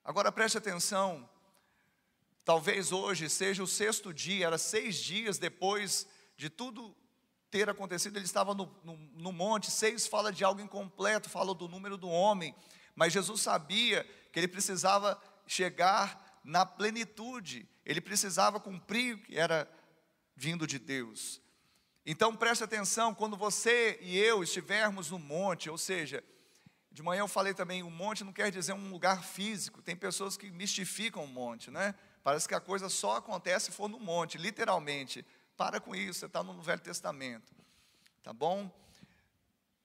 Agora 0.04 0.32
preste 0.32 0.58
atenção, 0.58 1.30
Talvez 2.46 2.92
hoje 2.92 3.28
seja 3.28 3.64
o 3.64 3.68
sexto 3.68 4.14
dia, 4.14 4.46
era 4.46 4.58
seis 4.60 4.98
dias 4.98 5.40
depois 5.40 6.08
de 6.38 6.48
tudo 6.48 6.96
ter 7.50 7.68
acontecido, 7.68 8.18
ele 8.18 8.26
estava 8.26 8.54
no, 8.54 8.72
no, 8.84 8.96
no, 8.96 9.32
monte. 9.32 9.72
Seis 9.72 10.06
fala 10.06 10.32
de 10.32 10.44
algo 10.44 10.62
incompleto, 10.62 11.28
fala 11.28 11.56
do 11.56 11.68
número 11.68 11.98
do 11.98 12.08
homem, 12.08 12.56
mas 12.94 13.12
Jesus 13.12 13.42
sabia 13.42 14.04
que 14.32 14.40
ele 14.40 14.48
precisava 14.48 15.20
chegar 15.48 16.40
na 16.44 16.68
plenitude, 16.68 17.68
ele 17.86 18.02
precisava 18.02 18.60
cumprir 18.60 19.16
o 19.16 19.20
que 19.20 19.38
era 19.38 19.70
vindo 20.36 20.66
de 20.66 20.80
Deus. 20.80 21.42
Então 22.06 22.36
preste 22.36 22.64
atenção, 22.64 23.14
quando 23.14 23.38
você 23.38 23.98
e 24.02 24.18
eu 24.18 24.44
estivermos 24.44 25.12
no 25.12 25.20
monte, 25.20 25.70
ou 25.70 25.78
seja, 25.78 26.24
de 26.92 27.04
manhã 27.04 27.22
eu 27.22 27.28
falei 27.28 27.54
também, 27.54 27.84
o 27.84 27.90
monte 27.90 28.24
não 28.24 28.32
quer 28.32 28.52
dizer 28.52 28.74
um 28.74 28.90
lugar 28.90 29.24
físico, 29.24 29.82
tem 29.82 29.96
pessoas 29.96 30.38
que 30.38 30.50
mistificam 30.52 31.24
o 31.24 31.28
monte, 31.28 31.70
né? 31.70 31.96
Parece 32.24 32.48
que 32.48 32.56
a 32.56 32.60
coisa 32.60 32.90
só 32.90 33.18
acontece 33.18 33.66
se 33.66 33.72
for 33.72 33.88
no 33.88 34.00
monte, 34.00 34.38
literalmente. 34.38 35.26
Para 35.58 35.80
com 35.80 35.96
isso, 35.96 36.22
você 36.22 36.26
está 36.26 36.42
no 36.42 36.62
Velho 36.62 36.82
Testamento. 36.82 37.54
Tá 38.24 38.34
bom? 38.34 38.72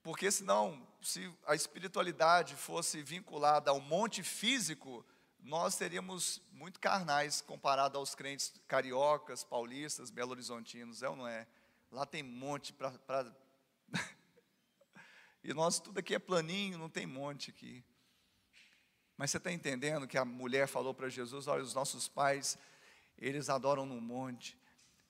Porque 0.03 0.31
senão, 0.31 0.87
se 1.03 1.31
a 1.47 1.55
espiritualidade 1.55 2.55
fosse 2.55 3.03
vinculada 3.03 3.71
ao 3.71 3.81
monte 3.81 4.23
físico, 4.23 5.05
nós 5.43 5.75
seríamos 5.75 6.43
muito 6.53 6.79
carnais 6.79 7.41
comparado 7.41 7.97
aos 7.99 8.15
crentes 8.15 8.53
cariocas, 8.69 9.43
paulistas, 9.43 10.11
belo-horizontinos, 10.11 11.03
é 11.03 11.09
ou 11.09 11.17
não 11.17 11.27
é? 11.27 11.47
Lá 11.91 12.07
tem 12.07 12.23
monte 12.23 12.73
para. 12.73 12.91
Pra... 12.91 13.35
e 15.43 15.53
nós, 15.55 15.81
tudo 15.81 15.99
aqui 15.99 16.15
é 16.15 16.19
planinho, 16.19 16.79
não 16.79 16.89
tem 16.89 17.07
monte 17.07 17.51
aqui. 17.51 17.85
Mas 19.17 19.31
você 19.31 19.39
está 19.39 19.53
entendendo 19.53 20.07
que 20.07 20.17
a 20.17 20.25
mulher 20.25 20.67
falou 20.67 20.95
para 20.95 21.09
Jesus: 21.09 21.47
olha, 21.47 21.63
os 21.63 21.75
nossos 21.75 22.09
pais, 22.09 22.59
eles 23.19 23.49
adoram 23.49 23.85
no 23.85 24.01
monte, 24.01 24.59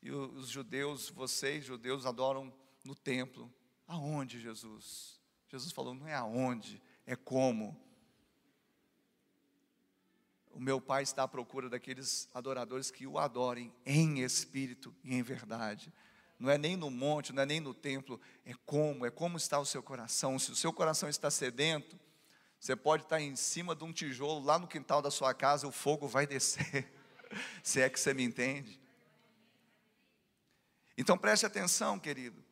e 0.02 0.10
os 0.10 0.48
judeus, 0.48 1.10
vocês 1.10 1.64
judeus, 1.64 2.06
adoram 2.06 2.52
no 2.84 2.94
templo. 2.94 3.52
Aonde, 3.86 4.40
Jesus? 4.40 5.20
Jesus 5.48 5.72
falou: 5.72 5.94
não 5.94 6.08
é 6.08 6.14
aonde, 6.14 6.80
é 7.06 7.16
como. 7.16 7.89
O 10.50 10.60
meu 10.60 10.80
pai 10.80 11.02
está 11.02 11.22
à 11.22 11.28
procura 11.28 11.68
daqueles 11.68 12.28
adoradores 12.34 12.90
que 12.90 13.06
o 13.06 13.18
adorem 13.18 13.72
em 13.86 14.20
espírito 14.20 14.94
e 15.04 15.14
em 15.14 15.22
verdade. 15.22 15.92
Não 16.38 16.50
é 16.50 16.56
nem 16.56 16.76
no 16.76 16.90
monte, 16.90 17.32
não 17.32 17.42
é 17.42 17.46
nem 17.46 17.60
no 17.60 17.74
templo, 17.74 18.20
é 18.44 18.52
como, 18.64 19.04
é 19.04 19.10
como 19.10 19.36
está 19.36 19.58
o 19.58 19.66
seu 19.66 19.82
coração. 19.82 20.38
Se 20.38 20.50
o 20.50 20.56
seu 20.56 20.72
coração 20.72 21.08
está 21.08 21.30
sedento, 21.30 21.98
você 22.58 22.74
pode 22.74 23.04
estar 23.04 23.20
em 23.20 23.36
cima 23.36 23.74
de 23.74 23.84
um 23.84 23.92
tijolo 23.92 24.44
lá 24.44 24.58
no 24.58 24.66
quintal 24.66 25.00
da 25.00 25.10
sua 25.10 25.32
casa, 25.32 25.66
o 25.66 25.72
fogo 25.72 26.08
vai 26.08 26.26
descer. 26.26 26.90
Se 27.62 27.80
é 27.80 27.88
que 27.88 28.00
você 28.00 28.12
me 28.12 28.22
entende. 28.22 28.80
Então 30.96 31.16
preste 31.16 31.46
atenção, 31.46 31.98
querido. 31.98 32.44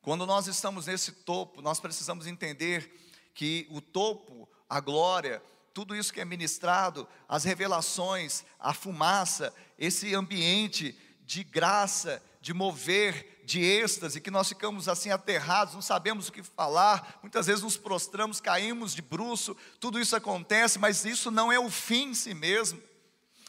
Quando 0.00 0.24
nós 0.24 0.46
estamos 0.46 0.86
nesse 0.86 1.12
topo, 1.12 1.60
nós 1.60 1.80
precisamos 1.80 2.26
entender 2.26 2.90
que 3.34 3.66
o 3.70 3.80
topo, 3.80 4.48
a 4.68 4.80
glória, 4.80 5.42
tudo 5.78 5.94
isso 5.94 6.12
que 6.12 6.20
é 6.20 6.24
ministrado, 6.24 7.06
as 7.28 7.44
revelações, 7.44 8.42
a 8.58 8.74
fumaça, 8.74 9.54
esse 9.78 10.12
ambiente 10.12 10.98
de 11.24 11.44
graça, 11.44 12.20
de 12.40 12.52
mover, 12.52 13.44
de 13.44 13.60
êxtase, 13.60 14.20
que 14.20 14.28
nós 14.28 14.48
ficamos 14.48 14.88
assim 14.88 15.12
aterrados, 15.12 15.74
não 15.74 15.80
sabemos 15.80 16.26
o 16.26 16.32
que 16.32 16.42
falar, 16.42 17.20
muitas 17.22 17.46
vezes 17.46 17.62
nos 17.62 17.76
prostramos, 17.76 18.40
caímos 18.40 18.92
de 18.92 19.00
bruço, 19.00 19.56
tudo 19.78 20.00
isso 20.00 20.16
acontece, 20.16 20.80
mas 20.80 21.04
isso 21.04 21.30
não 21.30 21.52
é 21.52 21.60
o 21.60 21.70
fim 21.70 22.08
em 22.08 22.14
si 22.14 22.34
mesmo. 22.34 22.82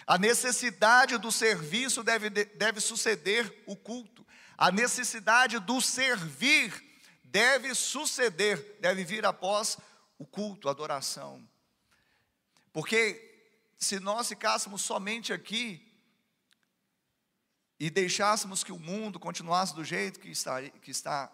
A 0.05 0.15
necessidade 0.19 1.17
do 1.17 1.32
serviço 1.32 2.03
deve, 2.03 2.30
deve 2.30 2.80
suceder 2.80 3.63
o 3.65 3.75
culto, 3.75 4.23
a 4.55 4.71
necessidade 4.71 5.57
do 5.57 5.82
servir 5.82 6.80
deve 7.23 7.73
suceder, 7.73 8.77
deve 8.80 9.03
vir 9.03 9.25
após 9.25 9.80
o 10.19 10.27
culto, 10.27 10.67
a 10.67 10.71
adoração. 10.71 11.43
Porque 12.80 13.51
se 13.77 13.99
nós 13.99 14.30
ficássemos 14.30 14.82
somente 14.82 15.34
aqui, 15.34 15.86
e 17.77 17.89
deixássemos 17.89 18.63
que 18.63 18.71
o 18.71 18.80
mundo 18.80 19.19
continuasse 19.19 19.75
do 19.75 19.84
jeito 19.84 20.17
que 20.17 20.30
está, 20.30 20.61
que 20.61 20.89
está, 20.89 21.30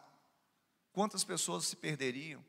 quantas 0.92 1.24
pessoas 1.24 1.68
se 1.68 1.76
perderiam? 1.76 2.44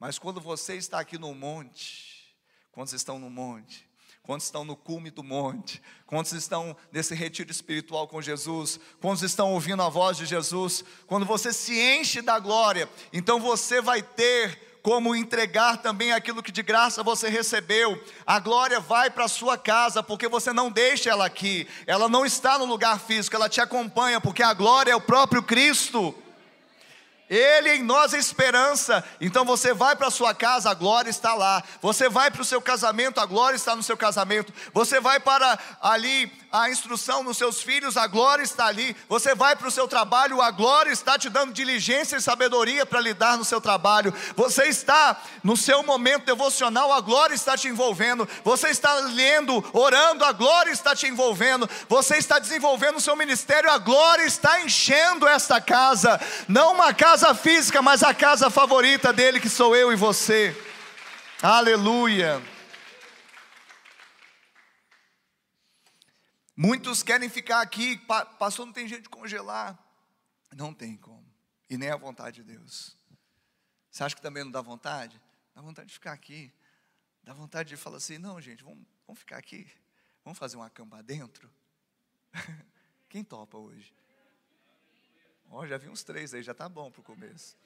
Mas 0.00 0.18
quando 0.18 0.40
você 0.40 0.76
está 0.76 0.98
aqui 0.98 1.18
no 1.18 1.34
monte, 1.34 2.34
quantos 2.70 2.94
estão 2.94 3.18
no 3.18 3.28
monte? 3.28 3.86
Quantos 4.22 4.46
estão 4.46 4.64
no 4.64 4.76
cume 4.76 5.10
do 5.10 5.22
monte? 5.22 5.82
Quantos 6.06 6.32
estão 6.32 6.74
nesse 6.90 7.14
retiro 7.14 7.50
espiritual 7.50 8.08
com 8.08 8.22
Jesus? 8.22 8.80
Quantos 8.98 9.22
estão 9.22 9.52
ouvindo 9.52 9.82
a 9.82 9.90
voz 9.90 10.16
de 10.16 10.24
Jesus? 10.24 10.82
Quando 11.06 11.26
você 11.26 11.52
se 11.52 11.78
enche 11.78 12.22
da 12.22 12.38
glória, 12.38 12.88
então 13.12 13.38
você 13.38 13.82
vai 13.82 14.02
ter 14.02 14.71
como 14.82 15.14
entregar 15.14 15.78
também 15.78 16.12
aquilo 16.12 16.42
que 16.42 16.50
de 16.50 16.62
graça 16.62 17.02
você 17.02 17.28
recebeu. 17.28 18.02
A 18.26 18.40
glória 18.40 18.80
vai 18.80 19.10
para 19.10 19.24
a 19.24 19.28
sua 19.28 19.56
casa, 19.56 20.02
porque 20.02 20.26
você 20.26 20.52
não 20.52 20.70
deixa 20.70 21.08
ela 21.10 21.24
aqui. 21.24 21.68
Ela 21.86 22.08
não 22.08 22.26
está 22.26 22.58
no 22.58 22.64
lugar 22.64 22.98
físico, 22.98 23.36
ela 23.36 23.48
te 23.48 23.60
acompanha, 23.60 24.20
porque 24.20 24.42
a 24.42 24.52
glória 24.52 24.90
é 24.90 24.96
o 24.96 25.00
próprio 25.00 25.42
Cristo. 25.42 26.14
Ele 27.32 27.76
em 27.76 27.82
nós 27.82 28.12
é 28.12 28.18
esperança. 28.18 29.02
Então 29.18 29.42
você 29.42 29.72
vai 29.72 29.96
para 29.96 30.10
sua 30.10 30.34
casa, 30.34 30.70
a 30.70 30.74
glória 30.74 31.08
está 31.08 31.32
lá. 31.32 31.64
Você 31.80 32.06
vai 32.06 32.30
para 32.30 32.42
o 32.42 32.44
seu 32.44 32.60
casamento, 32.60 33.18
a 33.18 33.24
glória 33.24 33.56
está 33.56 33.74
no 33.74 33.82
seu 33.82 33.96
casamento. 33.96 34.52
Você 34.74 35.00
vai 35.00 35.18
para 35.18 35.58
ali 35.80 36.30
a 36.52 36.68
instrução 36.68 37.22
nos 37.22 37.38
seus 37.38 37.62
filhos, 37.62 37.96
a 37.96 38.06
glória 38.06 38.42
está 38.42 38.66
ali. 38.66 38.94
Você 39.08 39.34
vai 39.34 39.56
para 39.56 39.66
o 39.66 39.70
seu 39.70 39.88
trabalho, 39.88 40.42
a 40.42 40.50
glória 40.50 40.90
está 40.90 41.18
te 41.18 41.30
dando 41.30 41.54
diligência 41.54 42.16
e 42.16 42.20
sabedoria 42.20 42.84
para 42.84 43.00
lidar 43.00 43.38
no 43.38 43.46
seu 43.46 43.62
trabalho. 43.62 44.12
Você 44.36 44.64
está 44.64 45.18
no 45.42 45.56
seu 45.56 45.82
momento 45.82 46.26
devocional, 46.26 46.92
a 46.92 47.00
glória 47.00 47.34
está 47.34 47.56
te 47.56 47.66
envolvendo. 47.66 48.28
Você 48.44 48.68
está 48.68 48.92
lendo, 48.96 49.64
orando, 49.72 50.22
a 50.22 50.32
glória 50.32 50.70
está 50.70 50.94
te 50.94 51.06
envolvendo. 51.06 51.66
Você 51.88 52.18
está 52.18 52.38
desenvolvendo 52.38 52.96
o 52.96 53.00
seu 53.00 53.16
ministério, 53.16 53.70
a 53.70 53.78
glória 53.78 54.24
está 54.24 54.60
enchendo 54.60 55.26
esta 55.26 55.58
casa. 55.62 56.20
Não 56.46 56.74
uma 56.74 56.92
casa 56.92 57.21
física, 57.34 57.80
mas 57.80 58.02
a 58.02 58.12
casa 58.12 58.50
favorita 58.50 59.12
dele, 59.12 59.40
que 59.40 59.48
sou 59.48 59.76
eu 59.76 59.92
e 59.92 59.96
você. 59.96 60.54
Aleluia. 61.40 62.42
Muitos 66.56 67.02
querem 67.02 67.28
ficar 67.28 67.60
aqui, 67.60 67.96
passou, 68.38 68.66
não 68.66 68.72
tem 68.72 68.88
jeito 68.88 69.04
de 69.04 69.08
congelar. 69.08 69.78
Não 70.54 70.74
tem 70.74 70.96
como. 70.96 71.24
E 71.70 71.78
nem 71.78 71.90
a 71.90 71.96
vontade 71.96 72.42
de 72.42 72.52
Deus. 72.52 72.96
Você 73.90 74.04
acha 74.04 74.16
que 74.16 74.20
também 74.20 74.44
não 74.44 74.50
dá 74.50 74.60
vontade? 74.60 75.20
Dá 75.54 75.62
vontade 75.62 75.88
de 75.88 75.94
ficar 75.94 76.12
aqui. 76.12 76.52
Dá 77.22 77.32
vontade 77.32 77.68
de 77.68 77.76
falar 77.76 77.98
assim: 77.98 78.18
não, 78.18 78.40
gente, 78.40 78.64
vamos, 78.64 78.84
vamos 79.06 79.20
ficar 79.20 79.38
aqui. 79.38 79.70
Vamos 80.24 80.38
fazer 80.38 80.56
uma 80.56 80.68
cama 80.68 81.02
dentro? 81.02 81.50
Quem 83.08 83.22
topa 83.22 83.56
hoje? 83.56 83.94
Oh, 85.54 85.66
já 85.66 85.76
vi 85.76 85.90
uns 85.90 86.02
três 86.02 86.32
aí, 86.32 86.42
já 86.42 86.54
tá 86.54 86.66
bom 86.66 86.90
para 86.90 87.02
o 87.02 87.04
começo. 87.04 87.58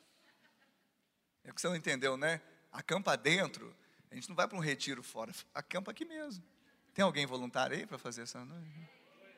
É 1.45 1.53
que 1.53 1.61
você 1.61 1.69
não 1.69 1.77
entendeu, 1.77 2.17
né? 2.17 2.43
Acampa 2.73 3.17
dentro, 3.17 3.73
a 4.11 4.15
gente 4.17 4.29
não 4.29 4.35
vai 4.35 4.49
para 4.49 4.59
um 4.59 4.61
retiro 4.61 5.05
fora, 5.05 5.33
acampa 5.55 5.93
aqui 5.93 6.05
mesmo. 6.05 6.45
Tem 6.93 7.05
alguém 7.05 7.27
voluntário 7.27 7.77
aí 7.77 7.87
para 7.87 7.97
fazer 7.97 8.23
essa 8.23 8.45
noite? 8.45 8.91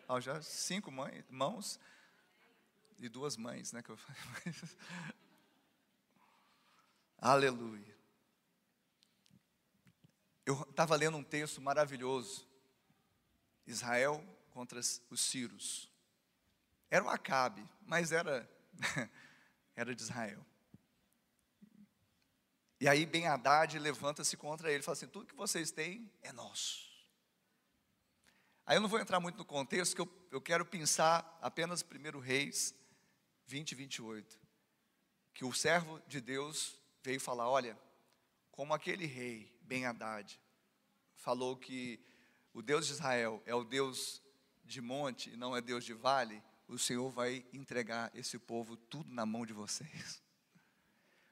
Oh, 0.09 0.19
já 0.19 0.41
cinco 0.41 0.91
mães, 0.91 1.23
mãos 1.29 1.79
e 2.99 3.07
duas 3.07 3.37
mães, 3.37 3.71
né? 3.71 3.83
Que 3.83 3.91
eu 3.91 3.99
Aleluia. 7.21 7.95
Eu 10.47 10.63
estava 10.71 10.97
lendo 10.97 11.19
um 11.19 11.23
texto 11.23 11.61
maravilhoso. 11.61 12.49
Israel 13.67 14.25
contra 14.53 14.81
os 14.81 15.21
Círios. 15.21 15.91
Era 16.91 17.05
o 17.05 17.09
Acabe, 17.09 17.67
mas 17.87 18.13
era 18.13 18.49
era 19.77 19.95
de 19.95 20.03
Israel. 20.03 20.45
E 22.81 22.89
aí 22.89 23.05
Ben 23.05 23.27
Haddad 23.27 23.79
levanta-se 23.79 24.37
contra 24.37 24.71
ele 24.71 24.81
e 24.81 24.83
fala 24.83 24.97
assim: 24.97 25.09
tudo 25.09 25.27
que 25.27 25.35
vocês 25.35 25.71
têm 25.71 26.11
é 26.23 26.33
nosso. 26.33 26.89
Aí 28.65 28.77
eu 28.77 28.81
não 28.81 28.89
vou 28.89 29.01
entrar 29.01 29.19
muito 29.19 29.37
no 29.37 29.45
contexto, 29.45 29.95
que 29.95 30.01
eu, 30.01 30.29
eu 30.31 30.41
quero 30.41 30.65
pensar 30.65 31.39
apenas 31.41 31.83
1 31.83 32.19
Reis 32.19 32.75
20, 33.47 33.75
28. 33.75 34.39
Que 35.35 35.45
o 35.45 35.53
servo 35.53 36.01
de 36.07 36.21
Deus 36.21 36.79
veio 37.03 37.21
falar: 37.21 37.49
olha, 37.49 37.79
como 38.51 38.75
aquele 38.75 39.07
rei, 39.07 39.57
Ben 39.63 39.87
Haddad, 39.87 40.39
falou 41.17 41.57
que 41.57 42.01
o 42.53 42.63
Deus 42.63 42.87
de 42.87 42.93
Israel 42.93 43.43
é 43.47 43.55
o 43.55 43.65
Deus 43.65 44.23
de 44.65 44.81
monte 44.81 45.31
e 45.31 45.37
não 45.37 45.57
é 45.57 45.61
Deus 45.61 45.85
de 45.85 45.95
vale, 45.95 46.43
o 46.69 46.79
Senhor 46.79 47.11
vai 47.11 47.45
entregar 47.53 48.15
esse 48.15 48.39
povo 48.39 48.77
tudo 48.77 49.13
na 49.13 49.25
mão 49.25 49.47
de 49.47 49.53
vocês. 49.53 50.23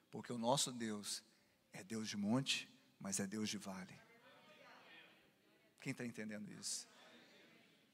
Porque 0.09 0.33
o 0.33 0.37
nosso 0.37 0.71
Deus 0.71 1.23
é 1.71 1.83
Deus 1.83 2.09
de 2.09 2.17
monte, 2.17 2.67
mas 2.99 3.19
é 3.19 3.27
Deus 3.27 3.47
de 3.47 3.57
vale. 3.57 3.93
Quem 5.79 5.91
está 5.91 6.03
entendendo 6.03 6.51
isso? 6.51 6.87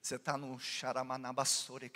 Você 0.01 0.15
está 0.15 0.37
no 0.37 0.57
Xaramanabassore, 0.57 1.91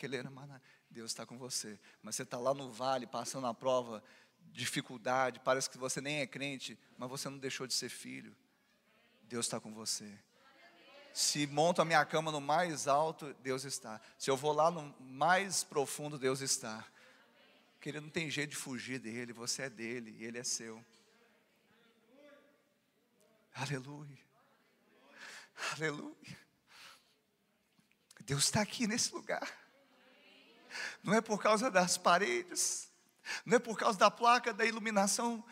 Deus 0.89 1.11
está 1.11 1.25
com 1.25 1.37
você. 1.37 1.79
Mas 2.01 2.15
você 2.15 2.23
está 2.23 2.37
lá 2.37 2.53
no 2.53 2.71
vale, 2.71 3.07
passando 3.07 3.47
a 3.47 3.53
prova, 3.53 4.03
dificuldade, 4.51 5.39
parece 5.39 5.69
que 5.69 5.77
você 5.77 6.01
nem 6.01 6.19
é 6.19 6.27
crente, 6.27 6.77
mas 6.97 7.09
você 7.09 7.29
não 7.29 7.37
deixou 7.37 7.65
de 7.67 7.73
ser 7.73 7.89
filho. 7.89 8.35
Deus 9.23 9.45
está 9.45 9.59
com 9.59 9.73
você. 9.73 10.17
Se 11.17 11.47
monto 11.47 11.81
a 11.81 11.85
minha 11.85 12.05
cama 12.05 12.31
no 12.31 12.39
mais 12.39 12.87
alto, 12.87 13.33
Deus 13.41 13.63
está. 13.63 13.99
Se 14.19 14.29
eu 14.29 14.37
vou 14.37 14.53
lá 14.53 14.69
no 14.69 14.95
mais 14.99 15.63
profundo, 15.63 16.15
Deus 16.15 16.41
está. 16.41 16.85
Porque 17.73 17.89
Ele 17.89 18.01
não 18.01 18.09
tem 18.09 18.29
jeito 18.29 18.51
de 18.51 18.55
fugir 18.55 18.99
dele, 18.99 19.33
você 19.33 19.63
é 19.63 19.69
dele, 19.71 20.15
e 20.19 20.25
ele 20.25 20.37
é 20.37 20.43
seu. 20.43 20.79
Aleluia. 23.55 24.19
Aleluia. 25.73 26.37
Deus 28.19 28.43
está 28.43 28.61
aqui 28.61 28.85
nesse 28.85 29.11
lugar. 29.11 29.51
Não 31.01 31.15
é 31.15 31.19
por 31.19 31.41
causa 31.41 31.71
das 31.71 31.97
paredes, 31.97 32.91
não 33.43 33.55
é 33.55 33.59
por 33.59 33.75
causa 33.75 33.97
da 33.97 34.11
placa 34.11 34.53
da 34.53 34.65
iluminação, 34.65 35.43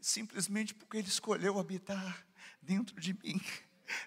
simplesmente 0.00 0.72
porque 0.72 0.96
Ele 0.96 1.08
escolheu 1.08 1.58
habitar 1.58 2.26
dentro 2.62 2.98
de 2.98 3.12
mim, 3.12 3.38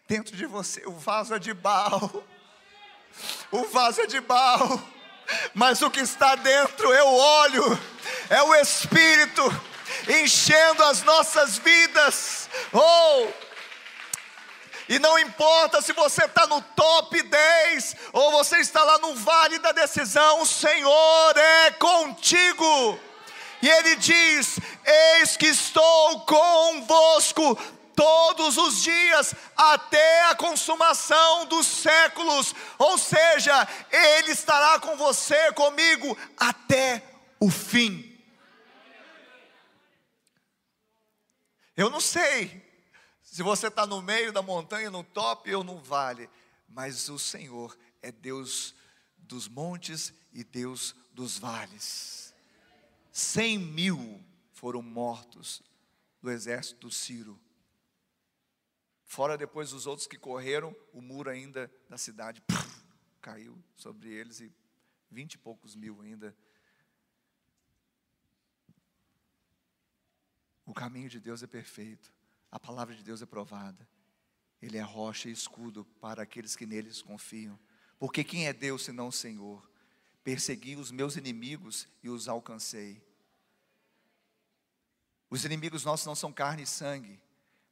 dentro 0.07 0.35
de 0.35 0.45
você. 0.45 0.83
O 0.85 0.93
vaso 0.93 1.33
é 1.33 1.39
de 1.39 1.53
barro, 1.53 2.23
o 3.51 3.65
vaso 3.65 4.01
é 4.01 4.07
de 4.07 4.19
barro, 4.19 4.81
mas 5.53 5.81
o 5.81 5.89
que 5.89 5.99
está 5.99 6.35
dentro 6.35 6.91
é 6.93 7.03
o 7.03 7.15
óleo, 7.15 7.79
é 8.29 8.41
o 8.43 8.55
Espírito 8.55 9.43
enchendo 10.07 10.83
as 10.83 11.03
nossas 11.03 11.57
vidas. 11.57 12.49
Oh! 12.73 13.27
E 14.87 14.99
não 14.99 15.17
importa 15.17 15.81
se 15.81 15.93
você 15.93 16.25
está 16.25 16.45
no 16.45 16.61
top 16.61 17.21
10 17.21 17.95
ou 18.13 18.31
você 18.31 18.57
está 18.57 18.83
lá 18.83 18.99
no 18.99 19.15
vale 19.15 19.57
da 19.57 19.71
decisão, 19.71 20.41
o 20.41 20.45
Senhor 20.45 21.37
é 21.37 21.71
contigo. 21.71 22.99
E 23.61 23.69
Ele 23.69 23.95
diz: 23.95 24.59
Eis 24.85 25.35
que 25.35 25.47
estou 25.47 26.19
convosco 26.21 27.57
todos 27.95 28.57
os 28.57 28.83
dias 28.83 29.33
até 29.55 30.25
a 30.25 30.35
consumação 30.35 31.45
dos 31.45 31.65
séculos. 31.65 32.53
Ou 32.77 32.97
seja, 32.97 33.67
Ele 33.91 34.31
estará 34.31 34.79
com 34.79 34.97
você, 34.97 35.51
comigo, 35.53 36.17
até 36.37 37.03
o 37.39 37.49
fim. 37.49 38.11
Eu 41.75 41.89
não 41.89 41.99
sei 41.99 42.63
se 43.21 43.43
você 43.43 43.67
está 43.67 43.85
no 43.85 44.01
meio 44.01 44.31
da 44.31 44.41
montanha, 44.41 44.89
no 44.89 45.03
top 45.03 45.53
ou 45.53 45.63
no 45.63 45.77
vale, 45.79 46.29
mas 46.69 47.09
o 47.09 47.19
Senhor 47.19 47.77
é 48.01 48.11
Deus 48.11 48.73
dos 49.17 49.47
montes 49.47 50.13
e 50.31 50.43
Deus 50.43 50.95
dos 51.11 51.37
vales. 51.37 52.33
Cem 53.11 53.57
mil 53.57 54.23
foram 54.53 54.81
mortos 54.81 55.61
do 56.21 56.31
exército 56.31 56.87
do 56.87 56.91
Ciro. 56.91 57.39
Fora 59.05 59.37
depois 59.37 59.71
os 59.71 59.85
outros 59.87 60.07
que 60.07 60.17
correram, 60.17 60.75
o 60.91 60.99
muro 60.99 61.29
ainda 61.29 61.71
da 61.87 61.97
cidade 61.97 62.41
puf, 62.41 62.83
caiu 63.21 63.63
sobre 63.75 64.09
eles 64.09 64.39
e 64.41 64.51
vinte 65.09 65.35
e 65.35 65.37
poucos 65.37 65.75
mil 65.75 66.01
ainda. 66.01 66.35
O 70.65 70.73
caminho 70.73 71.07
de 71.07 71.19
Deus 71.19 71.43
é 71.43 71.47
perfeito, 71.47 72.11
a 72.51 72.59
palavra 72.59 72.95
de 72.95 73.03
Deus 73.03 73.21
é 73.21 73.25
provada. 73.25 73.87
Ele 74.61 74.77
é 74.77 74.81
rocha 74.81 75.29
e 75.29 75.31
escudo 75.31 75.85
para 76.01 76.23
aqueles 76.23 76.55
que 76.55 76.65
neles 76.65 77.01
confiam. 77.01 77.59
Porque 77.99 78.23
quem 78.23 78.47
é 78.47 78.53
Deus 78.53 78.83
senão 78.83 79.09
o 79.09 79.11
Senhor? 79.11 79.69
Persegui 80.23 80.75
os 80.75 80.89
meus 80.89 81.15
inimigos 81.15 81.87
e 82.01 82.09
os 82.09 82.27
alcancei. 82.27 83.03
Os 85.29 85.45
inimigos 85.45 85.83
nossos 85.83 86.07
não 86.07 86.15
são 86.15 86.33
carne 86.33 86.63
e 86.63 86.67
sangue, 86.67 87.21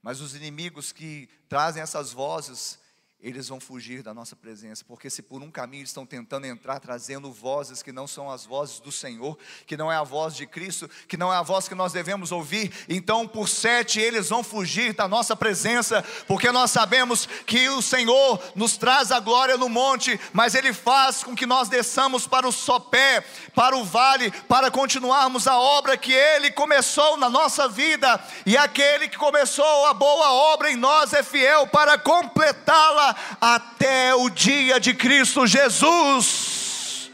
mas 0.04 0.20
os 0.20 0.36
inimigos 0.36 0.91
que 0.91 1.30
trazem 1.47 1.82
essas 1.82 2.12
vozes 2.12 2.78
eles 3.24 3.47
vão 3.47 3.57
fugir 3.57 4.03
da 4.03 4.13
nossa 4.13 4.36
presença, 4.36 4.84
porque 4.86 5.09
se 5.09 5.21
por 5.21 5.41
um 5.41 5.49
caminho 5.49 5.86
estão 5.86 6.05
tentando 6.05 6.45
entrar, 6.45 6.82
trazendo 6.82 7.32
vozes 7.32 7.82
que 7.82 7.93
não 7.93 8.05
são 8.05 8.30
as 8.30 8.45
vozes 8.45 8.82
do 8.82 8.91
Senhor, 8.91 9.38
que 9.65 9.78
não 9.78 9.89
é 9.89 9.95
a 9.95 10.03
voz 10.03 10.36
de 10.36 10.45
Cristo, 10.45 10.89
que 11.07 11.15
não 11.15 11.34
é 11.34 11.38
a 11.38 11.41
voz 11.41 11.69
que 11.69 11.74
nós 11.74 11.93
devemos 11.93 12.34
ouvir, 12.34 12.74
então 12.89 13.26
por 13.26 13.47
sete 13.47 13.97
eles 13.97 14.28
vão 14.28 14.43
fugir 14.43 14.93
da 14.93 15.07
nossa 15.07 15.38
presença, 15.38 16.03
porque 16.28 16.51
nós 16.51 16.71
sabemos 16.71 17.26
que 17.45 17.69
o 17.69 17.82
Senhor 17.82 18.43
nos 18.55 18.76
traz 18.76 19.09
a 19.09 19.21
glória 19.21 19.55
no 19.55 19.69
monte, 19.69 20.19
mas 20.34 20.53
Ele 20.53 20.74
faz 20.74 21.24
com 21.24 21.34
que 21.34 21.45
nós 21.45 21.69
desçamos 21.69 22.28
para 22.28 22.45
o 22.45 22.51
sopé, 22.51 23.21
para 23.55 23.78
o 23.78 23.86
vale, 23.86 24.32
para 24.49 24.69
continuarmos 24.69 25.47
a 25.47 25.57
obra 25.57 25.95
que 25.95 26.11
Ele 26.11 26.51
começou 26.51 27.15
na 27.15 27.30
nossa 27.30 27.69
vida, 27.69 28.21
e 28.45 28.57
aquele 28.57 29.07
que 29.07 29.17
começou 29.17 29.86
a 29.86 29.93
boa 29.93 30.34
obra 30.34 30.69
em 30.69 30.76
nós 30.76 31.13
é 31.13 31.24
fiel 31.24 31.67
para 31.67 31.97
completá-la 31.97 33.12
até 33.39 34.16
o 34.16 34.30
dia 34.30 34.80
de 34.80 34.93
Cristo 34.93 35.45
Jesus. 35.47 37.11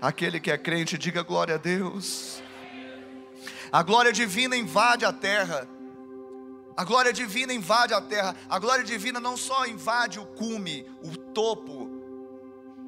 Aquele 0.00 0.40
que 0.40 0.50
é 0.50 0.56
crente, 0.56 0.96
diga 0.96 1.22
glória 1.22 1.56
a 1.56 1.58
Deus. 1.58 2.42
A 3.70 3.82
glória 3.82 4.12
divina 4.12 4.56
invade 4.56 5.04
a 5.04 5.12
terra. 5.12 5.68
A 6.76 6.84
glória 6.84 7.12
divina 7.12 7.52
invade 7.52 7.92
a 7.92 8.00
terra. 8.00 8.34
A 8.48 8.58
glória 8.58 8.82
divina 8.84 9.20
não 9.20 9.36
só 9.36 9.66
invade 9.66 10.18
o 10.18 10.24
cume, 10.24 10.90
o 11.02 11.16
topo, 11.16 11.88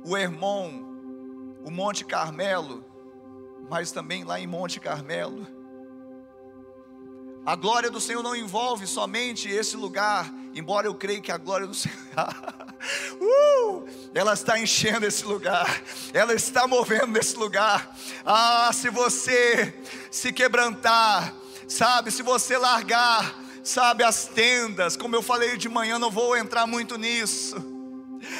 o 0.04 0.16
Hermon, 0.16 0.82
o 1.64 1.70
Monte 1.70 2.04
Carmelo, 2.04 2.84
mas 3.68 3.92
também 3.92 4.24
lá 4.24 4.40
em 4.40 4.46
Monte 4.46 4.80
Carmelo. 4.80 5.46
A 7.44 7.54
glória 7.54 7.90
do 7.90 8.00
Senhor 8.00 8.22
não 8.22 8.34
envolve 8.34 8.86
somente 8.86 9.48
esse 9.48 9.76
lugar, 9.76 10.32
embora 10.54 10.86
eu 10.86 10.94
creia 10.94 11.20
que 11.20 11.32
a 11.32 11.36
glória 11.36 11.66
do 11.66 11.74
Senhor, 11.74 11.96
uh, 13.20 13.88
ela 14.14 14.34
está 14.34 14.58
enchendo 14.58 15.06
esse 15.06 15.24
lugar, 15.24 15.82
ela 16.12 16.34
está 16.34 16.66
movendo 16.66 17.08
nesse 17.08 17.36
lugar. 17.36 17.96
Ah, 18.24 18.70
se 18.72 18.90
você 18.90 19.74
se 20.10 20.32
quebrantar, 20.32 21.34
sabe, 21.66 22.10
se 22.10 22.22
você 22.22 22.56
largar, 22.56 23.34
sabe, 23.62 24.04
as 24.04 24.26
tendas, 24.26 24.96
como 24.96 25.14
eu 25.16 25.22
falei 25.22 25.56
de 25.56 25.68
manhã, 25.68 25.98
não 25.98 26.10
vou 26.10 26.36
entrar 26.36 26.66
muito 26.66 26.96
nisso 26.98 27.72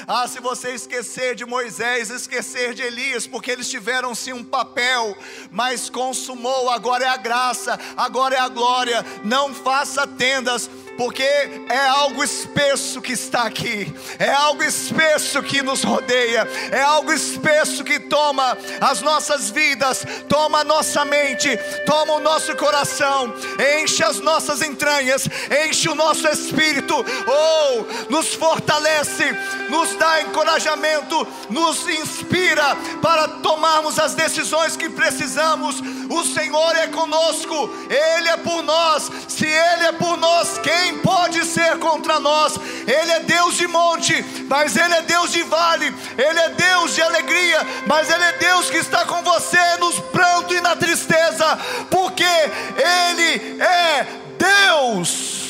ah, 0.07 0.27
se 0.29 0.41
você 0.41 0.71
esquecer 0.71 1.35
de 1.35 1.45
Moisés, 1.45 2.11
esquecer 2.11 2.75
de 2.75 2.83
Elias, 2.83 3.27
porque 3.27 3.51
eles 3.51 3.69
tiveram 3.69 4.15
sim 4.15 4.33
um 4.33 4.45
papel, 4.45 5.17
mas 5.51 5.91
consumou, 5.91 6.71
agora 6.71 7.05
é 7.05 7.09
a 7.09 7.17
graça, 7.17 7.79
agora 7.97 8.37
é 8.37 8.39
a 8.39 8.49
glória. 8.49 9.05
Não 9.25 9.55
faça 9.55 10.07
tendas 10.07 10.69
porque 11.03 11.25
é 11.69 11.87
algo 11.89 12.23
espesso 12.23 13.03
que 13.03 13.13
está 13.13 13.43
aqui, 13.43 13.93
é 14.21 14.31
algo 14.31 14.63
espesso 14.63 15.43
que 15.43 15.61
nos 15.61 15.83
rodeia, 15.83 16.47
é 16.71 16.81
algo 16.81 17.13
espesso 17.13 17.83
que 17.83 17.99
toma 17.99 18.57
as 18.81 19.01
nossas 19.01 19.51
vidas, 19.51 20.05
toma 20.29 20.61
a 20.61 20.65
nossa 20.65 21.05
mente, 21.05 21.59
toma 21.85 22.13
o 22.13 22.21
nosso 22.21 22.55
coração, 22.55 23.35
enche 23.83 24.05
as 24.05 24.21
nossas 24.21 24.63
entranhas, 24.63 25.29
enche 25.67 25.89
o 25.89 25.95
nosso 25.97 26.29
espírito, 26.29 26.95
ou 26.95 27.81
oh, 27.81 28.13
nos 28.13 28.35
fortalece, 28.35 29.25
nos 29.71 29.97
dá 29.97 30.23
encorajamento, 30.23 31.27
nos 31.51 31.89
inspira 31.89 32.77
para 33.03 33.27
tomarmos 33.27 33.99
as 33.99 34.15
decisões 34.15 34.77
que 34.77 34.89
precisamos. 34.89 35.83
O 36.09 36.25
Senhor 36.25 36.77
é 36.77 36.87
conosco, 36.87 37.69
Ele 37.91 38.29
é 38.29 38.37
por 38.37 38.63
nós, 38.63 39.11
se 39.27 39.47
Ele 39.47 39.87
é 39.87 39.93
por 39.93 40.17
nós, 40.17 40.59
quem 40.59 40.92
pode 40.99 41.45
ser 41.45 41.79
contra 41.79 42.21
nós? 42.21 42.57
Ele 42.87 43.13
é 43.13 43.21
Deus 43.21 43.57
de 43.57 43.67
monte, 43.67 44.25
mas 44.49 44.77
Ele 44.77 44.95
é 44.95 45.03
Deus 45.03 45.33
de 45.33 45.43
vale, 45.43 45.95
Ele 46.17 46.41
é 46.41 46.49
Deus 46.51 46.95
de 46.95 47.03
alegria, 47.03 47.67
mas 47.87 48.11
Ele 48.11 48.25
é 48.25 48.33
Deus 48.33 48.71
que 48.71 48.79
está 48.79 49.05
com 49.05 49.23
você 49.23 49.77
nos 49.79 49.99
pranto 49.99 50.55
e 50.55 50.61
na 50.61 50.77
tristeza, 50.77 51.59
porque 51.91 52.25
Ele 52.25 53.63
é 53.63 54.07
Deus. 54.39 55.43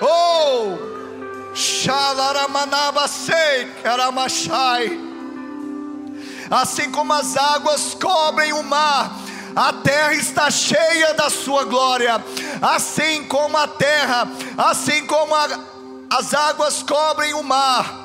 Oh. 0.00 0.94
Assim 6.50 6.90
como 6.90 7.12
as 7.12 7.36
águas 7.36 7.94
cobrem 7.94 8.52
o 8.52 8.62
mar, 8.62 9.16
a 9.54 9.72
terra 9.72 10.14
está 10.14 10.50
cheia 10.50 11.14
da 11.14 11.30
sua 11.30 11.64
glória, 11.64 12.22
assim 12.60 13.24
como 13.24 13.56
a 13.56 13.68
terra, 13.68 14.28
assim 14.58 15.06
como 15.06 15.34
a, 15.34 15.48
as 16.10 16.34
águas 16.34 16.82
cobrem 16.82 17.34
o 17.34 17.42
mar. 17.42 18.02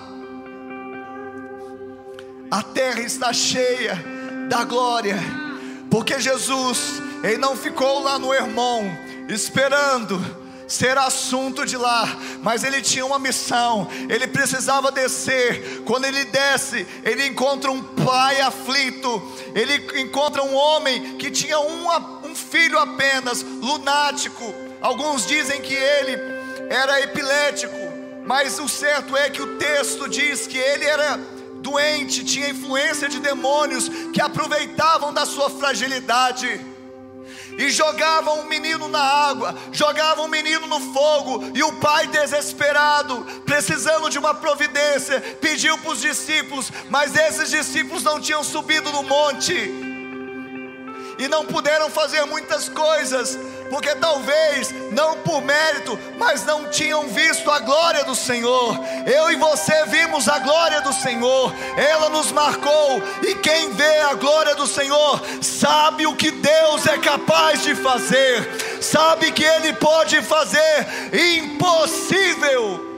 A 2.52 2.64
terra 2.64 3.02
está 3.02 3.32
cheia 3.34 3.98
da 4.50 4.64
glória, 4.64 5.18
porque 5.90 6.20
Jesus, 6.20 7.02
ele 7.24 7.38
não 7.38 7.56
ficou 7.56 8.02
lá 8.04 8.18
no 8.18 8.34
Hermon 8.34 8.90
esperando 9.28 10.39
ser 10.70 10.98
assunto 11.00 11.66
de 11.66 11.76
lá, 11.76 12.08
mas 12.44 12.64
ele 12.64 12.82
tinha 12.82 13.04
uma 13.04 13.18
missão, 13.18 13.88
ele 14.08 14.28
precisava 14.28 14.92
descer. 14.92 15.82
Quando 15.84 16.06
ele 16.06 16.24
desce, 16.26 16.88
ele 17.04 17.26
encontra 17.26 17.72
um 17.72 17.82
pai 17.82 18.40
aflito, 18.40 19.22
ele 19.56 20.00
encontra 20.00 20.44
um 20.44 20.56
homem 20.56 21.18
que 21.18 21.32
tinha 21.32 21.60
um, 21.60 21.88
um 22.24 22.36
filho 22.36 22.78
apenas, 22.78 23.42
lunático. 23.42 24.54
Alguns 24.80 25.26
dizem 25.26 25.60
que 25.60 25.74
ele 25.74 26.16
era 26.70 27.02
epilético, 27.02 27.76
mas 28.26 28.60
o 28.60 28.70
certo 28.70 29.18
é 29.18 29.28
que 29.30 29.42
o 29.42 29.58
texto 29.58 30.08
diz 30.08 30.46
que 30.46 30.58
ele 30.58 30.86
era 30.86 31.20
doente, 31.62 32.24
tinha 32.24 32.50
influência 32.50 33.10
de 33.10 33.20
demônios 33.20 33.90
que 34.14 34.22
aproveitavam 34.22 35.12
da 35.12 35.26
sua 35.26 35.50
fragilidade 35.50 36.69
e 37.60 37.70
jogavam 37.70 38.40
o 38.40 38.46
menino 38.46 38.88
na 38.88 39.02
água, 39.02 39.54
jogavam 39.74 40.26
o 40.26 40.30
menino 40.30 40.66
no 40.66 40.80
fogo, 40.94 41.52
e 41.54 41.62
o 41.62 41.74
pai 41.74 42.08
desesperado, 42.08 43.26
precisando 43.46 44.10
de 44.10 44.18
uma 44.18 44.34
providência, 44.34 45.20
pediu 45.42 45.78
para 45.78 45.92
os 45.92 46.00
discípulos, 46.00 46.72
mas 46.90 47.14
esses 47.14 47.50
discípulos 47.50 48.02
não 48.02 48.22
tinham 48.22 48.46
subido 48.46 48.90
no 48.94 49.04
monte 49.04 49.54
e 51.20 51.28
não 51.28 51.46
puderam 51.46 51.90
fazer 51.90 52.24
muitas 52.24 52.70
coisas, 52.70 53.38
porque 53.70 53.96
talvez 53.96 54.74
não 54.92 55.18
por 55.18 55.42
mérito, 55.42 55.98
mas 56.18 56.46
não 56.46 56.70
tinham 56.70 57.08
visto 57.08 57.50
a 57.50 57.60
glória 57.60 58.04
do 58.04 58.16
Senhor. 58.16 58.80
Eu 59.06 59.32
e 59.32 59.36
você 59.36 59.86
vimos 59.86 60.28
a 60.28 60.40
glória 60.40 60.82
do 60.82 60.92
Senhor, 60.94 61.54
ela 61.78 62.10
nos 62.10 62.32
marcou, 62.32 63.02
e 63.24 63.36
quem 63.36 63.72
vê 63.72 64.00
a 64.02 64.14
glória 64.16 64.56
do 64.56 64.68
Senhor 64.68 65.22
sabe 65.42 66.06
o 66.08 66.16
que 66.16 66.32
Deus 66.32 66.88
é 66.88 66.98
capaz 66.98 67.64
de 67.64 67.76
fazer, 67.76 68.82
sabe 68.82 69.32
que 69.32 69.44
Ele 69.44 69.74
pode 69.74 70.22
fazer. 70.22 70.88
Impossível 71.14 72.89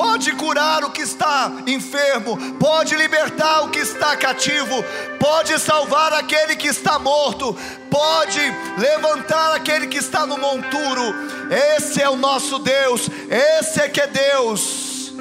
pode 0.00 0.32
curar 0.32 0.82
o 0.82 0.90
que 0.90 1.02
está 1.02 1.52
enfermo, 1.66 2.54
pode 2.54 2.96
libertar 2.96 3.60
o 3.60 3.68
que 3.68 3.80
está 3.80 4.16
cativo, 4.16 4.82
pode 5.18 5.58
salvar 5.58 6.14
aquele 6.14 6.56
que 6.56 6.68
está 6.68 6.98
morto, 6.98 7.54
pode 7.90 8.40
levantar 8.78 9.54
aquele 9.54 9.86
que 9.88 9.98
está 9.98 10.24
no 10.24 10.38
monturo. 10.38 11.02
Esse 11.76 12.00
é 12.00 12.08
o 12.08 12.16
nosso 12.16 12.58
Deus, 12.60 13.10
esse 13.28 13.78
é 13.78 13.90
que 13.90 14.00
é 14.00 14.06
Deus. 14.06 15.12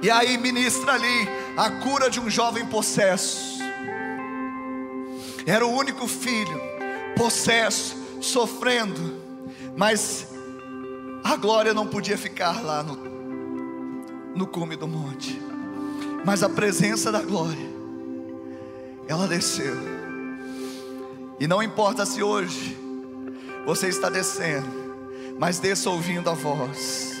E 0.00 0.10
aí 0.10 0.38
ministra 0.38 0.94
ali 0.94 1.28
a 1.58 1.70
cura 1.82 2.08
de 2.08 2.18
um 2.18 2.30
jovem 2.30 2.64
possesso. 2.64 3.58
Era 5.46 5.66
o 5.66 5.70
único 5.70 6.08
filho, 6.08 6.62
possesso, 7.14 7.94
sofrendo, 8.22 9.22
mas 9.76 10.26
a 11.22 11.36
glória 11.36 11.74
não 11.74 11.86
podia 11.86 12.16
ficar 12.16 12.64
lá 12.64 12.82
no 12.82 13.05
no 14.36 14.46
cume 14.46 14.76
do 14.76 14.86
monte. 14.86 15.40
Mas 16.24 16.42
a 16.42 16.48
presença 16.48 17.10
da 17.10 17.22
glória, 17.22 17.66
ela 19.08 19.26
desceu. 19.26 19.74
E 21.40 21.46
não 21.46 21.62
importa 21.62 22.04
se 22.04 22.22
hoje 22.22 22.76
você 23.64 23.88
está 23.88 24.10
descendo, 24.10 24.68
mas 25.38 25.58
desça 25.58 25.88
ouvindo 25.90 26.28
a 26.28 26.34
voz. 26.34 27.16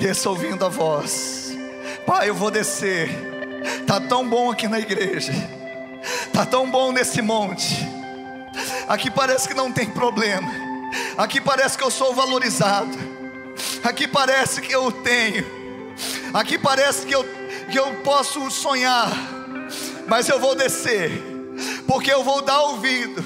Desça 0.00 0.28
ouvindo 0.28 0.64
a 0.64 0.68
voz. 0.68 1.56
Pai, 2.04 2.28
eu 2.28 2.34
vou 2.34 2.50
descer. 2.50 3.08
Tá 3.86 4.00
tão 4.00 4.28
bom 4.28 4.50
aqui 4.50 4.66
na 4.66 4.80
igreja. 4.80 5.32
Tá 6.32 6.44
tão 6.44 6.70
bom 6.70 6.92
nesse 6.92 7.22
monte. 7.22 7.86
Aqui 8.88 9.10
parece 9.10 9.48
que 9.48 9.54
não 9.54 9.72
tem 9.72 9.90
problema. 9.90 10.48
Aqui 11.16 11.40
parece 11.40 11.76
que 11.76 11.84
eu 11.84 11.90
sou 11.90 12.14
valorizado. 12.14 12.96
Aqui 13.82 14.08
parece 14.08 14.60
que 14.60 14.72
eu 14.72 14.90
tenho. 14.90 15.57
Aqui 16.32 16.58
parece 16.58 17.06
que 17.06 17.14
eu 17.14 17.24
que 17.70 17.78
eu 17.78 17.94
posso 17.96 18.50
sonhar, 18.50 19.10
mas 20.06 20.28
eu 20.28 20.40
vou 20.40 20.54
descer, 20.54 21.10
porque 21.86 22.10
eu 22.10 22.24
vou 22.24 22.40
dar 22.42 22.60
ouvido 22.62 23.22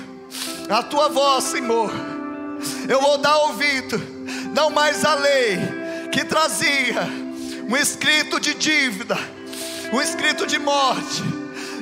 à 0.69 0.83
tua 0.83 1.09
voz, 1.09 1.45
Senhor. 1.45 1.93
Eu 2.89 3.01
vou 3.01 3.19
dar 3.19 3.37
ouvido, 3.39 4.01
não 4.55 4.71
mais 4.71 5.05
a 5.05 5.15
lei 5.15 5.59
que 6.11 6.25
trazia 6.25 7.03
um 7.69 7.77
escrito 7.77 8.41
de 8.41 8.55
dívida, 8.55 9.17
um 9.93 10.01
escrito 10.01 10.47
de 10.47 10.59
morte, 10.59 11.23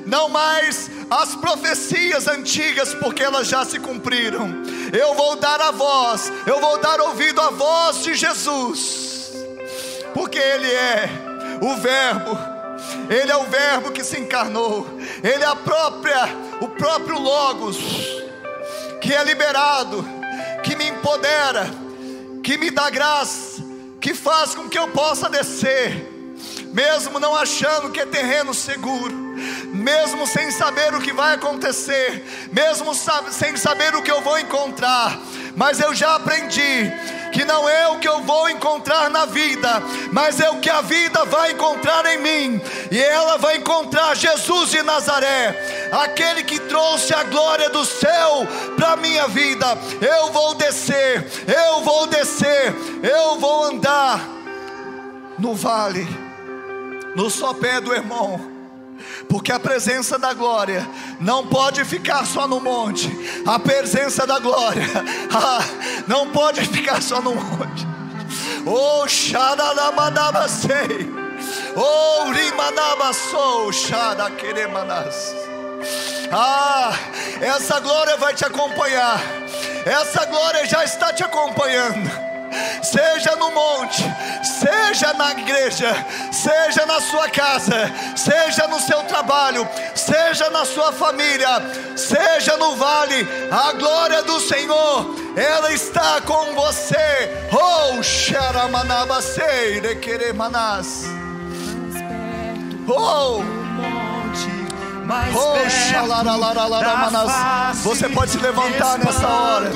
não 0.06 0.28
mais 0.28 0.90
as 1.10 1.34
profecias 1.36 2.28
antigas, 2.28 2.94
porque 2.94 3.22
elas 3.22 3.48
já 3.48 3.64
se 3.64 3.78
cumpriram. 3.78 4.62
Eu 4.92 5.14
vou 5.14 5.36
dar 5.36 5.60
a 5.60 5.70
voz, 5.70 6.30
eu 6.46 6.60
vou 6.60 6.78
dar 6.78 7.00
ouvido 7.00 7.40
à 7.40 7.50
voz 7.50 8.02
de 8.02 8.14
Jesus, 8.14 9.09
porque 10.14 10.38
Ele 10.38 10.70
é 10.70 11.08
o 11.60 11.76
Verbo, 11.76 12.38
Ele 13.08 13.30
é 13.30 13.36
o 13.36 13.44
Verbo 13.44 13.92
que 13.92 14.02
se 14.02 14.18
encarnou, 14.18 14.86
Ele 15.22 15.42
é 15.42 15.46
a 15.46 15.56
própria, 15.56 16.28
o 16.60 16.68
próprio 16.68 17.18
Logos, 17.18 17.78
que 19.00 19.14
é 19.14 19.22
liberado, 19.24 20.04
que 20.62 20.76
me 20.76 20.88
empodera, 20.88 21.66
que 22.42 22.56
me 22.56 22.70
dá 22.70 22.90
graça, 22.90 23.62
que 24.00 24.14
faz 24.14 24.54
com 24.54 24.68
que 24.68 24.78
eu 24.78 24.88
possa 24.88 25.28
descer, 25.28 26.09
mesmo 26.72 27.18
não 27.18 27.34
achando 27.34 27.90
que 27.90 28.00
é 28.00 28.06
terreno 28.06 28.54
seguro, 28.54 29.14
mesmo 29.72 30.26
sem 30.26 30.50
saber 30.50 30.94
o 30.94 31.00
que 31.00 31.12
vai 31.12 31.34
acontecer, 31.34 32.24
mesmo 32.52 32.92
sem 33.30 33.56
saber 33.56 33.94
o 33.94 34.02
que 34.02 34.10
eu 34.10 34.20
vou 34.20 34.38
encontrar, 34.38 35.18
mas 35.56 35.80
eu 35.80 35.94
já 35.94 36.16
aprendi 36.16 36.92
que 37.32 37.44
não 37.44 37.68
é 37.68 37.88
o 37.88 37.98
que 37.98 38.08
eu 38.08 38.20
vou 38.22 38.50
encontrar 38.50 39.08
na 39.08 39.24
vida, 39.24 39.80
mas 40.12 40.40
é 40.40 40.50
o 40.50 40.58
que 40.58 40.68
a 40.68 40.80
vida 40.80 41.24
vai 41.24 41.52
encontrar 41.52 42.04
em 42.06 42.18
mim, 42.18 42.60
e 42.90 43.00
ela 43.00 43.38
vai 43.38 43.56
encontrar 43.56 44.16
Jesus 44.16 44.70
de 44.70 44.82
Nazaré, 44.82 45.90
aquele 45.92 46.42
que 46.42 46.58
trouxe 46.58 47.14
a 47.14 47.22
glória 47.24 47.70
do 47.70 47.84
céu 47.84 48.46
para 48.76 48.92
a 48.92 48.96
minha 48.96 49.28
vida. 49.28 49.66
Eu 50.00 50.32
vou 50.32 50.54
descer, 50.54 51.24
eu 51.46 51.82
vou 51.82 52.06
descer, 52.08 52.74
eu 53.02 53.38
vou 53.38 53.64
andar 53.64 54.20
no 55.38 55.54
vale, 55.54 56.06
no 57.14 57.30
sopé 57.30 57.80
do 57.80 57.92
irmão. 57.92 58.40
Porque 59.28 59.52
a 59.52 59.58
presença 59.58 60.16
da 60.18 60.32
glória 60.34 60.86
não 61.20 61.46
pode 61.46 61.82
ficar 61.84 62.26
só 62.26 62.46
no 62.46 62.60
monte, 62.60 63.10
a 63.46 63.58
presença 63.58 64.26
da 64.26 64.38
glória 64.38 64.86
ah, 65.32 65.62
não 66.06 66.30
pode 66.30 66.60
ficar 66.66 67.02
só 67.02 67.22
no 67.22 67.34
monte. 67.34 67.86
Oh, 68.66 69.08
Shadalamadabasei, 69.08 71.10
oh, 71.74 72.30
Rimanabassou, 72.30 73.72
Shadakeremanas. 73.72 75.34
Ah, 76.30 76.92
essa 77.40 77.80
glória 77.80 78.18
vai 78.18 78.34
te 78.34 78.44
acompanhar, 78.44 79.18
essa 79.86 80.26
glória 80.26 80.66
já 80.66 80.84
está 80.84 81.10
te 81.12 81.24
acompanhando 81.24 82.29
seja 82.82 83.36
no 83.36 83.50
monte, 83.50 84.02
seja 84.42 85.12
na 85.14 85.32
igreja, 85.32 85.94
seja 86.32 86.86
na 86.86 87.00
sua 87.00 87.28
casa, 87.28 87.90
seja 88.16 88.66
no 88.68 88.80
seu 88.80 89.02
trabalho, 89.04 89.68
seja 89.94 90.50
na 90.50 90.64
sua 90.64 90.92
família, 90.92 91.48
seja 91.96 92.56
no 92.56 92.76
vale, 92.76 93.26
a 93.50 93.72
glória 93.72 94.22
do 94.22 94.40
Senhor, 94.40 95.14
ela 95.36 95.72
está 95.72 96.20
com 96.22 96.54
você. 96.54 96.96
Oh, 97.52 98.02
Xaramanabasei, 98.02 99.80
de 99.80 99.96
querer 99.96 100.34
manás. 100.34 101.04
Oh, 102.88 103.42
Oh, 105.34 105.54
Você 107.82 108.08
pode 108.08 108.30
se 108.30 108.38
levantar 108.38 108.98
nessa 108.98 109.26
hora. 109.26 109.70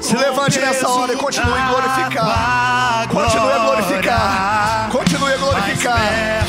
Se 0.00 0.16
levante 0.16 0.60
nessa 0.60 0.88
hora 0.88 1.12
e 1.12 1.16
continue 1.16 1.58
a 1.58 1.68
glorificar. 1.68 3.08
Continue 3.08 3.52
a 3.52 3.58
glorificar. 3.58 4.88
Continue 4.90 5.32
a 5.32 5.36
glorificar. 5.36 6.46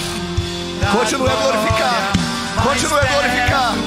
Continue 0.92 1.30
a 1.30 1.36
glorificar. 1.36 2.12
Continue 2.64 3.00
a 3.00 3.06
glorificar. 3.06 3.87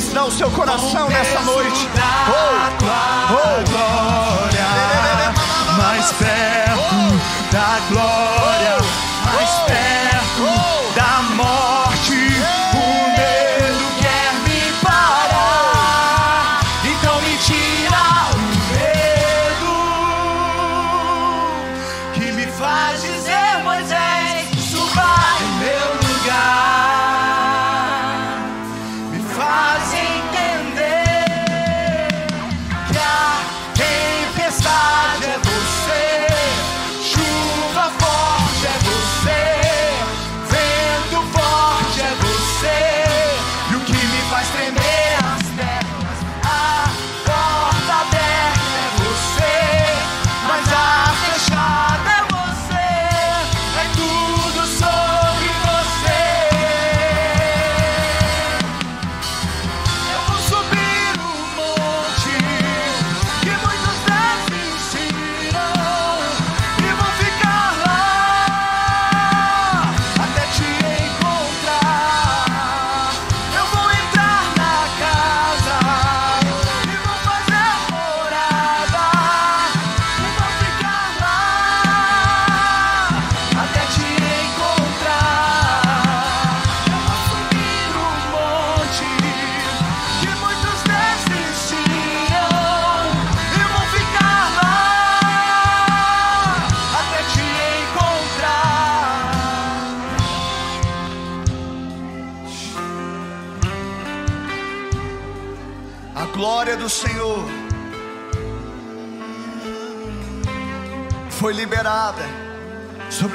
Ministrar 0.00 0.26
o 0.26 0.30
seu 0.30 0.50
coração 0.52 1.10
nessa 1.10 1.40
noite. 1.40 1.86
Oh, 2.26 3.34
oh, 3.34 3.70
glória, 3.70 4.64
mais 5.76 6.10
perto 6.12 7.52
da 7.52 7.78
glória, 7.90 8.78
mais 9.34 9.50
perto 9.66 9.99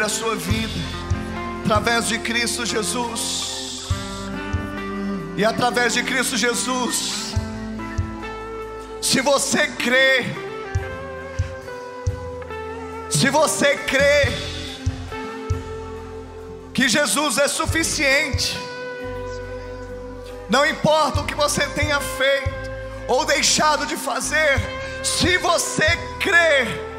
a 0.06 0.10
sua 0.10 0.36
vida 0.36 0.80
através 1.64 2.08
de 2.08 2.20
Cristo 2.20 2.64
Jesus. 2.64 3.88
E 5.36 5.44
através 5.44 5.96
de 5.96 6.04
Cristo 6.04 6.38
Jesus, 6.38 7.34
se 9.02 9.20
você 9.22 9.66
crê, 9.68 10.26
se 13.10 13.32
você 13.32 13.78
crê 13.78 14.32
que 16.72 16.88
Jesus 16.88 17.40
é 17.40 17.48
suficiente, 17.48 18.60
não 20.48 20.68
importa 20.68 21.22
o 21.22 21.26
que 21.26 21.34
você 21.34 21.66
tenha 21.70 22.00
feito 22.00 22.72
ou 23.08 23.26
deixado 23.26 23.88
de 23.88 23.98
fazer, 23.98 24.62
se 25.04 25.36
você 25.40 25.88
crê, 26.20 26.95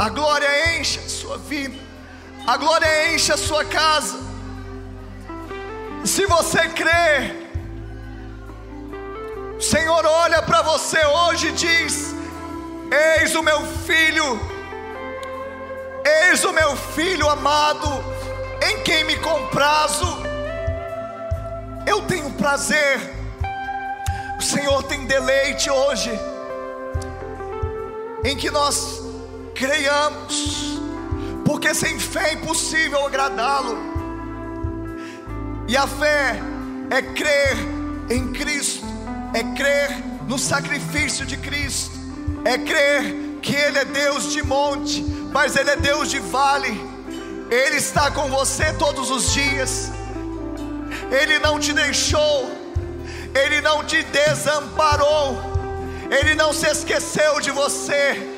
a 0.00 0.08
glória 0.08 0.78
enche 0.78 0.98
a 0.98 1.08
sua 1.10 1.36
vida, 1.36 1.78
a 2.46 2.56
glória 2.56 3.12
enche 3.12 3.34
a 3.34 3.36
sua 3.36 3.66
casa. 3.66 4.18
Se 6.06 6.24
você 6.24 6.68
crê, 6.70 7.36
o 9.58 9.60
Senhor 9.60 10.06
olha 10.06 10.40
para 10.40 10.62
você 10.62 11.04
hoje 11.04 11.48
e 11.48 11.52
diz: 11.52 12.14
Eis 13.20 13.34
o 13.34 13.42
meu 13.42 13.60
filho, 13.84 14.40
eis 16.02 16.42
o 16.46 16.52
meu 16.54 16.74
filho 16.76 17.28
amado, 17.28 17.86
em 18.70 18.82
quem 18.82 19.04
me 19.04 19.16
comprazo. 19.16 20.06
Eu 21.86 22.00
tenho 22.06 22.30
prazer, 22.30 22.98
o 24.38 24.42
Senhor 24.42 24.82
tem 24.84 25.04
deleite 25.04 25.70
hoje, 25.70 26.10
em 28.24 28.34
que 28.34 28.50
nós 28.50 28.99
creiamos, 29.60 30.80
porque 31.44 31.74
sem 31.74 31.98
fé 31.98 32.30
é 32.30 32.32
impossível 32.32 33.04
agradá-lo, 33.04 33.76
e 35.68 35.76
a 35.76 35.86
fé 35.86 36.40
é 36.88 37.02
crer 37.02 37.58
em 38.08 38.32
Cristo, 38.32 38.86
é 39.34 39.42
crer 39.54 40.02
no 40.26 40.38
sacrifício 40.38 41.26
de 41.26 41.36
Cristo, 41.36 41.92
é 42.42 42.56
crer 42.56 43.38
que 43.42 43.54
Ele 43.54 43.78
é 43.80 43.84
Deus 43.84 44.32
de 44.32 44.42
monte, 44.42 45.02
mas 45.30 45.54
Ele 45.56 45.68
é 45.68 45.76
Deus 45.76 46.08
de 46.08 46.20
vale, 46.20 46.80
Ele 47.50 47.76
está 47.76 48.10
com 48.10 48.30
você 48.30 48.72
todos 48.72 49.10
os 49.10 49.34
dias. 49.34 49.92
Ele 51.10 51.38
não 51.38 51.58
te 51.58 51.74
deixou, 51.74 52.50
Ele 53.34 53.60
não 53.60 53.84
te 53.84 54.02
desamparou, 54.04 55.38
Ele 56.10 56.34
não 56.34 56.50
se 56.50 56.66
esqueceu 56.66 57.40
de 57.40 57.50
você, 57.50 58.29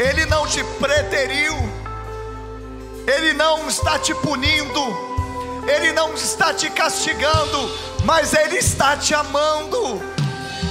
Ele 0.00 0.24
não 0.26 0.46
te 0.46 0.64
preteriu, 0.78 1.54
Ele 3.06 3.32
não 3.34 3.68
está 3.68 3.98
te 3.98 4.14
punindo, 4.14 4.82
Ele 5.68 5.92
não 5.92 6.14
está 6.14 6.54
te 6.54 6.70
castigando, 6.70 7.70
mas 8.04 8.32
Ele 8.32 8.56
está 8.56 8.96
te 8.96 9.14
amando, 9.14 10.00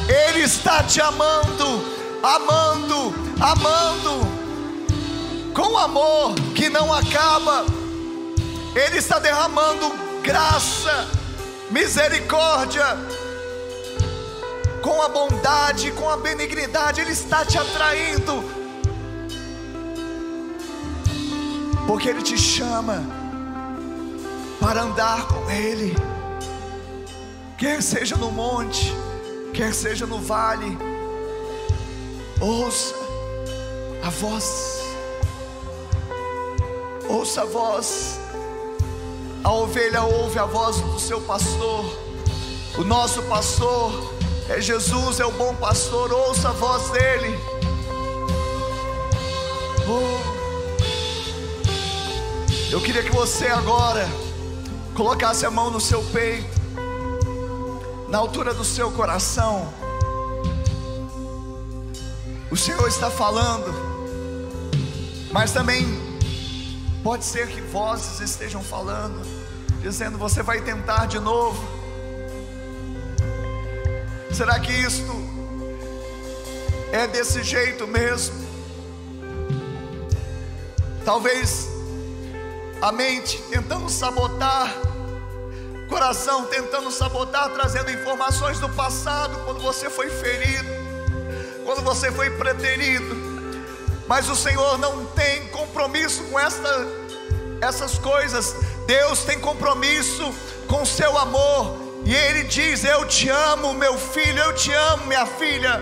Ele 0.08 0.42
está 0.42 0.84
te 0.84 1.00
amando, 1.00 1.86
amando, 2.24 3.14
amando, 3.40 4.40
com 5.54 5.78
amor 5.78 6.34
que 6.56 6.70
não 6.70 6.94
acaba 6.94 7.80
ele 8.76 9.00
está 9.00 9.18
derramando 9.18 9.92
graça, 10.22 11.08
misericórdia, 11.72 12.86
com 14.82 15.02
a 15.02 15.10
bondade, 15.10 15.92
com 15.92 16.10
a 16.10 16.18
benignidade, 16.18 17.02
Ele 17.02 17.12
está 17.12 17.44
te 17.44 17.58
atraindo, 17.58 18.44
porque 21.90 22.08
Ele 22.08 22.22
te 22.22 22.38
chama 22.38 23.04
para 24.60 24.84
andar 24.84 25.28
com 25.28 25.50
Ele, 25.50 25.96
quer 27.58 27.82
seja 27.82 28.16
no 28.16 28.32
monte, 28.32 28.94
quer 29.56 29.74
seja 29.74 30.06
no 30.06 30.22
vale, 30.22 30.78
ouça 32.40 32.94
a 34.06 34.10
voz, 34.12 34.84
ouça 37.10 37.42
a 37.42 37.46
voz 37.46 38.20
a 39.44 39.52
ovelha 39.52 40.04
ouve 40.04 40.38
a 40.38 40.46
voz 40.46 40.80
do 40.82 41.00
seu 41.00 41.20
pastor. 41.22 41.86
O 42.78 42.84
nosso 42.84 43.24
pastor 43.24 44.14
é 44.48 44.62
Jesus, 44.62 45.20
é 45.20 45.26
o 45.26 45.32
bom 45.32 45.56
pastor. 45.56 46.12
Ouça 46.12 46.50
a 46.50 46.52
voz 46.52 46.90
dele. 46.92 47.40
Oh. 49.88 50.18
Eu 52.72 52.82
queria 52.82 53.03
que 53.03 53.11
você 53.11 53.47
agora 53.47 54.07
colocasse 54.95 55.45
a 55.45 55.51
mão 55.51 55.70
no 55.70 55.80
seu 55.80 56.03
peito, 56.03 56.59
na 58.07 58.17
altura 58.17 58.53
do 58.53 58.63
seu 58.63 58.91
coração. 58.91 59.74
O 62.51 62.57
Senhor 62.57 62.88
está 62.88 63.09
falando, 63.09 63.74
mas 65.32 65.51
também 65.51 66.09
Pode 67.03 67.24
ser 67.24 67.47
que 67.47 67.61
vozes 67.61 68.20
estejam 68.20 68.61
falando, 68.61 69.22
dizendo: 69.82 70.17
Você 70.17 70.43
vai 70.43 70.61
tentar 70.61 71.05
de 71.05 71.17
novo. 71.17 71.65
Será 74.34 74.59
que 74.59 74.72
isto 74.72 75.11
é 76.91 77.07
desse 77.07 77.41
jeito 77.41 77.88
mesmo? 77.88 78.36
Talvez 81.05 81.70
a 82.82 82.92
mente 82.92 83.42
tentando 83.50 83.90
sabotar, 83.90 84.74
coração 85.88 86.46
tentando 86.46 86.92
sabotar, 86.92 87.50
trazendo 87.50 87.92
informações 87.92 88.60
do 88.60 88.70
passado, 88.70 89.38
quando 89.46 89.60
você 89.62 89.90
foi 89.90 90.10
ferido, 90.10 90.70
quando 91.66 91.82
você 91.84 92.12
foi 92.12 92.30
preterido 92.32 93.30
mas 94.10 94.28
o 94.28 94.36
Senhor 94.36 94.80
não 94.80 95.06
tem 95.06 95.46
compromisso 95.50 96.24
com 96.24 96.40
esta, 96.40 96.68
essas 97.62 98.00
coisas. 98.00 98.56
Deus 98.88 99.24
tem 99.24 99.40
compromisso 99.40 100.34
com 100.68 100.84
seu 100.84 101.16
amor, 101.16 101.78
e 102.04 102.16
Ele 102.16 102.44
diz: 102.46 102.84
Eu 102.84 103.06
te 103.08 103.30
amo, 103.30 103.72
meu 103.76 104.00
filho, 104.00 104.40
eu 104.40 104.56
te 104.56 104.74
amo, 104.74 105.06
minha 105.06 105.28
filha. 105.28 105.80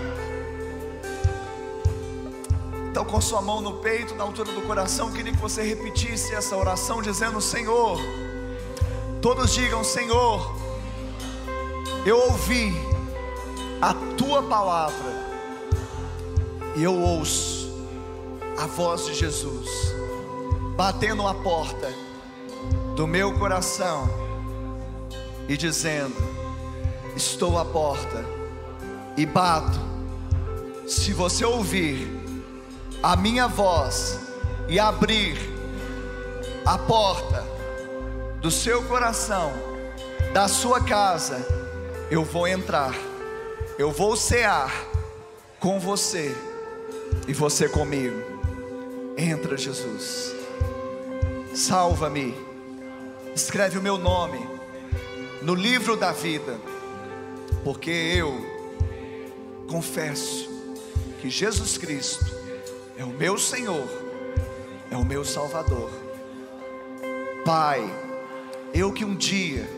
Então, 2.97 3.05
com 3.05 3.21
sua 3.21 3.43
mão 3.43 3.61
no 3.61 3.73
peito, 3.73 4.15
na 4.15 4.23
altura 4.23 4.51
do 4.51 4.61
coração, 4.63 5.11
queria 5.11 5.31
que 5.31 5.37
você 5.37 5.61
repetisse 5.61 6.33
essa 6.33 6.57
oração, 6.57 6.99
dizendo: 6.99 7.39
Senhor, 7.39 7.99
todos 9.21 9.53
digam: 9.53 9.83
Senhor, 9.83 10.57
eu 12.03 12.17
ouvi 12.17 12.73
a 13.79 13.93
tua 14.17 14.41
palavra, 14.41 15.13
e 16.75 16.81
eu 16.83 16.99
ouço 16.99 17.71
a 18.57 18.65
voz 18.65 19.05
de 19.05 19.13
Jesus 19.13 19.93
batendo 20.75 21.27
a 21.27 21.35
porta 21.35 21.93
do 22.95 23.05
meu 23.05 23.37
coração 23.37 24.09
e 25.47 25.55
dizendo: 25.55 26.15
Estou 27.15 27.59
à 27.59 27.63
porta 27.63 28.25
e 29.15 29.23
bato. 29.23 29.79
Se 30.87 31.13
você 31.13 31.45
ouvir 31.45 32.25
a 33.01 33.15
minha 33.15 33.47
voz 33.47 34.19
e 34.67 34.79
abrir 34.79 35.37
a 36.65 36.77
porta 36.77 37.45
do 38.41 38.51
seu 38.51 38.83
coração, 38.83 39.51
da 40.33 40.47
sua 40.47 40.83
casa, 40.83 41.45
eu 42.09 42.23
vou 42.23 42.47
entrar, 42.47 42.93
eu 43.77 43.91
vou 43.91 44.15
cear 44.15 44.71
com 45.59 45.79
você 45.79 46.35
e 47.27 47.33
você 47.33 47.69
comigo. 47.69 48.21
Entra, 49.17 49.57
Jesus. 49.57 50.33
Salva-me. 51.53 52.35
Escreve 53.33 53.77
o 53.77 53.81
meu 53.81 53.97
nome 53.97 54.39
no 55.41 55.55
livro 55.55 55.95
da 55.95 56.11
vida, 56.11 56.59
porque 57.63 57.89
eu 57.91 58.35
confesso 59.67 60.49
que 61.21 61.29
Jesus 61.29 61.77
Cristo 61.77 62.36
é 62.97 63.03
o 63.03 63.09
meu 63.09 63.37
Senhor, 63.37 63.87
é 64.89 64.97
o 64.97 65.05
meu 65.05 65.23
Salvador. 65.23 65.89
Pai, 67.45 67.81
eu 68.73 68.91
que 68.91 69.05
um 69.05 69.15
dia 69.15 69.69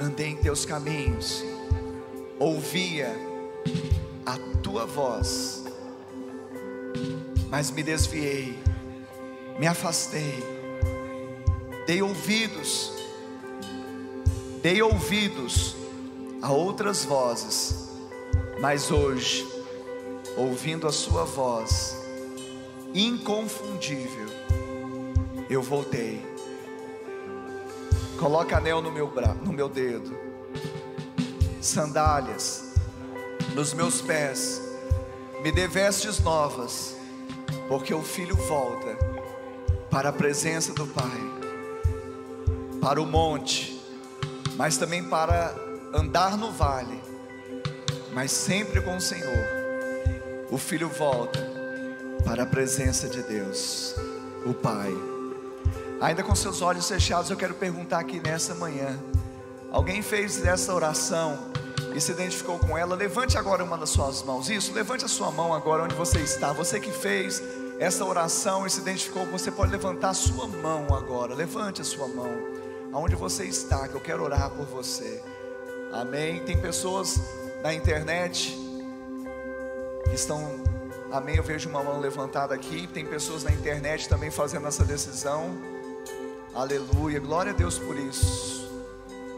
andei 0.00 0.28
em 0.28 0.36
teus 0.36 0.64
caminhos, 0.64 1.44
ouvia 2.38 3.14
a 4.26 4.36
tua 4.62 4.86
voz, 4.86 5.64
mas 7.48 7.70
me 7.70 7.82
desviei, 7.82 8.58
me 9.58 9.66
afastei, 9.66 10.42
dei 11.86 12.02
ouvidos 12.02 12.98
Dei 14.62 14.82
ouvidos 14.82 15.76
a 16.42 16.50
outras 16.50 17.04
vozes, 17.04 17.90
mas 18.60 18.90
hoje, 18.90 19.46
ouvindo 20.36 20.88
a 20.88 20.92
Sua 20.92 21.24
voz, 21.24 21.96
inconfundível, 22.98 24.26
eu 25.48 25.62
voltei. 25.62 26.20
Coloca 28.18 28.56
anel 28.56 28.82
no 28.82 28.90
meu, 28.90 29.06
bra 29.06 29.34
no 29.34 29.52
meu 29.52 29.68
dedo, 29.68 30.18
sandálias 31.60 32.74
nos 33.54 33.72
meus 33.72 34.00
pés, 34.00 34.60
me 35.42 35.52
dê 35.52 35.68
vestes 35.68 36.18
novas, 36.18 36.96
porque 37.68 37.94
o 37.94 38.02
filho 38.02 38.34
volta 38.34 38.96
para 39.90 40.08
a 40.08 40.12
presença 40.12 40.72
do 40.74 40.86
Pai, 40.86 41.20
para 42.80 43.00
o 43.00 43.06
monte, 43.06 43.80
mas 44.56 44.76
também 44.76 45.04
para 45.04 45.54
andar 45.94 46.36
no 46.36 46.50
vale, 46.50 47.00
mas 48.12 48.32
sempre 48.32 48.80
com 48.80 48.96
o 48.96 49.00
Senhor. 49.00 49.46
O 50.50 50.58
filho 50.58 50.88
volta 50.88 51.57
para 52.24 52.42
a 52.42 52.46
presença 52.46 53.08
de 53.08 53.22
Deus, 53.22 53.94
o 54.44 54.54
Pai. 54.54 54.92
Ainda 56.00 56.22
com 56.22 56.34
seus 56.34 56.62
olhos 56.62 56.88
fechados, 56.88 57.30
eu 57.30 57.36
quero 57.36 57.54
perguntar 57.54 57.98
aqui 57.98 58.20
nessa 58.20 58.54
manhã: 58.54 58.98
alguém 59.70 60.02
fez 60.02 60.44
essa 60.44 60.72
oração 60.74 61.38
e 61.94 62.00
se 62.00 62.12
identificou 62.12 62.58
com 62.58 62.76
ela? 62.76 62.94
Levante 62.94 63.36
agora 63.36 63.64
uma 63.64 63.76
das 63.76 63.90
suas 63.90 64.22
mãos. 64.22 64.48
Isso, 64.48 64.72
levante 64.72 65.04
a 65.04 65.08
sua 65.08 65.30
mão 65.30 65.52
agora 65.52 65.84
onde 65.84 65.94
você 65.94 66.18
está. 66.18 66.52
Você 66.52 66.78
que 66.78 66.92
fez 66.92 67.42
essa 67.78 68.04
oração 68.04 68.66
e 68.66 68.70
se 68.70 68.80
identificou, 68.80 69.26
você 69.26 69.50
pode 69.50 69.72
levantar 69.72 70.10
a 70.10 70.14
sua 70.14 70.46
mão 70.46 70.94
agora. 70.94 71.34
Levante 71.34 71.80
a 71.80 71.84
sua 71.84 72.06
mão 72.06 72.30
aonde 72.92 73.14
você 73.14 73.44
está, 73.44 73.86
que 73.88 73.94
eu 73.94 74.00
quero 74.00 74.22
orar 74.22 74.50
por 74.50 74.66
você. 74.66 75.22
Amém. 75.92 76.40
Tem 76.44 76.56
pessoas 76.60 77.20
na 77.62 77.72
internet 77.74 78.56
que 80.04 80.14
estão, 80.14 80.62
amém. 81.12 81.36
Eu 81.36 81.42
vejo 81.42 81.68
uma 81.68 81.82
mão 81.82 82.00
levantada 82.00 82.54
aqui. 82.54 82.86
Tem 82.86 83.04
pessoas 83.04 83.42
na 83.44 83.50
internet 83.50 84.08
também 84.08 84.30
fazendo 84.30 84.66
essa 84.66 84.84
decisão. 84.84 85.56
Aleluia, 86.54 87.20
glória 87.20 87.52
a 87.52 87.54
Deus 87.54 87.78
por 87.78 87.96
isso. 87.96 88.68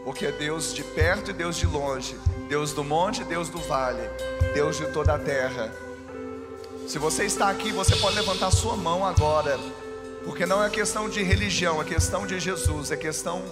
Porque 0.03 0.25
é 0.25 0.31
Deus 0.31 0.73
de 0.73 0.83
perto 0.83 1.29
e 1.29 1.33
Deus 1.33 1.55
de 1.55 1.67
longe, 1.67 2.17
Deus 2.49 2.73
do 2.73 2.83
monte 2.83 3.21
e 3.21 3.25
Deus 3.25 3.49
do 3.49 3.59
vale, 3.59 4.01
Deus 4.53 4.77
de 4.77 4.87
toda 4.91 5.13
a 5.13 5.19
terra. 5.19 5.71
Se 6.87 6.97
você 6.97 7.25
está 7.25 7.49
aqui, 7.49 7.71
você 7.71 7.95
pode 7.95 8.15
levantar 8.15 8.49
sua 8.51 8.75
mão 8.75 9.05
agora, 9.05 9.59
porque 10.25 10.45
não 10.45 10.63
é 10.63 10.69
questão 10.69 11.07
de 11.07 11.21
religião, 11.21 11.79
é 11.79 11.85
questão 11.85 12.25
de 12.25 12.39
Jesus, 12.39 12.91
é 12.91 12.97
questão 12.97 13.43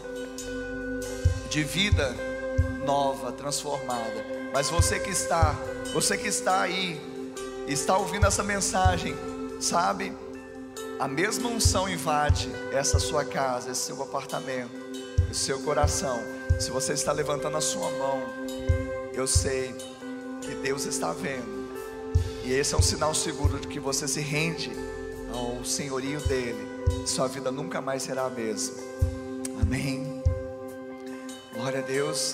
de 1.50 1.64
vida 1.64 2.16
nova, 2.84 3.32
transformada. 3.32 4.26
Mas 4.52 4.70
você 4.70 5.00
que 5.00 5.12
está, 5.12 5.56
você 5.94 6.18
que 6.18 6.28
está 6.28 6.62
aí, 6.62 7.00
está 7.74 7.98
ouvindo 7.98 8.26
essa 8.26 8.44
mensagem, 8.44 9.16
sabe? 9.62 10.12
A 11.00 11.08
mesma 11.08 11.50
unção 11.50 11.88
invade 11.88 12.52
essa 12.72 13.00
sua 13.00 13.24
casa, 13.24 13.72
esse 13.72 13.82
seu 13.82 14.02
apartamento, 14.02 14.72
esse 15.30 15.42
seu 15.42 15.60
coração. 15.62 16.20
Se 16.60 16.72
você 16.72 16.94
está 16.94 17.12
levantando 17.12 17.58
a 17.58 17.62
sua 17.62 17.90
mão, 17.92 18.22
eu 19.14 19.28
sei 19.28 19.74
que 20.42 20.56
Deus 20.56 20.86
está 20.86 21.14
vendo. 21.14 21.70
E 22.44 22.52
esse 22.52 22.74
é 22.74 22.78
um 22.78 22.82
sinal 22.82 23.14
seguro 23.14 23.60
de 23.60 23.68
que 23.68 23.80
você 23.80 24.08
se 24.08 24.20
rende 24.20 24.72
ao 25.32 25.64
senhorio 25.64 26.20
dele. 26.22 26.68
Sua 27.06 27.28
vida 27.28 27.52
nunca 27.52 27.80
mais 27.80 28.04
será 28.04 28.26
a 28.26 28.30
mesma. 28.30 28.76
Amém. 29.62 30.24
Glória 31.54 31.80
a 31.80 31.84
Deus. 31.84 32.34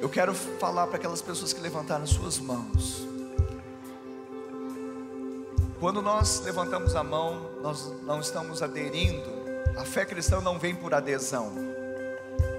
Eu 0.00 0.08
quero 0.08 0.32
falar 0.34 0.86
para 0.86 0.96
aquelas 0.96 1.20
pessoas 1.20 1.52
que 1.52 1.60
levantaram 1.60 2.06
suas 2.06 2.38
mãos. 2.38 3.06
Quando 5.80 6.02
nós 6.02 6.40
levantamos 6.40 6.96
a 6.96 7.04
mão, 7.04 7.52
nós 7.62 7.92
não 8.02 8.18
estamos 8.18 8.62
aderindo. 8.64 9.30
A 9.76 9.84
fé 9.84 10.04
cristã 10.04 10.40
não 10.40 10.58
vem 10.58 10.74
por 10.74 10.92
adesão. 10.92 11.52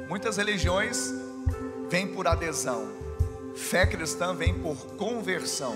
Muitas 0.07 0.37
religiões 0.37 1.13
vêm 1.89 2.07
por 2.07 2.27
adesão. 2.27 2.87
Fé 3.57 3.85
cristã 3.85 4.33
vem 4.33 4.53
por 4.53 4.77
conversão. 4.95 5.75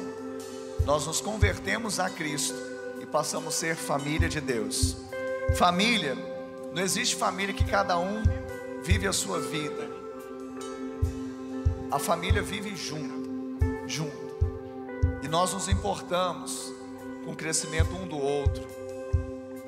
Nós 0.85 1.05
nos 1.05 1.19
convertemos 1.19 1.99
a 1.99 2.09
Cristo 2.09 2.55
e 3.01 3.05
passamos 3.05 3.55
a 3.55 3.57
ser 3.57 3.75
família 3.75 4.29
de 4.29 4.39
Deus. 4.39 4.95
Família, 5.57 6.15
não 6.73 6.81
existe 6.81 7.17
família 7.17 7.53
que 7.53 7.65
cada 7.65 7.99
um 7.99 8.23
vive 8.83 9.05
a 9.05 9.11
sua 9.11 9.41
vida. 9.41 9.89
A 11.91 11.99
família 11.99 12.41
vive 12.41 12.73
junto, 12.73 13.59
junto. 13.85 14.23
E 15.21 15.27
nós 15.27 15.53
nos 15.53 15.67
importamos 15.67 16.71
com 17.23 17.31
o 17.31 17.35
crescimento 17.35 17.95
um 17.95 18.07
do 18.07 18.17
outro. 18.17 18.65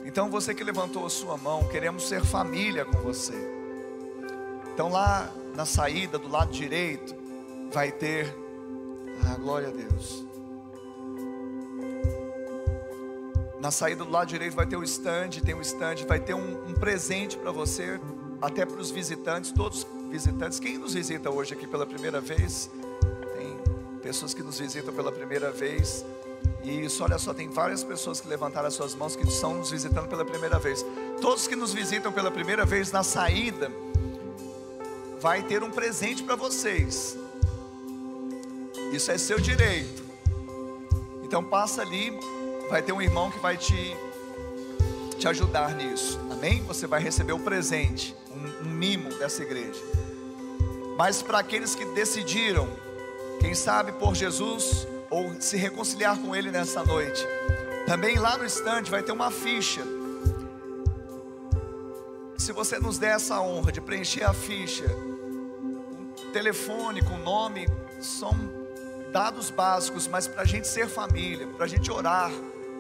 Então 0.06 0.30
você 0.30 0.54
que 0.54 0.64
levantou 0.64 1.06
a 1.06 1.10
sua 1.10 1.38
mão, 1.38 1.68
queremos 1.68 2.08
ser 2.08 2.24
família 2.24 2.86
com 2.86 2.98
você. 3.00 3.34
Então 4.74 4.90
lá 4.90 5.32
na 5.56 5.66
saída 5.66 6.18
do 6.18 6.28
lado 6.28 6.52
direito 6.52 7.16
vai 7.72 7.92
ter 7.92 8.36
ah, 9.26 9.36
glória 9.36 9.70
a 9.70 9.72
Deus. 9.72 10.26
Na 13.60 13.72
saída 13.72 14.06
do 14.06 14.12
lado 14.12 14.28
direito 14.28 14.56
vai 14.56 14.68
ter 14.68 14.76
o 14.76 14.84
stand, 14.84 15.30
tem 15.44 15.56
um 15.56 15.62
stand, 15.62 16.06
vai 16.08 16.20
ter 16.20 16.36
um, 16.36 16.70
um 16.70 16.74
presente 16.74 17.36
para 17.36 17.52
você, 17.52 18.00
até 18.42 18.66
para 18.66 18.80
os 18.80 18.92
visitantes, 18.92 19.52
todos 19.52 19.88
visitantes. 20.10 20.60
Quem 20.60 20.78
nos 20.78 20.94
visita 20.94 21.32
hoje 21.32 21.54
aqui 21.54 21.66
pela 21.66 21.86
primeira 21.86 22.22
vez? 22.22 22.70
Tem 23.36 23.58
pessoas 24.04 24.34
que 24.34 24.44
nos 24.44 24.60
visitam 24.60 24.94
pela 24.94 25.12
primeira 25.12 25.52
vez. 25.52 26.06
Isso, 26.66 27.04
olha 27.04 27.20
só, 27.20 27.32
tem 27.32 27.48
várias 27.48 27.84
pessoas 27.84 28.20
que 28.20 28.28
levantaram 28.28 28.68
as 28.68 28.74
suas 28.74 28.96
mãos 28.96 29.16
que 29.16 29.24
estão 29.28 29.54
nos 29.54 29.70
visitando 29.70 30.08
pela 30.08 30.26
primeira 30.26 30.58
vez. 30.58 30.84
Todos 31.22 31.48
que 31.48 31.56
nos 31.56 31.72
visitam 31.72 32.12
pela 32.12 32.32
primeira 32.32 32.66
vez 32.66 32.92
na 32.92 33.04
saída, 33.04 33.72
vai 35.20 35.44
ter 35.44 35.64
um 35.64 35.70
presente 35.70 36.24
para 36.24 36.36
vocês. 36.36 37.16
Isso 38.92 39.12
é 39.12 39.18
seu 39.18 39.40
direito. 39.40 40.04
Então 41.24 41.44
passa 41.44 41.84
ali, 41.84 42.12
vai 42.70 42.82
ter 42.82 42.94
um 42.94 43.02
irmão 43.02 43.30
que 43.30 43.40
vai 43.40 43.58
te 43.58 43.96
te 45.18 45.28
ajudar 45.28 45.74
nisso. 45.76 46.20
Amém? 46.32 46.62
Você 46.64 46.86
vai 46.86 47.02
receber 47.02 47.34
um 47.34 47.40
presente, 47.40 48.16
um, 48.32 48.68
um 48.68 48.70
mimo 48.70 49.10
dessa 49.16 49.42
igreja. 49.42 49.82
Mas 50.98 51.22
para 51.22 51.40
aqueles 51.40 51.74
que 51.74 51.86
decidiram, 51.86 52.68
quem 53.40 53.56
sabe 53.56 53.92
por 53.94 54.14
Jesus, 54.16 54.88
ou 55.16 55.34
se 55.40 55.56
reconciliar 55.56 56.20
com 56.20 56.36
Ele 56.36 56.52
nessa 56.52 56.84
noite. 56.84 57.26
Também 57.88 58.20
lá 58.20 58.38
no 58.38 58.46
estande 58.46 58.92
vai 58.92 59.02
ter 59.02 59.14
uma 59.14 59.32
ficha. 59.32 59.82
Se 62.38 62.52
você 62.52 62.78
nos 62.80 62.98
der 62.98 63.16
essa 63.16 63.40
honra 63.40 63.72
de 63.72 63.80
preencher 63.80 64.24
a 64.24 64.34
ficha, 64.34 64.84
um 64.86 66.32
telefone 66.34 67.02
com 67.02 67.18
nome, 67.18 67.66
são 68.02 68.34
dados 69.14 69.50
básicos, 69.50 70.06
mas 70.06 70.28
para 70.28 70.42
a 70.42 70.46
gente 70.46 70.68
ser 70.68 70.90
família, 70.90 71.48
para 71.48 71.64
a 71.64 71.70
gente 71.70 71.90
orar, 71.90 72.32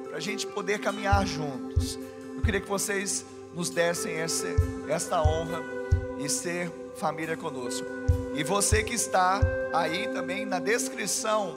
para 0.03 0.17
a 0.17 0.19
gente 0.19 0.45
poder 0.45 0.79
caminhar 0.79 1.25
juntos. 1.25 1.97
Eu 2.35 2.41
queria 2.41 2.59
que 2.59 2.67
vocês 2.67 3.25
nos 3.53 3.69
dessem 3.69 4.13
essa, 4.13 4.47
esta 4.89 5.21
honra 5.21 5.63
e 6.19 6.27
ser 6.27 6.69
família 6.97 7.37
conosco. 7.37 7.87
E 8.35 8.43
você 8.43 8.83
que 8.83 8.93
está 8.93 9.39
aí 9.73 10.09
também 10.09 10.45
na 10.45 10.59
descrição 10.59 11.53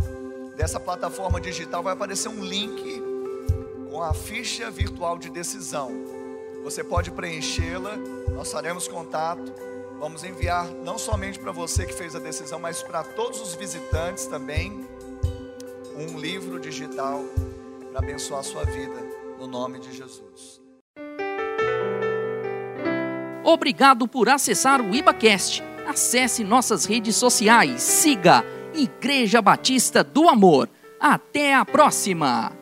dessa 0.58 0.80
plataforma 0.80 1.40
digital 1.40 1.84
vai 1.84 1.92
aparecer 1.92 2.28
um 2.28 2.44
link 2.44 3.00
com 3.88 4.02
a 4.02 4.12
ficha 4.12 4.68
virtual 4.68 5.16
de 5.16 5.30
decisão. 5.30 5.92
Você 6.64 6.82
pode 6.82 7.12
preenchê-la, 7.12 7.96
nós 8.34 8.50
faremos 8.50 8.88
contato. 8.88 9.54
Vamos 10.00 10.24
enviar 10.24 10.66
não 10.66 10.98
somente 10.98 11.38
para 11.38 11.52
você 11.52 11.86
que 11.86 11.94
fez 11.94 12.16
a 12.16 12.18
decisão, 12.18 12.58
mas 12.58 12.82
para 12.82 13.04
todos 13.04 13.40
os 13.40 13.54
visitantes 13.54 14.26
também 14.26 14.84
um 15.96 16.18
livro 16.18 16.58
digital 16.58 17.22
para 17.92 18.00
abençoar 18.00 18.40
a 18.40 18.44
sua 18.44 18.64
vida, 18.64 18.96
no 19.38 19.46
nome 19.46 19.78
de 19.78 19.92
Jesus. 19.96 20.60
Obrigado 23.44 24.08
por 24.08 24.28
acessar 24.28 24.80
o 24.80 24.92
IbaCast. 24.92 25.62
Acesse 25.86 26.42
nossas 26.42 26.84
redes 26.84 27.14
sociais, 27.14 27.80
siga 27.80 28.44
Igreja 28.78 29.42
Batista 29.42 30.04
do 30.04 30.28
Amor. 30.28 30.68
Até 31.00 31.54
a 31.54 31.64
próxima! 31.64 32.57